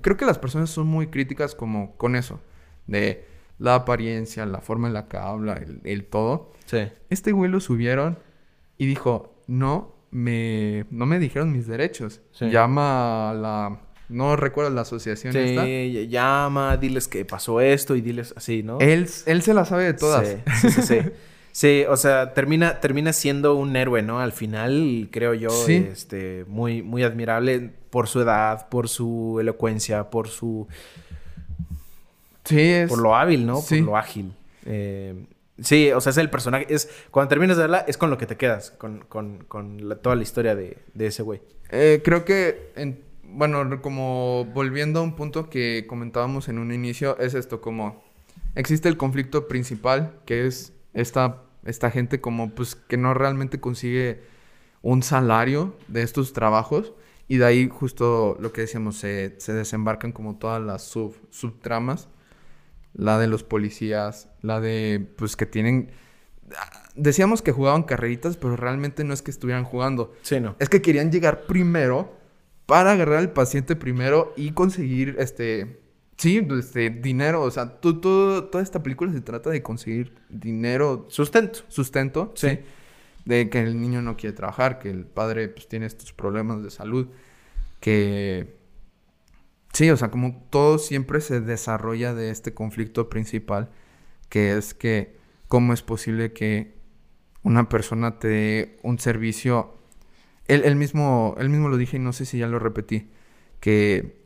creo 0.00 0.16
que 0.16 0.24
las 0.24 0.38
personas 0.38 0.70
son 0.70 0.86
muy 0.86 1.08
críticas 1.08 1.54
como 1.54 1.96
con 1.98 2.16
eso. 2.16 2.40
De 2.86 3.26
la 3.58 3.74
apariencia, 3.74 4.46
la 4.46 4.62
forma 4.62 4.88
en 4.88 4.94
la 4.94 5.06
que 5.06 5.18
habla, 5.18 5.52
el, 5.52 5.82
el 5.84 6.06
todo. 6.06 6.50
Sí. 6.64 6.88
Este 7.10 7.32
güey 7.32 7.50
lo 7.50 7.60
subieron 7.60 8.18
y 8.78 8.86
dijo: 8.86 9.34
No, 9.46 9.95
me, 10.10 10.86
no 10.90 11.06
me 11.06 11.18
dijeron 11.18 11.52
mis 11.52 11.66
derechos. 11.66 12.20
Llama 12.40 13.30
a 13.30 13.34
la... 13.34 13.80
No 14.08 14.36
recuerdo 14.36 14.70
la 14.70 14.82
asociación 14.82 15.32
sí, 15.32 16.06
llama, 16.08 16.76
diles 16.76 17.08
que 17.08 17.24
pasó 17.24 17.60
esto 17.60 17.96
y 17.96 18.00
diles 18.00 18.32
así, 18.36 18.62
¿no? 18.62 18.78
Él, 18.78 19.08
él 19.26 19.42
se 19.42 19.52
la 19.52 19.64
sabe 19.64 19.84
de 19.84 19.94
todas. 19.94 20.28
Sí, 20.28 20.70
sí, 20.70 20.82
sí. 20.82 21.00
sí. 21.50 21.84
o 21.88 21.96
sea, 21.96 22.32
termina, 22.32 22.78
termina 22.78 23.12
siendo 23.12 23.56
un 23.56 23.74
héroe, 23.74 24.02
¿no? 24.02 24.20
Al 24.20 24.30
final, 24.30 25.08
creo 25.10 25.34
yo, 25.34 25.50
este, 25.66 26.44
muy, 26.46 26.82
muy 26.82 27.02
admirable 27.02 27.72
por 27.90 28.06
su 28.06 28.20
edad, 28.20 28.68
por 28.68 28.88
su 28.88 29.38
elocuencia, 29.40 30.08
por 30.08 30.28
su... 30.28 30.68
Sí, 32.44 32.60
es... 32.60 32.88
Por 32.88 33.00
lo 33.00 33.16
hábil, 33.16 33.44
¿no? 33.44 33.60
Por 33.60 33.78
lo 33.80 33.96
ágil. 33.96 34.32
Eh, 34.66 35.26
Sí, 35.60 35.90
o 35.92 36.00
sea, 36.00 36.10
es 36.10 36.18
el 36.18 36.28
personaje. 36.30 36.66
Es, 36.68 36.88
cuando 37.10 37.28
terminas 37.28 37.56
de 37.56 37.62
verla, 37.62 37.84
es 37.88 37.96
con 37.96 38.10
lo 38.10 38.18
que 38.18 38.26
te 38.26 38.36
quedas, 38.36 38.72
con, 38.72 39.00
con, 39.08 39.44
con 39.44 39.98
toda 40.02 40.16
la 40.16 40.22
historia 40.22 40.54
de, 40.54 40.78
de 40.94 41.06
ese 41.06 41.22
güey. 41.22 41.40
Eh, 41.70 42.02
creo 42.04 42.24
que, 42.24 42.72
en, 42.76 43.02
bueno, 43.22 43.80
como 43.80 44.44
volviendo 44.52 45.00
a 45.00 45.02
un 45.02 45.16
punto 45.16 45.48
que 45.48 45.86
comentábamos 45.88 46.48
en 46.48 46.58
un 46.58 46.72
inicio, 46.72 47.18
es 47.18 47.34
esto, 47.34 47.60
como 47.60 48.04
existe 48.54 48.88
el 48.88 48.96
conflicto 48.96 49.48
principal, 49.48 50.20
que 50.26 50.46
es 50.46 50.74
esta, 50.92 51.42
esta 51.64 51.90
gente 51.90 52.20
como, 52.20 52.54
pues, 52.54 52.74
que 52.74 52.98
no 52.98 53.14
realmente 53.14 53.58
consigue 53.58 54.20
un 54.82 55.02
salario 55.02 55.74
de 55.88 56.02
estos 56.02 56.32
trabajos. 56.34 56.92
Y 57.28 57.38
de 57.38 57.46
ahí 57.46 57.68
justo 57.68 58.36
lo 58.40 58.52
que 58.52 58.60
decíamos, 58.60 58.98
se, 58.98 59.34
se 59.40 59.52
desembarcan 59.52 60.12
como 60.12 60.36
todas 60.36 60.62
las 60.62 60.82
sub, 60.82 61.16
subtramas 61.30 62.08
la 62.96 63.18
de 63.18 63.26
los 63.28 63.44
policías, 63.44 64.28
la 64.42 64.60
de, 64.60 65.06
pues 65.16 65.36
que 65.36 65.46
tienen... 65.46 65.90
Decíamos 66.94 67.42
que 67.42 67.52
jugaban 67.52 67.82
carreritas, 67.82 68.36
pero 68.36 68.56
realmente 68.56 69.04
no 69.04 69.12
es 69.12 69.20
que 69.20 69.30
estuvieran 69.30 69.64
jugando. 69.64 70.14
Sí, 70.22 70.40
no. 70.40 70.56
Es 70.58 70.68
que 70.68 70.80
querían 70.80 71.12
llegar 71.12 71.42
primero 71.42 72.16
para 72.64 72.92
agarrar 72.92 73.18
al 73.18 73.32
paciente 73.32 73.76
primero 73.76 74.32
y 74.36 74.52
conseguir, 74.52 75.16
este... 75.18 75.80
Sí, 76.16 76.46
este, 76.58 76.88
dinero. 76.88 77.42
O 77.42 77.50
sea, 77.50 77.68
toda 77.68 78.62
esta 78.62 78.82
película 78.82 79.12
se 79.12 79.20
trata 79.20 79.50
de 79.50 79.62
conseguir 79.62 80.14
dinero. 80.30 81.06
Sustento. 81.10 81.60
Sustento, 81.68 82.32
sí. 82.34 82.60
De 83.26 83.50
que 83.50 83.60
el 83.60 83.78
niño 83.78 84.00
no 84.00 84.16
quiere 84.16 84.34
trabajar, 84.34 84.78
que 84.78 84.88
el 84.88 85.04
padre 85.04 85.48
pues 85.48 85.68
tiene 85.68 85.84
estos 85.84 86.14
problemas 86.14 86.62
de 86.62 86.70
salud, 86.70 87.08
que 87.80 88.55
Sí, 89.76 89.90
o 89.90 89.96
sea, 89.98 90.10
como 90.10 90.42
todo 90.48 90.78
siempre 90.78 91.20
se 91.20 91.42
desarrolla 91.42 92.14
de 92.14 92.30
este 92.30 92.54
conflicto 92.54 93.10
principal, 93.10 93.68
que 94.30 94.56
es 94.56 94.72
que 94.72 95.18
cómo 95.48 95.74
es 95.74 95.82
posible 95.82 96.32
que 96.32 96.78
una 97.42 97.68
persona 97.68 98.18
te 98.18 98.28
dé 98.28 98.78
un 98.82 98.98
servicio. 98.98 99.76
Él, 100.48 100.76
mismo, 100.76 101.34
él 101.38 101.50
mismo 101.50 101.68
lo 101.68 101.76
dije 101.76 101.98
y 101.98 102.00
no 102.00 102.14
sé 102.14 102.24
si 102.24 102.38
ya 102.38 102.46
lo 102.46 102.58
repetí, 102.58 103.10
que... 103.60 104.24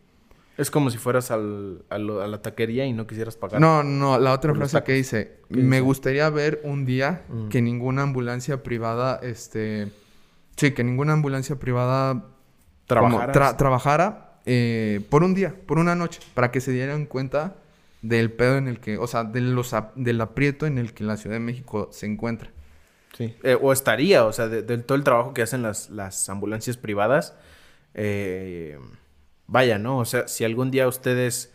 Es 0.57 0.71
como 0.71 0.89
si 0.89 0.99
fueras 0.99 1.33
al, 1.33 1.85
a, 1.91 1.99
la 1.99 2.43
taquería 2.43 2.87
y 2.87 2.93
no 2.93 3.09
quisieras 3.09 3.37
pagar. 3.37 3.61
No, 3.61 3.83
no, 3.83 4.21
la 4.21 4.33
otra 4.33 4.55
frase 4.55 4.81
que 4.85 4.93
dice, 4.93 5.41
me 5.49 5.81
gustaría 5.81 6.31
ver 6.31 6.61
un 6.63 6.85
día 6.85 7.25
mm. 7.29 7.49
que 7.49 7.61
ninguna 7.61 8.03
ambulancia 8.03 8.63
privada, 8.63 9.19
este... 9.21 9.91
Sí, 10.55 10.71
que 10.71 10.85
ninguna 10.85 11.15
ambulancia 11.15 11.59
privada 11.59 12.37
trabajara 12.87 14.30
eh, 14.53 15.01
por 15.09 15.23
un 15.23 15.33
día, 15.33 15.55
por 15.67 15.79
una 15.79 15.95
noche, 15.95 16.19
para 16.35 16.51
que 16.51 16.61
se 16.61 16.73
dieran 16.73 17.07
cuenta 17.07 17.55
del 18.03 18.33
pedo 18.33 18.57
en 18.57 18.67
el 18.67 18.81
que, 18.81 18.99
o 18.99 19.07
sea, 19.07 19.23
de 19.23 19.41
los, 19.41 19.73
del 19.95 20.21
aprieto 20.21 20.67
en 20.67 20.77
el 20.79 20.93
que 20.93 21.05
la 21.05 21.17
Ciudad 21.17 21.37
de 21.37 21.41
México 21.41 21.89
se 21.93 22.07
encuentra. 22.07 22.51
Sí. 23.17 23.37
Eh, 23.45 23.57
o 23.61 23.73
estaría, 23.73 24.25
o 24.25 24.33
sea, 24.33 24.49
de, 24.49 24.63
todo 24.79 24.97
el 24.97 25.05
trabajo 25.05 25.35
que 25.35 25.43
hacen 25.43 25.63
las, 25.63 25.89
las 25.91 26.29
ambulancias 26.29 26.77
privadas. 26.77 27.37
Eh, 27.95 28.77
vaya, 29.47 29.79
¿no? 29.79 29.99
O 29.99 30.05
sea, 30.05 30.27
si 30.27 30.45
algún 30.45 30.73
día 30.73 30.89
ustedes 30.89 31.53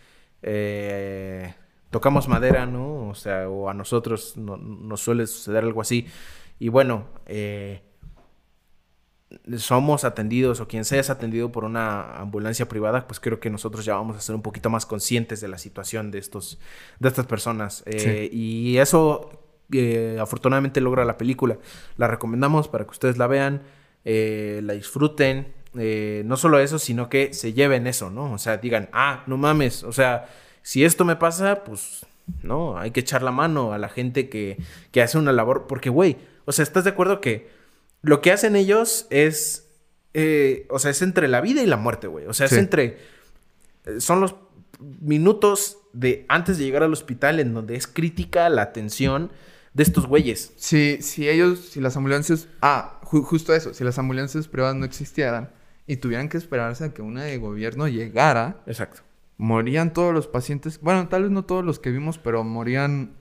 tocamos 1.90 2.30
madera, 2.30 2.66
¿no? 2.66 3.10
O 3.10 3.16
sea, 3.16 3.50
o 3.50 3.70
a 3.70 3.74
nosotros 3.74 4.38
nos 4.38 5.02
suele 5.02 5.28
suceder 5.28 5.66
algo 5.66 5.82
así. 5.82 6.08
Y 6.60 6.70
bueno, 6.70 7.08
eh, 7.26 7.82
somos 9.58 10.04
atendidos 10.04 10.60
o 10.60 10.68
quien 10.68 10.86
sea 10.86 11.00
es 11.00 11.10
atendido 11.10 11.52
por 11.52 11.64
una 11.64 12.18
ambulancia 12.18 12.68
privada, 12.68 13.08
pues 13.08 13.20
creo 13.20 13.40
que 13.40 13.50
nosotros 13.50 13.86
ya 13.86 13.96
vamos 13.96 14.18
a 14.18 14.22
ser 14.22 14.36
un 14.36 14.42
poquito 14.42 14.70
más 14.70 14.86
conscientes 14.86 15.42
de 15.42 15.48
la 15.48 15.58
situación 15.58 16.12
de 16.12 16.20
estos, 16.20 16.60
de 17.00 17.10
estas 17.10 17.26
personas. 17.26 17.84
Eh, 17.86 18.30
y 18.32 18.78
eso 18.78 19.30
eh, 19.72 20.18
afortunadamente 20.20 20.82
logra 20.82 21.06
la 21.06 21.18
película. 21.18 21.58
La 21.98 22.08
recomendamos 22.08 22.68
para 22.68 22.86
que 22.86 22.92
ustedes 22.92 23.18
la 23.18 23.28
vean, 23.28 23.64
eh, 24.04 24.62
la 24.64 24.74
disfruten. 24.74 25.54
no 25.74 26.38
solo 26.38 26.60
eso, 26.60 26.80
sino 26.80 27.10
que 27.10 27.34
se 27.34 27.54
lleven 27.54 27.88
eso, 27.88 28.10
¿no? 28.10 28.32
O 28.34 28.38
sea, 28.38 28.58
digan, 28.58 28.90
ah, 28.94 29.24
no 29.28 29.38
mames, 29.38 29.84
o 29.84 29.92
sea, 29.92 30.30
si 30.62 30.84
esto 30.84 31.06
me 31.06 31.16
pasa, 31.16 31.64
pues 31.64 32.06
no, 32.42 32.78
hay 32.78 32.92
que 32.92 33.02
echar 33.02 33.22
la 33.22 33.32
mano 33.32 33.74
a 33.74 33.78
la 33.78 33.90
gente 33.90 34.30
que, 34.30 34.58
que 34.92 35.02
hace 35.02 35.18
una 35.18 35.32
labor, 35.32 35.68
porque, 35.68 35.90
güey, 35.90 36.18
o 36.46 36.52
sea, 36.52 36.64
¿estás 36.64 36.84
de 36.84 36.92
acuerdo 36.92 37.22
que 37.22 37.55
lo 38.06 38.22
que 38.22 38.32
hacen 38.32 38.56
ellos 38.56 39.08
es, 39.10 39.68
eh, 40.14 40.68
o 40.70 40.78
sea, 40.78 40.92
es 40.92 41.02
entre 41.02 41.28
la 41.28 41.42
vida 41.42 41.64
y 41.64 41.66
la 41.66 41.78
muerte, 41.78 42.06
güey. 42.06 42.28
O 42.28 42.34
sea, 42.34 42.46
es 42.46 42.54
entre, 42.54 43.00
eh, 43.86 44.00
son 44.00 44.20
los 44.22 44.36
minutos 44.80 45.80
de 45.92 46.26
antes 46.30 46.58
de 46.60 46.66
llegar 46.66 46.84
al 46.84 46.94
hospital 46.94 47.40
en 47.40 47.54
donde 47.54 47.76
es 47.76 47.88
crítica 47.88 48.48
la 48.50 48.62
atención 48.62 49.32
de 49.74 49.82
estos 49.82 50.06
güeyes. 50.06 50.54
Si, 50.56 51.02
si 51.02 51.28
ellos, 51.28 51.60
si 51.60 51.82
las 51.82 51.98
ambulancias, 51.98 52.48
ah, 52.62 53.02
justo 53.02 53.56
eso, 53.56 53.74
si 53.74 53.84
las 53.84 53.98
ambulancias 53.98 54.48
privadas 54.48 54.76
no 54.76 54.86
existieran 54.86 55.52
y 55.88 55.98
tuvieran 55.98 56.30
que 56.30 56.38
esperarse 56.38 56.86
a 56.86 56.94
que 56.94 57.02
una 57.02 57.24
de 57.24 57.40
gobierno 57.40 57.88
llegara. 57.88 58.62
Exacto. 58.68 59.02
Morían 59.38 59.94
todos 59.94 60.14
los 60.14 60.28
pacientes, 60.28 60.80
bueno, 60.80 61.08
tal 61.08 61.24
vez 61.24 61.32
no 61.32 61.44
todos 61.44 61.66
los 61.66 61.80
que 61.80 61.90
vimos, 61.90 62.20
pero 62.20 62.44
morían 62.44 63.16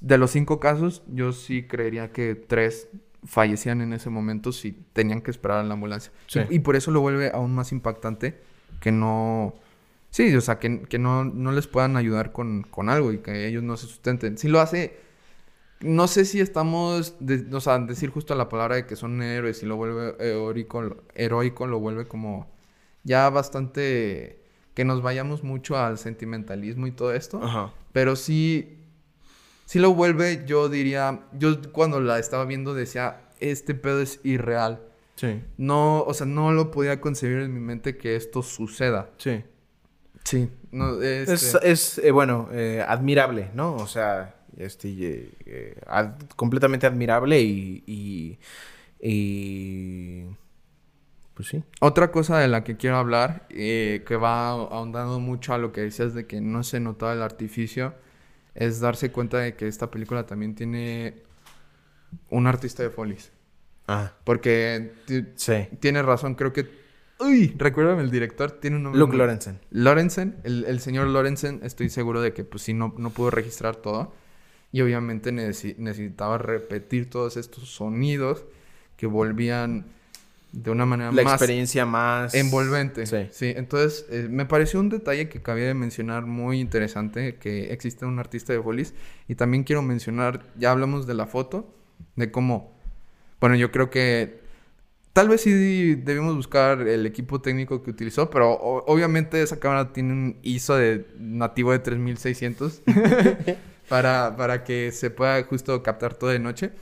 de 0.00 0.16
los 0.16 0.30
cinco 0.30 0.60
casos, 0.60 1.02
yo 1.08 1.32
sí 1.32 1.64
creería 1.64 2.12
que 2.12 2.36
tres 2.36 2.88
fallecían 3.24 3.80
en 3.80 3.92
ese 3.92 4.10
momento 4.10 4.52
si 4.52 4.72
tenían 4.92 5.20
que 5.20 5.30
esperar 5.30 5.58
a 5.58 5.62
la 5.62 5.74
ambulancia. 5.74 6.12
Y, 6.50 6.58
por 6.60 6.76
eso 6.76 6.90
lo 6.90 7.00
vuelve 7.00 7.30
aún 7.32 7.54
más 7.54 7.72
impactante 7.72 8.40
que 8.80 8.92
no... 8.92 9.54
Sí, 10.10 10.34
o 10.34 10.40
sea, 10.40 10.58
que, 10.58 10.68
no, 10.98 11.24
no, 11.24 11.52
les 11.52 11.66
puedan 11.66 11.96
ayudar 11.96 12.32
con, 12.32 12.64
con, 12.64 12.90
algo 12.90 13.12
y 13.12 13.18
que 13.18 13.46
ellos 13.46 13.62
no 13.62 13.76
se 13.76 13.86
sustenten. 13.86 14.36
Si 14.38 14.48
lo 14.48 14.60
hace... 14.60 14.98
No 15.80 16.06
sé 16.06 16.24
si 16.24 16.40
estamos... 16.40 17.16
o 17.52 17.60
sea, 17.60 17.78
decir 17.78 18.10
justo 18.10 18.34
la 18.34 18.48
palabra 18.48 18.76
de 18.76 18.86
que 18.86 18.96
son 18.96 19.22
héroes 19.22 19.62
y 19.62 19.66
lo 19.66 19.76
vuelve 19.76 20.14
heroico, 20.20 20.96
heroico 21.14 21.66
lo 21.66 21.80
vuelve 21.80 22.06
como 22.06 22.50
ya 23.04 23.30
bastante... 23.30 24.40
Que 24.74 24.84
nos 24.84 25.02
vayamos 25.02 25.44
mucho 25.44 25.76
al 25.76 25.98
sentimentalismo 25.98 26.86
y 26.86 26.92
todo 26.92 27.12
esto. 27.12 27.42
Ajá. 27.42 27.72
Pero 27.92 28.16
sí 28.16 28.81
si 29.64 29.78
lo 29.78 29.94
vuelve, 29.94 30.44
yo 30.46 30.68
diría, 30.68 31.20
yo 31.38 31.60
cuando 31.72 32.00
la 32.00 32.18
estaba 32.18 32.44
viendo 32.44 32.74
decía, 32.74 33.22
este 33.40 33.74
pedo 33.74 34.00
es 34.00 34.20
irreal. 34.24 34.80
Sí. 35.16 35.42
No, 35.56 36.02
o 36.02 36.14
sea, 36.14 36.26
no 36.26 36.52
lo 36.52 36.70
podía 36.70 37.00
concebir 37.00 37.38
en 37.38 37.54
mi 37.54 37.60
mente 37.60 37.96
que 37.96 38.16
esto 38.16 38.42
suceda. 38.42 39.10
Sí. 39.18 39.44
Sí, 40.24 40.48
no, 40.70 41.00
este... 41.02 41.32
Es, 41.34 41.54
es 41.62 41.98
eh, 41.98 42.10
bueno, 42.12 42.48
eh, 42.52 42.84
admirable, 42.86 43.50
¿no? 43.54 43.74
O 43.74 43.86
sea, 43.88 44.36
este, 44.56 45.30
eh, 45.46 45.76
ad- 45.86 46.14
completamente 46.36 46.86
admirable 46.86 47.40
y, 47.40 47.82
y, 47.86 48.38
y- 49.00 50.26
Pues 51.34 51.48
sí. 51.48 51.62
Otra 51.80 52.10
cosa 52.12 52.38
de 52.38 52.46
la 52.48 52.62
que 52.62 52.76
quiero 52.76 52.96
hablar, 52.98 53.46
eh, 53.50 54.04
que 54.06 54.16
va 54.16 54.50
ahondando 54.50 55.18
mucho 55.18 55.54
a 55.54 55.58
lo 55.58 55.72
que 55.72 55.80
decías 55.82 56.14
de 56.14 56.26
que 56.26 56.40
no 56.40 56.62
se 56.62 56.78
notaba 56.78 57.14
el 57.14 57.22
artificio, 57.22 57.94
es 58.54 58.80
darse 58.80 59.12
cuenta 59.12 59.38
de 59.38 59.54
que 59.54 59.68
esta 59.68 59.90
película 59.90 60.26
también 60.26 60.54
tiene 60.54 61.22
un 62.30 62.46
artista 62.46 62.82
de 62.82 62.90
folies. 62.90 63.32
Ah, 63.88 64.12
Porque 64.24 64.92
sí. 65.36 65.68
tiene 65.80 66.02
razón, 66.02 66.34
creo 66.34 66.52
que... 66.52 66.82
Uy, 67.18 67.54
recuérdame 67.56 68.02
el 68.02 68.10
director, 68.10 68.50
tiene 68.52 68.76
un 68.76 68.82
nombre... 68.84 68.98
Luke 68.98 69.16
Lorenzen. 69.16 69.60
Lorenzen, 69.70 70.36
el, 70.44 70.64
el 70.64 70.80
señor 70.80 71.06
Lorenzen, 71.06 71.60
estoy 71.62 71.88
seguro 71.88 72.20
de 72.20 72.32
que 72.32 72.44
pues 72.44 72.62
sí 72.62 72.74
no, 72.74 72.94
no 72.98 73.10
pudo 73.10 73.30
registrar 73.30 73.76
todo. 73.76 74.12
Y 74.72 74.80
obviamente 74.80 75.32
necesi- 75.32 75.76
necesitaba 75.76 76.38
repetir 76.38 77.10
todos 77.10 77.36
estos 77.36 77.68
sonidos 77.68 78.44
que 78.96 79.06
volvían 79.06 79.86
de 80.52 80.70
una 80.70 80.84
manera 80.84 81.10
La 81.12 81.22
más 81.22 81.34
experiencia 81.34 81.86
más... 81.86 82.34
envolvente. 82.34 83.06
Sí. 83.06 83.28
Sí, 83.30 83.52
entonces 83.56 84.06
eh, 84.10 84.28
me 84.30 84.44
pareció 84.44 84.80
un 84.80 84.90
detalle 84.90 85.28
que 85.28 85.40
cabía 85.40 85.66
de 85.66 85.74
mencionar 85.74 86.26
muy 86.26 86.60
interesante, 86.60 87.36
que 87.36 87.72
existe 87.72 88.04
un 88.04 88.18
artista 88.18 88.52
de 88.52 88.62
folies. 88.62 88.94
Y 89.28 89.34
también 89.34 89.64
quiero 89.64 89.82
mencionar, 89.82 90.44
ya 90.58 90.70
hablamos 90.70 91.06
de 91.06 91.14
la 91.14 91.26
foto, 91.26 91.74
de 92.16 92.30
cómo, 92.30 92.76
bueno, 93.40 93.56
yo 93.56 93.72
creo 93.72 93.88
que 93.88 94.40
tal 95.14 95.28
vez 95.28 95.40
sí 95.40 95.94
debimos 95.94 96.36
buscar 96.36 96.82
el 96.82 97.06
equipo 97.06 97.40
técnico 97.40 97.82
que 97.82 97.90
utilizó, 97.90 98.28
pero 98.30 98.52
obviamente 98.52 99.42
esa 99.42 99.58
cámara 99.58 99.92
tiene 99.92 100.12
un 100.12 100.36
ISO 100.42 100.76
de 100.76 101.06
nativo 101.18 101.72
de 101.72 101.78
3600 101.78 102.82
para, 103.88 104.36
para 104.36 104.64
que 104.64 104.92
se 104.92 105.10
pueda 105.10 105.42
justo 105.44 105.82
captar 105.82 106.14
todo 106.14 106.30
de 106.30 106.38
noche. 106.38 106.72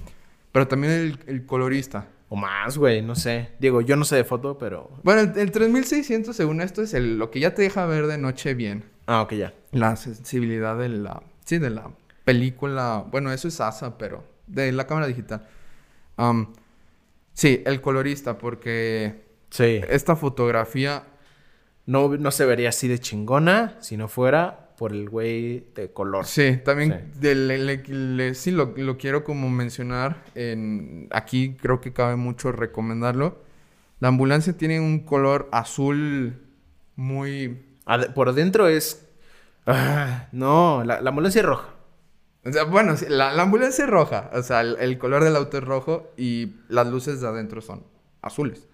Pero 0.53 0.67
también 0.67 0.93
el, 0.93 1.19
el 1.29 1.47
colorista. 1.47 2.09
O 2.33 2.37
más, 2.37 2.79
güey, 2.79 3.03
no 3.03 3.17
sé. 3.17 3.51
Digo, 3.59 3.81
yo 3.81 3.97
no 3.97 4.05
sé 4.05 4.15
de 4.17 4.25
foto, 4.25 4.57
pero... 4.57 4.89
Bueno, 5.03 5.21
el, 5.33 5.37
el 5.39 5.51
3600 5.51 6.35
según 6.35 6.61
esto 6.61 6.81
es 6.81 6.95
el, 6.95 7.19
lo 7.19 7.31
que 7.31 7.41
ya 7.41 7.55
te 7.55 7.63
deja 7.63 7.85
ver 7.87 8.07
de 8.07 8.19
noche 8.19 8.55
bien. 8.55 8.85
Ah, 9.07 9.23
ok, 9.23 9.33
ya. 9.35 9.53
La 9.73 9.97
sensibilidad 9.97 10.79
de 10.79 10.89
la... 10.91 11.23
Sí, 11.45 11.59
de 11.59 11.71
la 11.71 11.91
película. 12.25 13.05
Bueno, 13.11 13.33
eso 13.33 13.49
es 13.49 13.61
ASA, 13.61 13.99
pero 13.99 14.25
de 14.47 14.71
la 14.71 14.87
cámara 14.87 15.09
digital. 15.09 15.47
Sí, 17.33 17.63
el 17.67 17.81
colorista, 17.81 18.39
porque 18.39 19.25
Sí. 19.51 19.81
esta 19.89 20.17
fotografía... 20.17 21.05
No, 21.87 22.17
no 22.17 22.31
se 22.31 22.45
vería 22.47 22.69
así 22.69 22.87
de 22.87 23.01
chingona 23.01 23.77
si 23.81 23.97
no 23.97 24.07
fuera 24.07 24.70
por 24.81 24.93
el 24.95 25.11
güey 25.11 25.67
de 25.75 25.93
color. 25.93 26.25
Sí, 26.25 26.59
también 26.65 27.11
Sí. 27.13 27.21
de- 27.21 27.35
le- 27.35 27.59
le- 27.59 27.83
le- 27.87 28.35
sí 28.35 28.51
lo, 28.51 28.73
lo 28.79 28.97
quiero 28.97 29.25
como 29.25 29.51
mencionar. 29.51 30.25
En, 30.35 31.07
aquí 31.11 31.55
creo 31.61 31.83
que 31.83 31.93
cabe 31.93 32.17
mucho 32.17 32.51
recomendarlo. 32.51 33.43
La 33.99 34.09
ambulancia 34.09 34.55
tiene 34.57 34.81
un 34.81 35.01
color 35.01 35.51
azul 35.53 36.41
muy... 36.97 37.63
Ad- 37.85 38.15
por 38.15 38.33
dentro 38.33 38.69
es... 38.69 39.07
Ah, 39.67 40.29
no, 40.33 40.83
la, 40.83 41.03
la 41.03 41.11
ambulancia 41.11 41.41
es 41.41 41.47
roja. 41.47 41.75
O 42.47 42.51
sea, 42.51 42.65
bueno, 42.65 42.97
sí, 42.97 43.05
la, 43.07 43.35
la 43.35 43.43
ambulancia 43.43 43.85
es 43.85 43.91
roja. 43.91 44.31
O 44.33 44.43
sea, 44.43 44.63
el, 44.63 44.79
el 44.81 44.97
color 44.97 45.23
del 45.25 45.37
auto 45.37 45.59
es 45.59 45.65
rojo 45.65 46.11
y 46.17 46.55
las 46.71 46.87
luces 46.87 47.21
de 47.21 47.29
adentro 47.29 47.61
son 47.61 47.85
azules. 48.23 48.67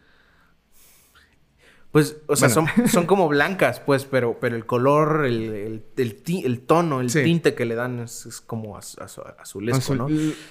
Pues, 1.97 2.19
o 2.27 2.37
sea, 2.37 2.49
Bueno. 2.51 2.71
son, 2.77 2.89
son 2.89 3.07
como 3.07 3.27
blancas, 3.27 3.81
pues, 3.81 4.05
pero, 4.05 4.37
pero 4.39 4.55
el 4.55 4.67
color, 4.67 5.25
el, 5.25 5.49
el, 5.55 5.83
el 5.97 6.23
ti- 6.23 6.43
el 6.45 6.61
tono, 6.61 7.01
el 7.01 7.09
Sí. 7.09 7.25
tinte 7.25 7.55
que 7.55 7.65
le 7.65 7.75
dan 7.75 8.01
es, 8.01 8.27
es 8.27 8.43
como 8.43 8.77
az- 8.77 8.99
az- 8.99 9.19
azulesco, 9.39 9.95
Azul- 9.95 9.97
¿no? 9.97 10.09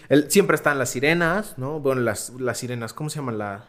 El- 0.10 0.32
siempre 0.32 0.56
están 0.56 0.80
las 0.80 0.89
sirenas, 0.89 1.54
¿no? 1.60 1.80
Bueno, 1.80 2.02
las, 2.02 2.32
las 2.39 2.58
sirenas, 2.58 2.93
¿cómo 2.93 3.12
se 3.12 3.18
llama 3.18 3.32
la...? 3.32 3.66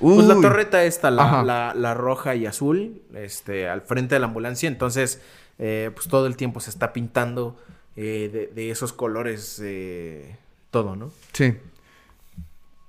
Pues 0.00 0.26
la 0.26 0.34
torreta 0.34 0.82
esta, 0.82 1.12
la, 1.12 1.44
la, 1.44 1.74
la 1.76 1.94
roja 1.94 2.34
y 2.34 2.44
azul, 2.46 3.02
este, 3.14 3.68
al 3.68 3.82
frente 3.82 4.16
de 4.16 4.18
la 4.18 4.26
ambulancia. 4.26 4.66
Entonces, 4.68 5.22
eh, 5.60 5.92
pues 5.94 6.08
todo 6.08 6.26
el 6.26 6.36
tiempo 6.36 6.58
se 6.58 6.70
está 6.70 6.92
pintando 6.92 7.56
eh, 7.94 8.28
de, 8.32 8.46
de 8.48 8.70
esos 8.72 8.92
colores 8.92 9.60
eh, 9.62 10.36
todo, 10.72 10.96
¿no? 10.96 11.12
Sí. 11.34 11.54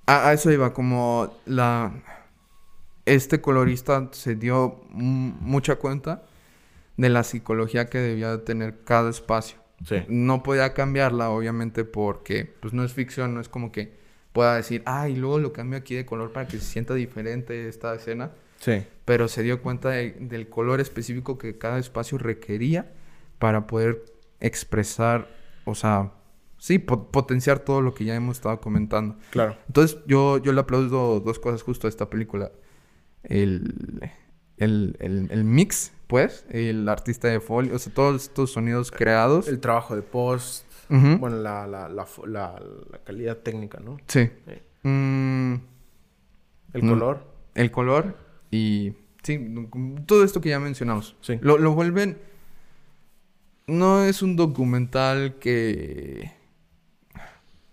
A, 0.06 0.28
a 0.28 0.32
eso 0.32 0.50
iba, 0.50 0.72
como 0.74 1.32
la... 1.46 1.92
Este 3.06 3.40
colorista 3.40 4.08
se 4.12 4.34
dio 4.34 4.80
mucha 4.90 5.76
cuenta 5.76 6.22
de 6.96 7.08
la 7.10 7.22
psicología 7.24 7.90
que 7.90 7.98
debía 7.98 8.44
tener 8.44 8.82
cada 8.84 9.10
espacio. 9.10 9.58
Sí. 9.84 9.96
No 10.08 10.42
podía 10.42 10.72
cambiarla, 10.72 11.30
obviamente, 11.30 11.84
porque 11.84 12.54
pues 12.60 12.72
no 12.72 12.84
es 12.84 12.92
ficción, 12.92 13.34
no 13.34 13.40
es 13.40 13.48
como 13.48 13.72
que 13.72 13.92
pueda 14.32 14.56
decir, 14.56 14.82
ah, 14.86 15.08
y 15.08 15.16
luego 15.16 15.38
lo 15.38 15.52
cambio 15.52 15.78
aquí 15.78 15.94
de 15.94 16.06
color 16.06 16.32
para 16.32 16.46
que 16.48 16.58
se 16.58 16.64
sienta 16.64 16.94
diferente 16.94 17.68
esta 17.68 17.94
escena. 17.94 18.30
Sí. 18.58 18.84
Pero 19.04 19.28
se 19.28 19.42
dio 19.42 19.60
cuenta 19.60 19.90
de- 19.90 20.12
del 20.20 20.48
color 20.48 20.80
específico 20.80 21.36
que 21.36 21.58
cada 21.58 21.78
espacio 21.78 22.16
requería 22.16 22.92
para 23.38 23.66
poder 23.66 24.04
expresar, 24.40 25.28
o 25.64 25.74
sea, 25.74 26.12
sí, 26.58 26.78
po- 26.78 27.10
potenciar 27.10 27.58
todo 27.58 27.82
lo 27.82 27.92
que 27.92 28.04
ya 28.06 28.14
hemos 28.14 28.38
estado 28.38 28.60
comentando. 28.60 29.16
Claro. 29.30 29.56
Entonces, 29.66 29.98
yo, 30.06 30.38
yo 30.38 30.52
le 30.52 30.60
aplaudo 30.60 31.20
dos 31.20 31.38
cosas 31.38 31.62
justo 31.62 31.86
a 31.86 31.90
esta 31.90 32.08
película. 32.08 32.50
El, 33.24 34.10
el, 34.58 34.96
el, 35.00 35.28
el 35.30 35.44
mix, 35.44 35.92
pues, 36.06 36.44
el 36.50 36.88
artista 36.88 37.28
de 37.28 37.40
folio, 37.40 37.74
o 37.74 37.78
sea, 37.78 37.92
todos 37.92 38.22
estos 38.24 38.52
sonidos 38.52 38.90
creados. 38.90 39.48
El 39.48 39.60
trabajo 39.60 39.96
de 39.96 40.02
post, 40.02 40.64
bueno, 40.88 41.36
la, 41.38 41.66
la, 41.66 41.88
la, 41.88 42.04
fo- 42.06 42.26
la- 42.26 42.62
la 42.90 42.98
calidad 42.98 43.38
técnica, 43.38 43.80
¿no? 43.80 43.96
Sí. 44.06 44.30
Sí. 44.46 44.88
Mm, 44.88 45.54
El 46.74 46.84
No. 46.86 46.92
color. 46.92 47.24
el 47.54 47.70
color 47.70 48.16
y... 48.50 48.92
Sí, 49.22 49.40
todo 50.06 50.22
esto 50.22 50.42
que 50.42 50.50
ya 50.50 50.60
mencionamos. 50.60 51.16
Sí. 51.22 51.38
Lo, 51.40 51.56
lo 51.56 51.72
vuelven... 51.74 52.18
No 53.66 54.02
es 54.04 54.20
un 54.20 54.36
documental 54.36 55.36
que... 55.40 56.30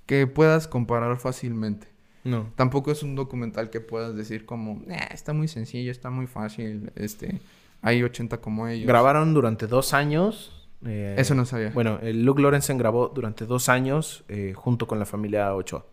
Que 0.06 0.28
puedas 0.28 0.68
comparar 0.70 1.18
fácilmente. 1.18 1.88
No. 2.24 2.52
Tampoco 2.56 2.92
es 2.92 3.02
un 3.04 3.16
documental 3.16 3.70
que 3.70 3.80
puedas 3.82 4.16
decir 4.16 4.46
como... 4.46 4.82
"Eh, 4.88 4.98
está 5.12 5.34
muy 5.34 5.48
sencillo, 5.48 5.92
está 5.92 6.10
muy 6.10 6.28
fácil. 6.28 6.92
Este... 6.96 7.42
Hay 7.84 8.04
80 8.04 8.40
como 8.42 8.68
ellos. 8.68 8.86
Grabaron 8.88 9.34
durante 9.34 9.66
dos 9.66 9.94
años. 9.96 10.70
eh, 10.86 11.16
Eso 11.18 11.34
no 11.34 11.46
sabía. 11.46 11.72
Bueno, 11.72 11.98
el 12.04 12.24
Luke 12.24 12.40
Lorenzen 12.42 12.78
grabó 12.78 13.08
durante 13.10 13.48
dos 13.48 13.70
años 13.70 14.24
eh, 14.28 14.54
junto 14.56 14.86
con 14.86 15.00
la 15.00 15.06
familia 15.08 15.54
Ochoa, 15.56 15.86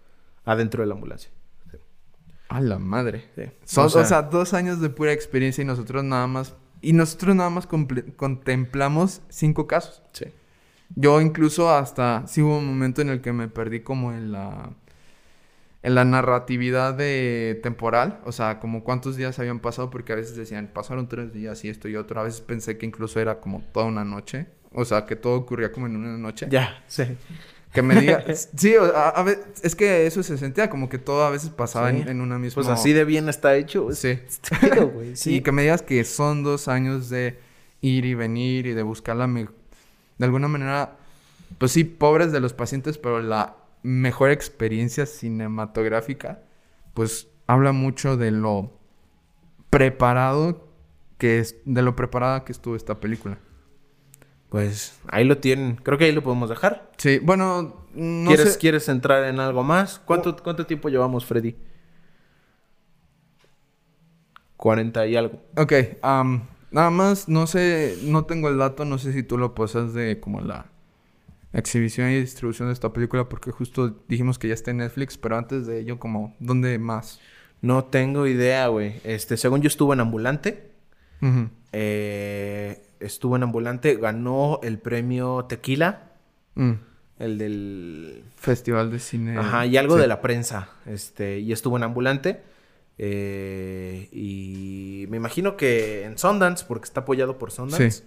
adentro 0.44 0.82
de 0.82 0.86
la 0.88 0.94
ambulancia. 0.94 1.30
A 2.50 2.60
la 2.60 2.78
madre. 2.78 3.24
Sí. 3.34 3.42
Son, 3.64 3.84
O 3.84 3.86
o, 3.86 4.04
sea- 4.04 4.20
dos 4.22 4.52
años 4.52 4.80
de 4.80 4.90
pura 4.90 5.12
experiencia 5.12 5.62
y 5.62 5.64
nosotros 5.66 6.04
nada 6.04 6.26
más... 6.26 6.54
Y 6.82 6.92
nosotros 6.92 7.34
nada 7.34 7.50
más 7.50 7.66
contemplamos 8.16 9.22
cinco 9.28 9.66
casos. 9.66 10.02
Sí. 10.12 10.26
Yo 10.94 11.20
incluso 11.20 11.70
hasta... 11.70 12.26
Sí 12.26 12.42
hubo 12.42 12.58
un 12.58 12.66
momento 12.66 13.02
en 13.02 13.08
el 13.08 13.20
que 13.20 13.32
me 13.32 13.48
perdí 13.48 13.80
como 13.80 14.12
en 14.12 14.32
la... 14.32 14.70
En 15.88 15.94
la 15.94 16.04
narratividad 16.04 16.94
de 16.94 17.58
temporal. 17.62 18.20
O 18.24 18.32
sea, 18.32 18.60
como 18.60 18.84
cuántos 18.84 19.16
días 19.16 19.38
habían 19.38 19.58
pasado. 19.60 19.90
Porque 19.90 20.12
a 20.12 20.16
veces 20.16 20.36
decían, 20.36 20.70
pasaron 20.72 21.08
tres 21.08 21.32
días 21.32 21.64
y 21.64 21.68
esto 21.68 21.88
y 21.88 21.96
otro. 21.96 22.20
A 22.20 22.24
veces 22.24 22.40
pensé 22.40 22.76
que 22.78 22.86
incluso 22.86 23.18
era 23.20 23.40
como 23.40 23.62
toda 23.72 23.86
una 23.86 24.04
noche. 24.04 24.46
O 24.72 24.84
sea, 24.84 25.06
que 25.06 25.16
todo 25.16 25.34
ocurría 25.36 25.72
como 25.72 25.86
en 25.86 25.96
una 25.96 26.16
noche. 26.18 26.46
Ya, 26.50 26.82
sí. 26.86 27.04
Que 27.72 27.82
me 27.82 28.00
diga... 28.00 28.24
sí, 28.56 28.76
o- 28.76 28.94
a, 28.96 29.08
a 29.10 29.22
ve- 29.22 29.38
es 29.62 29.74
que 29.76 30.06
eso 30.06 30.22
se 30.22 30.36
sentía 30.38 30.70
como 30.70 30.88
que 30.88 30.98
todo 30.98 31.24
a 31.24 31.30
veces 31.30 31.50
pasaba 31.50 31.90
Sí. 31.90 31.98
en, 32.02 32.08
en 32.08 32.20
una 32.20 32.38
misma... 32.38 32.54
Pues 32.62 32.68
así 32.68 32.92
de 32.92 33.04
bien 33.04 33.28
está 33.28 33.56
hecho. 33.56 33.90
es- 33.90 33.98
Sí. 33.98 34.18
Pedo, 34.60 34.88
güey. 34.94 35.16
Sí. 35.16 35.36
Y 35.36 35.40
que 35.42 35.52
me 35.52 35.62
digas 35.62 35.82
que 35.82 36.04
son 36.04 36.42
dos 36.44 36.68
años 36.68 37.08
de 37.10 37.38
ir 37.80 38.04
y 38.04 38.14
venir 38.14 38.66
y 38.66 38.72
de 38.74 38.82
buscar 38.82 39.16
la 39.16 39.26
me- 39.26 39.48
de 40.18 40.24
alguna 40.24 40.48
manera, 40.48 40.96
pues 41.58 41.72
sí, 41.72 41.84
pobres 41.84 42.32
de 42.32 42.40
los 42.40 42.52
pacientes, 42.52 42.98
pero 42.98 43.20
la 43.22 43.54
mejor 43.88 44.30
experiencia 44.30 45.06
cinematográfica, 45.06 46.42
pues 46.94 47.28
habla 47.46 47.72
mucho 47.72 48.16
de 48.16 48.30
lo 48.30 48.78
preparado 49.70 50.68
que 51.16 51.38
es, 51.38 51.56
de 51.64 51.82
lo 51.82 51.96
preparada 51.96 52.44
que 52.44 52.52
estuvo 52.52 52.76
esta 52.76 53.00
película. 53.00 53.38
Pues 54.50 55.00
ahí 55.08 55.24
lo 55.24 55.38
tienen. 55.38 55.76
Creo 55.76 55.98
que 55.98 56.04
ahí 56.04 56.12
lo 56.12 56.22
podemos 56.22 56.48
dejar. 56.48 56.90
Sí, 56.96 57.18
bueno, 57.18 57.86
no 57.94 58.28
¿Quieres, 58.28 58.54
sé. 58.54 58.58
¿Quieres 58.58 58.88
entrar 58.88 59.24
en 59.24 59.40
algo 59.40 59.62
más? 59.62 59.98
¿Cuánto, 59.98 60.36
¿Cuánto 60.36 60.66
tiempo 60.66 60.88
llevamos, 60.88 61.24
Freddy? 61.24 61.56
40 64.56 65.06
y 65.06 65.16
algo. 65.16 65.40
Ok, 65.56 65.72
nada 66.02 66.90
más, 66.90 67.28
no 67.28 67.46
sé, 67.46 67.96
no 68.02 68.24
tengo 68.24 68.48
el 68.48 68.58
dato, 68.58 68.84
no 68.84 68.98
sé 68.98 69.12
si 69.12 69.22
tú 69.22 69.38
lo 69.38 69.54
posas 69.54 69.94
de 69.94 70.20
como 70.20 70.40
la 70.40 70.66
exhibición 71.52 72.10
y 72.10 72.20
distribución 72.20 72.68
de 72.68 72.74
esta 72.74 72.92
película, 72.92 73.28
porque 73.28 73.50
justo 73.50 74.02
dijimos 74.08 74.38
que 74.38 74.48
ya 74.48 74.54
está 74.54 74.70
en 74.70 74.78
Netflix, 74.78 75.16
pero 75.18 75.36
antes 75.36 75.66
de 75.66 75.80
ello, 75.80 75.98
como, 75.98 76.36
¿dónde 76.40 76.78
más? 76.78 77.20
No 77.62 77.84
tengo 77.84 78.26
idea, 78.26 78.68
güey. 78.68 79.00
Este, 79.04 79.36
según 79.36 79.62
yo 79.62 79.68
estuvo 79.68 79.92
en 79.92 80.00
ambulante. 80.00 80.70
Eh, 81.72 82.80
estuvo 83.00 83.36
en 83.36 83.42
Ambulante, 83.42 83.96
ganó 83.96 84.60
el 84.62 84.78
premio 84.78 85.44
Tequila, 85.48 86.12
Mm. 86.54 86.72
el 87.18 87.38
del... 87.38 88.24
Festival 88.36 88.90
de 88.90 88.98
cine. 88.98 89.36
Ajá, 89.38 89.66
y 89.66 89.76
algo 89.76 89.96
Sí. 89.96 90.00
de 90.02 90.06
la 90.08 90.20
prensa, 90.20 90.70
este, 90.86 91.38
y 91.40 91.52
estuvo 91.52 91.76
en 91.76 91.82
Ambulante. 91.84 92.40
eh, 93.00 94.08
y 94.10 95.06
me 95.08 95.18
imagino 95.18 95.56
que 95.56 96.02
en 96.04 96.18
Sundance, 96.18 96.64
porque 96.66 96.84
está 96.86 97.02
apoyado 97.02 97.38
por 97.38 97.52
Sundance. 97.52 97.90
Sí. 97.92 98.02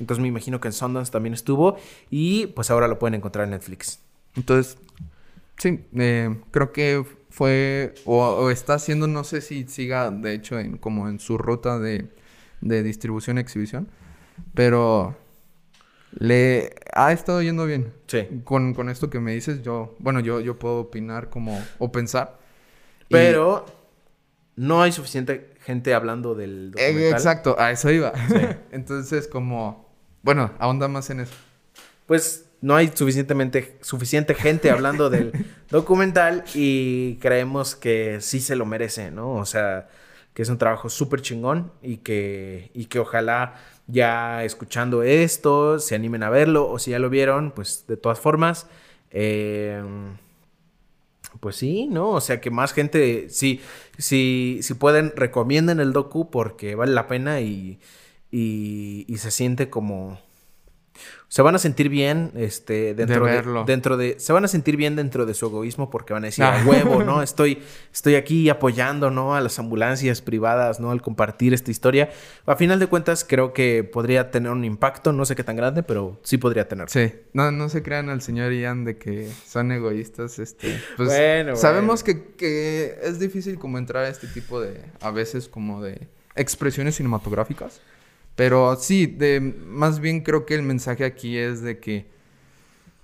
Entonces 0.00 0.22
me 0.22 0.28
imagino 0.28 0.60
que 0.60 0.68
en 0.68 0.72
Sundance 0.72 1.10
también 1.10 1.34
estuvo. 1.34 1.76
Y 2.10 2.46
pues 2.48 2.70
ahora 2.70 2.88
lo 2.88 2.98
pueden 2.98 3.14
encontrar 3.14 3.44
en 3.44 3.50
Netflix. 3.50 4.00
Entonces, 4.36 4.78
sí, 5.56 5.84
eh, 5.94 6.36
creo 6.50 6.72
que 6.72 7.04
fue 7.30 7.94
o, 8.04 8.18
o 8.24 8.50
está 8.50 8.74
haciendo, 8.74 9.06
no 9.06 9.24
sé 9.24 9.40
si 9.40 9.66
siga, 9.68 10.10
de 10.10 10.32
hecho, 10.34 10.58
en, 10.58 10.78
como 10.78 11.08
en 11.08 11.18
su 11.20 11.36
ruta 11.38 11.78
de, 11.78 12.08
de 12.60 12.82
distribución 12.82 13.38
y 13.38 13.40
exhibición, 13.40 13.88
pero 14.54 15.16
le 16.12 16.74
ha 16.94 17.12
estado 17.12 17.42
yendo 17.42 17.66
bien. 17.66 17.92
Sí. 18.06 18.26
Con, 18.44 18.74
con 18.74 18.88
esto 18.88 19.10
que 19.10 19.20
me 19.20 19.32
dices, 19.34 19.62
yo, 19.62 19.94
bueno, 19.98 20.20
yo, 20.20 20.40
yo 20.40 20.58
puedo 20.58 20.80
opinar 20.80 21.28
como, 21.30 21.62
o 21.78 21.92
pensar. 21.92 22.38
Y- 23.08 23.12
Pero 23.14 23.66
no 24.56 24.82
hay 24.82 24.92
suficiente 24.92 25.54
gente 25.64 25.92
hablando 25.94 26.34
del 26.34 26.72
Eh, 26.76 26.88
documental. 26.92 27.12
exacto, 27.12 27.56
a 27.58 27.70
eso 27.70 27.90
iba. 27.90 28.12
Entonces, 28.72 29.28
como, 29.28 29.87
bueno, 30.22 30.52
ahonda 30.58 30.88
más 30.88 31.10
en 31.10 31.20
eso. 31.20 31.34
Pues 32.06 32.46
no 32.60 32.74
hay 32.74 32.90
suficientemente 32.94 33.78
suficiente 33.82 34.34
gente 34.34 34.70
hablando 34.70 35.10
del 35.10 35.32
documental 35.70 36.44
y 36.54 37.16
creemos 37.16 37.76
que 37.76 38.20
sí 38.20 38.40
se 38.40 38.56
lo 38.56 38.66
merece, 38.66 39.10
¿no? 39.10 39.34
O 39.34 39.44
sea, 39.44 39.88
que 40.34 40.42
es 40.42 40.48
un 40.48 40.58
trabajo 40.58 40.88
súper 40.88 41.20
chingón 41.20 41.72
y 41.82 41.98
que, 41.98 42.70
y 42.74 42.86
que 42.86 42.98
ojalá 42.98 43.54
ya 43.86 44.44
escuchando 44.44 45.02
esto 45.02 45.78
se 45.78 45.94
animen 45.94 46.22
a 46.22 46.30
verlo 46.30 46.68
o 46.68 46.78
si 46.78 46.92
ya 46.92 46.98
lo 46.98 47.10
vieron, 47.10 47.52
pues 47.52 47.84
de 47.88 47.96
todas 47.96 48.18
formas, 48.18 48.66
eh, 49.10 49.82
pues 51.40 51.56
sí, 51.56 51.86
¿no? 51.86 52.10
O 52.10 52.20
sea, 52.20 52.40
que 52.40 52.50
más 52.50 52.72
gente, 52.72 53.28
sí, 53.30 53.60
sí, 53.98 54.60
si 54.62 54.74
pueden, 54.74 55.12
recomienden 55.16 55.80
el 55.80 55.92
docu 55.92 56.30
porque 56.30 56.74
vale 56.74 56.92
la 56.92 57.06
pena 57.06 57.40
y, 57.40 57.78
y, 58.30 59.04
y 59.08 59.18
se 59.18 59.30
siente 59.30 59.70
como... 59.70 60.18
Se 61.28 61.42
van 61.42 61.54
a 61.54 61.58
sentir 61.58 61.90
bien, 61.90 62.32
este, 62.34 62.92
dentro 62.94 63.26
de, 63.26 63.30
verlo. 63.32 63.64
dentro 63.64 63.96
de, 63.96 64.18
se 64.18 64.32
van 64.32 64.44
a 64.44 64.48
sentir 64.48 64.76
bien 64.76 64.96
dentro 64.96 65.26
de 65.26 65.34
su 65.34 65.46
egoísmo 65.46 65.90
porque 65.90 66.12
van 66.12 66.24
a 66.24 66.26
decir, 66.26 66.42
Ah. 66.42 66.60
a 66.60 66.66
huevo, 66.66 67.04
¿no? 67.04 67.22
Estoy, 67.22 67.62
estoy 67.92 68.16
aquí 68.16 68.48
apoyando, 68.48 69.10
¿no? 69.10 69.36
A 69.36 69.40
las 69.40 69.58
ambulancias 69.60 70.22
privadas, 70.22 70.80
¿no? 70.80 70.90
Al 70.90 71.00
compartir 71.02 71.54
esta 71.54 71.70
historia. 71.70 72.10
A 72.46 72.56
final 72.56 72.80
de 72.80 72.88
cuentas, 72.88 73.24
creo 73.28 73.52
que 73.52 73.84
podría 73.84 74.32
tener 74.32 74.50
un 74.50 74.64
impacto, 74.64 75.12
no 75.12 75.24
sé 75.24 75.36
qué 75.36 75.44
tan 75.44 75.54
grande, 75.54 75.82
pero 75.84 76.18
sí 76.24 76.36
podría 76.38 76.66
tener. 76.66 76.88
Sí, 76.90 77.12
no, 77.32 77.52
no 77.52 77.68
se 77.68 77.82
crean 77.84 78.08
al 78.08 78.22
señor 78.22 78.52
Ian 78.52 78.84
de 78.84 78.96
que 78.96 79.30
son 79.46 79.70
egoístas, 79.70 80.38
este, 80.40 80.80
pues 80.96 81.10
Bueno, 81.10 81.54
sabemos 81.54 82.02
que, 82.02 82.32
que 82.36 82.96
es 83.02 83.20
difícil 83.20 83.58
como 83.58 83.78
entrar 83.78 84.04
a 84.04 84.08
este 84.08 84.26
tipo 84.26 84.60
de, 84.60 84.80
a 85.00 85.10
veces 85.12 85.46
como 85.48 85.80
de 85.82 86.08
expresiones 86.34 86.96
cinematográficas, 86.96 87.80
pero 88.38 88.76
sí, 88.76 89.06
de, 89.06 89.40
más 89.40 89.98
bien 89.98 90.20
creo 90.22 90.46
que 90.46 90.54
el 90.54 90.62
mensaje 90.62 91.04
aquí 91.04 91.36
es 91.36 91.60
de 91.60 91.80
que 91.80 92.06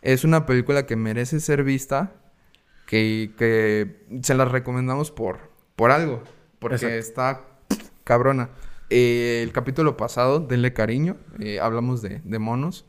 es 0.01 0.23
una 0.23 0.47
película 0.47 0.87
que 0.87 0.95
merece 0.95 1.41
ser 1.41 1.65
vista, 1.65 2.15
que, 2.87 3.33
que 3.37 4.05
se 4.23 4.35
la 4.35 4.45
recomendamos 4.45 5.11
por, 5.11 5.51
por 5.75 5.91
algo, 5.91 6.23
porque 6.61 6.77
Exacto. 6.77 6.97
está 6.99 7.45
cabrona. 8.05 8.51
Eh, 8.91 9.41
el 9.43 9.51
capítulo 9.51 9.97
pasado, 9.97 10.39
denle 10.39 10.73
cariño, 10.73 11.17
eh, 11.41 11.59
hablamos 11.59 12.01
de, 12.01 12.21
de 12.23 12.39
monos. 12.39 12.87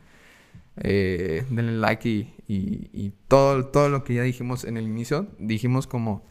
Eh, 0.77 1.45
denle 1.49 1.71
like 1.79 2.07
y, 2.07 2.35
y- 2.47 2.89
y 2.93 3.13
todo, 3.27 3.65
todo 3.67 3.89
lo 3.89 4.03
que 4.03 4.13
ya 4.13 4.21
dijimos 4.23 4.65
en 4.65 4.77
el 4.77 4.83
inicio. 4.85 5.27
Dijimos 5.39 5.87
como 5.87 6.27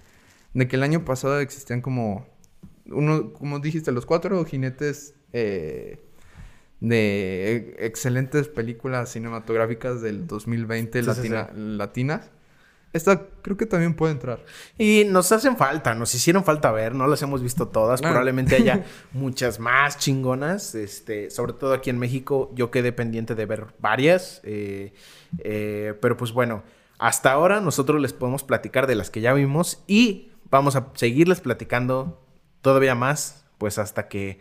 de 0.52 0.68
que 0.68 0.76
el 0.76 0.84
año 0.84 1.04
pasado 1.04 1.40
existían 1.40 1.80
como, 1.80 2.26
uno, 2.86 3.32
como 3.32 3.58
dijiste, 3.58 3.90
los 3.90 4.06
cuatro 4.06 4.44
jinetes 4.44 5.14
eh, 5.32 5.98
de 6.80 7.76
excelentes 7.78 8.48
películas 8.48 9.10
cinematográficas 9.10 10.00
del 10.02 10.26
2020 10.26 11.02
Sí, 11.02 11.04
sí, 11.04 11.28
latina- 11.28 11.50
latinas. 11.54 12.30
Esta 12.92 13.22
creo 13.42 13.56
que 13.56 13.66
también 13.66 13.94
puede 13.94 14.12
entrar. 14.12 14.44
Y 14.78 15.02
nos 15.08 15.32
hacen 15.32 15.56
falta, 15.56 15.94
nos 15.96 16.14
hicieron 16.14 16.44
falta 16.44 16.70
ver, 16.70 16.94
no 16.94 17.08
las 17.08 17.20
hemos 17.22 17.42
visto 17.42 17.66
todas, 17.66 18.00
Claro. 18.00 18.12
probablemente 18.12 18.54
haya 18.54 18.84
muchas 19.12 19.58
más 19.58 19.98
chingonas, 19.98 20.76
este, 20.76 21.28
sobre 21.30 21.54
todo 21.54 21.72
aquí 21.74 21.90
en 21.90 21.98
México, 21.98 22.52
yo 22.54 22.70
quedé 22.70 22.92
pendiente 22.92 23.34
de 23.34 23.46
ver 23.46 23.66
varias, 23.80 24.40
eh, 24.44 24.92
eh, 25.38 25.94
pero 26.00 26.16
pues 26.16 26.30
bueno, 26.30 26.62
hasta 26.98 27.32
ahora 27.32 27.60
nosotros 27.60 28.00
les 28.00 28.12
podemos 28.12 28.44
platicar 28.44 28.86
de 28.86 28.94
las 28.94 29.10
que 29.10 29.20
ya 29.20 29.32
vimos 29.32 29.82
y 29.88 30.30
vamos 30.48 30.76
a 30.76 30.92
seguirles 30.94 31.40
platicando 31.40 32.22
todavía 32.62 32.94
más, 32.94 33.44
pues 33.58 33.78
hasta 33.78 34.06
que, 34.06 34.38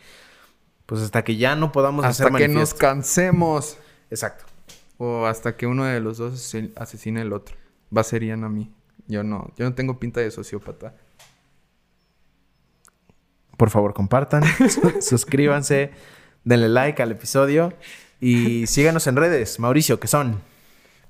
pues 0.86 1.02
hasta 1.02 1.24
que 1.24 1.38
ya 1.38 1.56
no 1.56 1.72
podamos 1.72 2.06
Hasta 2.06 2.26
hacer 2.26 2.38
que 2.38 2.48
nos 2.48 2.74
cansemos. 2.74 3.78
Exacto. 4.10 4.46
O 4.98 5.26
hasta 5.26 5.56
que 5.58 5.66
uno 5.68 5.86
de 5.86 6.00
los 6.00 6.18
dos 6.18 6.34
asesin- 6.34 6.72
asesine 6.76 7.22
al 7.22 7.34
otro. 7.34 7.56
Va 7.96 8.02
a 8.02 8.04
ser 8.04 8.24
Ian 8.24 8.44
a 8.44 8.50
mí. 8.50 8.72
Yo 9.08 9.24
no, 9.24 9.52
yo 9.58 9.66
no 9.66 9.74
tengo 9.74 10.00
pinta 10.00 10.20
de 10.22 10.32
sociópata. 10.32 10.96
Por 13.58 13.70
favor, 13.70 13.94
compartan, 13.94 14.44
su- 14.70 15.02
suscríbanse, 15.02 15.92
denle 16.44 16.70
like 16.70 17.02
al 17.02 17.12
episodio 17.12 17.74
y 18.20 18.66
síganos 18.68 19.08
en 19.08 19.16
redes, 19.16 19.60
Mauricio, 19.60 20.00
que 20.00 20.08
son. 20.08 20.42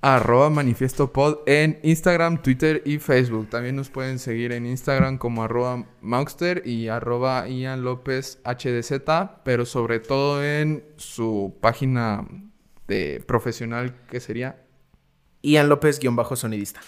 Arroba 0.06 0.50
Manifiesto 0.50 1.14
Pod 1.14 1.38
en 1.46 1.80
Instagram, 1.82 2.42
Twitter 2.42 2.82
y 2.86 3.00
Facebook. 3.00 3.50
También 3.50 3.78
nos 3.78 3.90
pueden 3.90 4.20
seguir 4.20 4.52
en 4.52 4.66
Instagram 4.66 5.18
como 5.18 5.44
arroba 5.44 5.86
Mauxter 6.02 6.62
y 6.68 6.90
arroba 6.90 7.48
Ian 7.48 7.86
López 7.86 8.38
HDZ, 8.44 9.00
pero 9.46 9.66
sobre 9.66 10.02
todo 10.02 10.44
en 10.44 10.84
su 10.98 11.56
página 11.62 12.28
de 12.86 13.24
profesional 13.26 13.96
que 14.10 14.20
sería. 14.20 14.62
Ian 15.42 15.70
López, 15.70 16.00
guion 16.00 16.18
bajo 16.18 16.36
sonidista. 16.36 16.82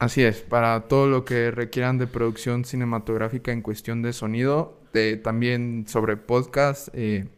Así 0.00 0.24
es, 0.24 0.40
para 0.40 0.88
todo 0.88 1.06
lo 1.06 1.24
que 1.24 1.52
requieran 1.52 1.96
de 1.96 2.08
producción 2.08 2.64
cinematográfica 2.64 3.52
en 3.52 3.62
cuestión 3.62 4.02
de 4.02 4.12
sonido, 4.12 4.80
de, 4.92 5.16
también 5.16 5.84
sobre 5.86 6.16
podcast. 6.16 6.88
eh, 6.92 7.28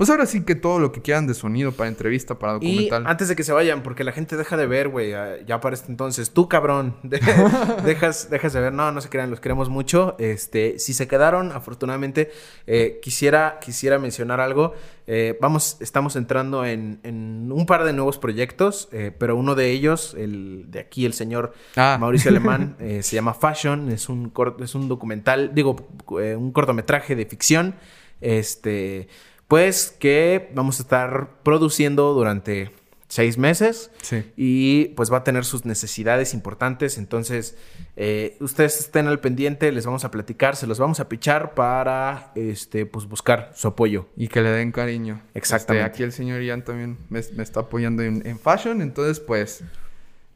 pues 0.00 0.08
ahora 0.08 0.24
sí 0.24 0.44
que 0.46 0.54
todo 0.54 0.78
lo 0.78 0.92
que 0.92 1.02
quieran 1.02 1.26
de 1.26 1.34
sonido 1.34 1.72
para 1.72 1.90
entrevista, 1.90 2.38
para 2.38 2.54
Y 2.54 2.54
documental. 2.86 3.06
antes 3.06 3.28
de 3.28 3.36
que 3.36 3.44
se 3.44 3.52
vayan, 3.52 3.82
porque 3.82 4.02
la 4.02 4.12
gente 4.12 4.38
deja 4.38 4.56
de 4.56 4.64
ver, 4.66 4.88
güey, 4.88 5.12
ah, 5.12 5.36
ya 5.46 5.60
para 5.60 5.74
este 5.74 5.90
entonces, 5.92 6.30
tú 6.30 6.48
cabrón, 6.48 6.96
de- 7.02 7.20
dejas, 7.84 8.30
dejas 8.30 8.54
de 8.54 8.60
ver, 8.60 8.72
no, 8.72 8.90
no 8.92 9.02
se 9.02 9.10
crean, 9.10 9.28
los 9.28 9.40
queremos 9.40 9.68
mucho. 9.68 10.16
Este, 10.18 10.78
si 10.78 10.94
se 10.94 11.06
quedaron, 11.06 11.52
afortunadamente, 11.52 12.30
eh, 12.66 12.98
quisiera, 13.02 13.58
quisiera 13.60 13.98
mencionar 13.98 14.40
algo. 14.40 14.72
Eh, 15.06 15.36
vamos, 15.38 15.76
estamos 15.80 16.16
entrando 16.16 16.64
en, 16.64 17.00
en 17.02 17.52
un 17.52 17.66
par 17.66 17.84
de 17.84 17.92
nuevos 17.92 18.16
proyectos, 18.16 18.88
eh, 18.92 19.12
pero 19.18 19.36
uno 19.36 19.54
de 19.54 19.70
ellos, 19.70 20.14
el 20.16 20.64
de 20.70 20.78
aquí, 20.80 21.04
el 21.04 21.12
señor 21.12 21.52
Ah. 21.76 21.98
Mauricio 22.00 22.30
Alemán, 22.30 22.76
eh, 22.80 23.02
se 23.02 23.16
llama 23.16 23.34
Fashion, 23.34 23.90
es 23.90 24.08
un, 24.08 24.30
cor- 24.30 24.56
es 24.62 24.74
un 24.74 24.88
documental, 24.88 25.50
digo, 25.54 25.76
eh, 26.22 26.36
un 26.36 26.52
cortometraje 26.52 27.14
de 27.16 27.26
ficción, 27.26 27.74
este, 28.20 29.08
pues 29.50 29.90
que 29.98 30.48
vamos 30.54 30.78
a 30.78 30.82
estar 30.84 31.42
produciendo 31.42 32.14
durante 32.14 32.70
seis 33.08 33.36
meses 33.36 33.90
Sí. 34.00 34.32
y 34.36 34.84
pues 34.94 35.12
va 35.12 35.16
a 35.16 35.24
tener 35.24 35.44
sus 35.44 35.64
necesidades 35.64 36.34
importantes, 36.34 36.96
entonces 36.98 37.58
eh, 37.96 38.36
ustedes 38.38 38.78
estén 38.78 39.08
al 39.08 39.18
pendiente, 39.18 39.72
les 39.72 39.84
vamos 39.86 40.04
a 40.04 40.12
platicar, 40.12 40.54
se 40.54 40.68
los 40.68 40.78
vamos 40.78 41.00
a 41.00 41.08
pichar 41.08 41.54
para, 41.54 42.30
este, 42.36 42.86
pues 42.86 43.06
buscar 43.06 43.50
su 43.56 43.66
apoyo. 43.66 44.06
Y 44.16 44.28
que 44.28 44.40
le 44.40 44.50
den 44.50 44.70
cariño. 44.70 45.20
Exactamente. 45.34 45.84
Este, 45.86 45.94
aquí 45.96 46.02
el 46.04 46.12
señor 46.12 46.42
Ian 46.42 46.62
también 46.62 46.98
me, 47.08 47.20
me 47.34 47.42
está 47.42 47.58
apoyando 47.60 48.04
en, 48.04 48.24
en 48.24 48.38
fashion. 48.38 48.80
Entonces, 48.80 49.18
pues, 49.18 49.64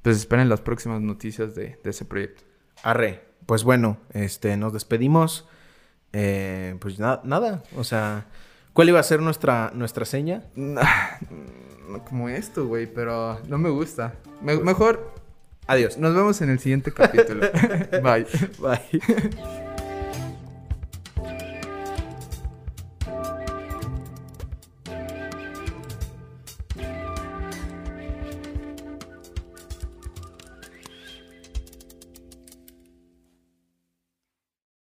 pues 0.03 0.17
esperen 0.17 0.49
las 0.49 0.61
próximas 0.61 1.01
noticias 1.01 1.55
de, 1.55 1.79
de 1.85 1.91
ese 1.91 2.05
proyecto. 2.05 2.43
Arre, 2.83 3.23
pues 3.47 3.62
bueno, 3.62 3.99
este, 4.12 4.57
nos 4.57 4.73
despedimos. 4.73 5.47
Eh, 6.12 6.75
pues 6.81 6.99
na- 6.99 7.21
nada, 7.25 7.62
o 7.77 7.85
sea, 7.85 8.27
¿cuál 8.75 8.91
iba 8.91 9.01
a 9.01 9.03
ser 9.03 9.22
nuestra, 9.22 9.70
nuestra 9.75 10.05
seña? 10.05 10.43
No 10.55 12.05
como 12.07 12.29
esto, 12.29 12.66
güey, 12.66 12.87
pero 12.87 13.41
no 13.49 13.57
me 13.57 13.70
gusta. 13.70 14.12
Me- 14.43 14.59
mejor 14.59 15.14
Adiós. 15.66 15.97
nos 15.97 16.14
vemos 16.14 16.41
en 16.43 16.51
el 16.51 16.59
siguiente 16.59 16.93
capítulo. 16.93 17.47
Bye. 18.03 18.27
Bye. 18.61 19.64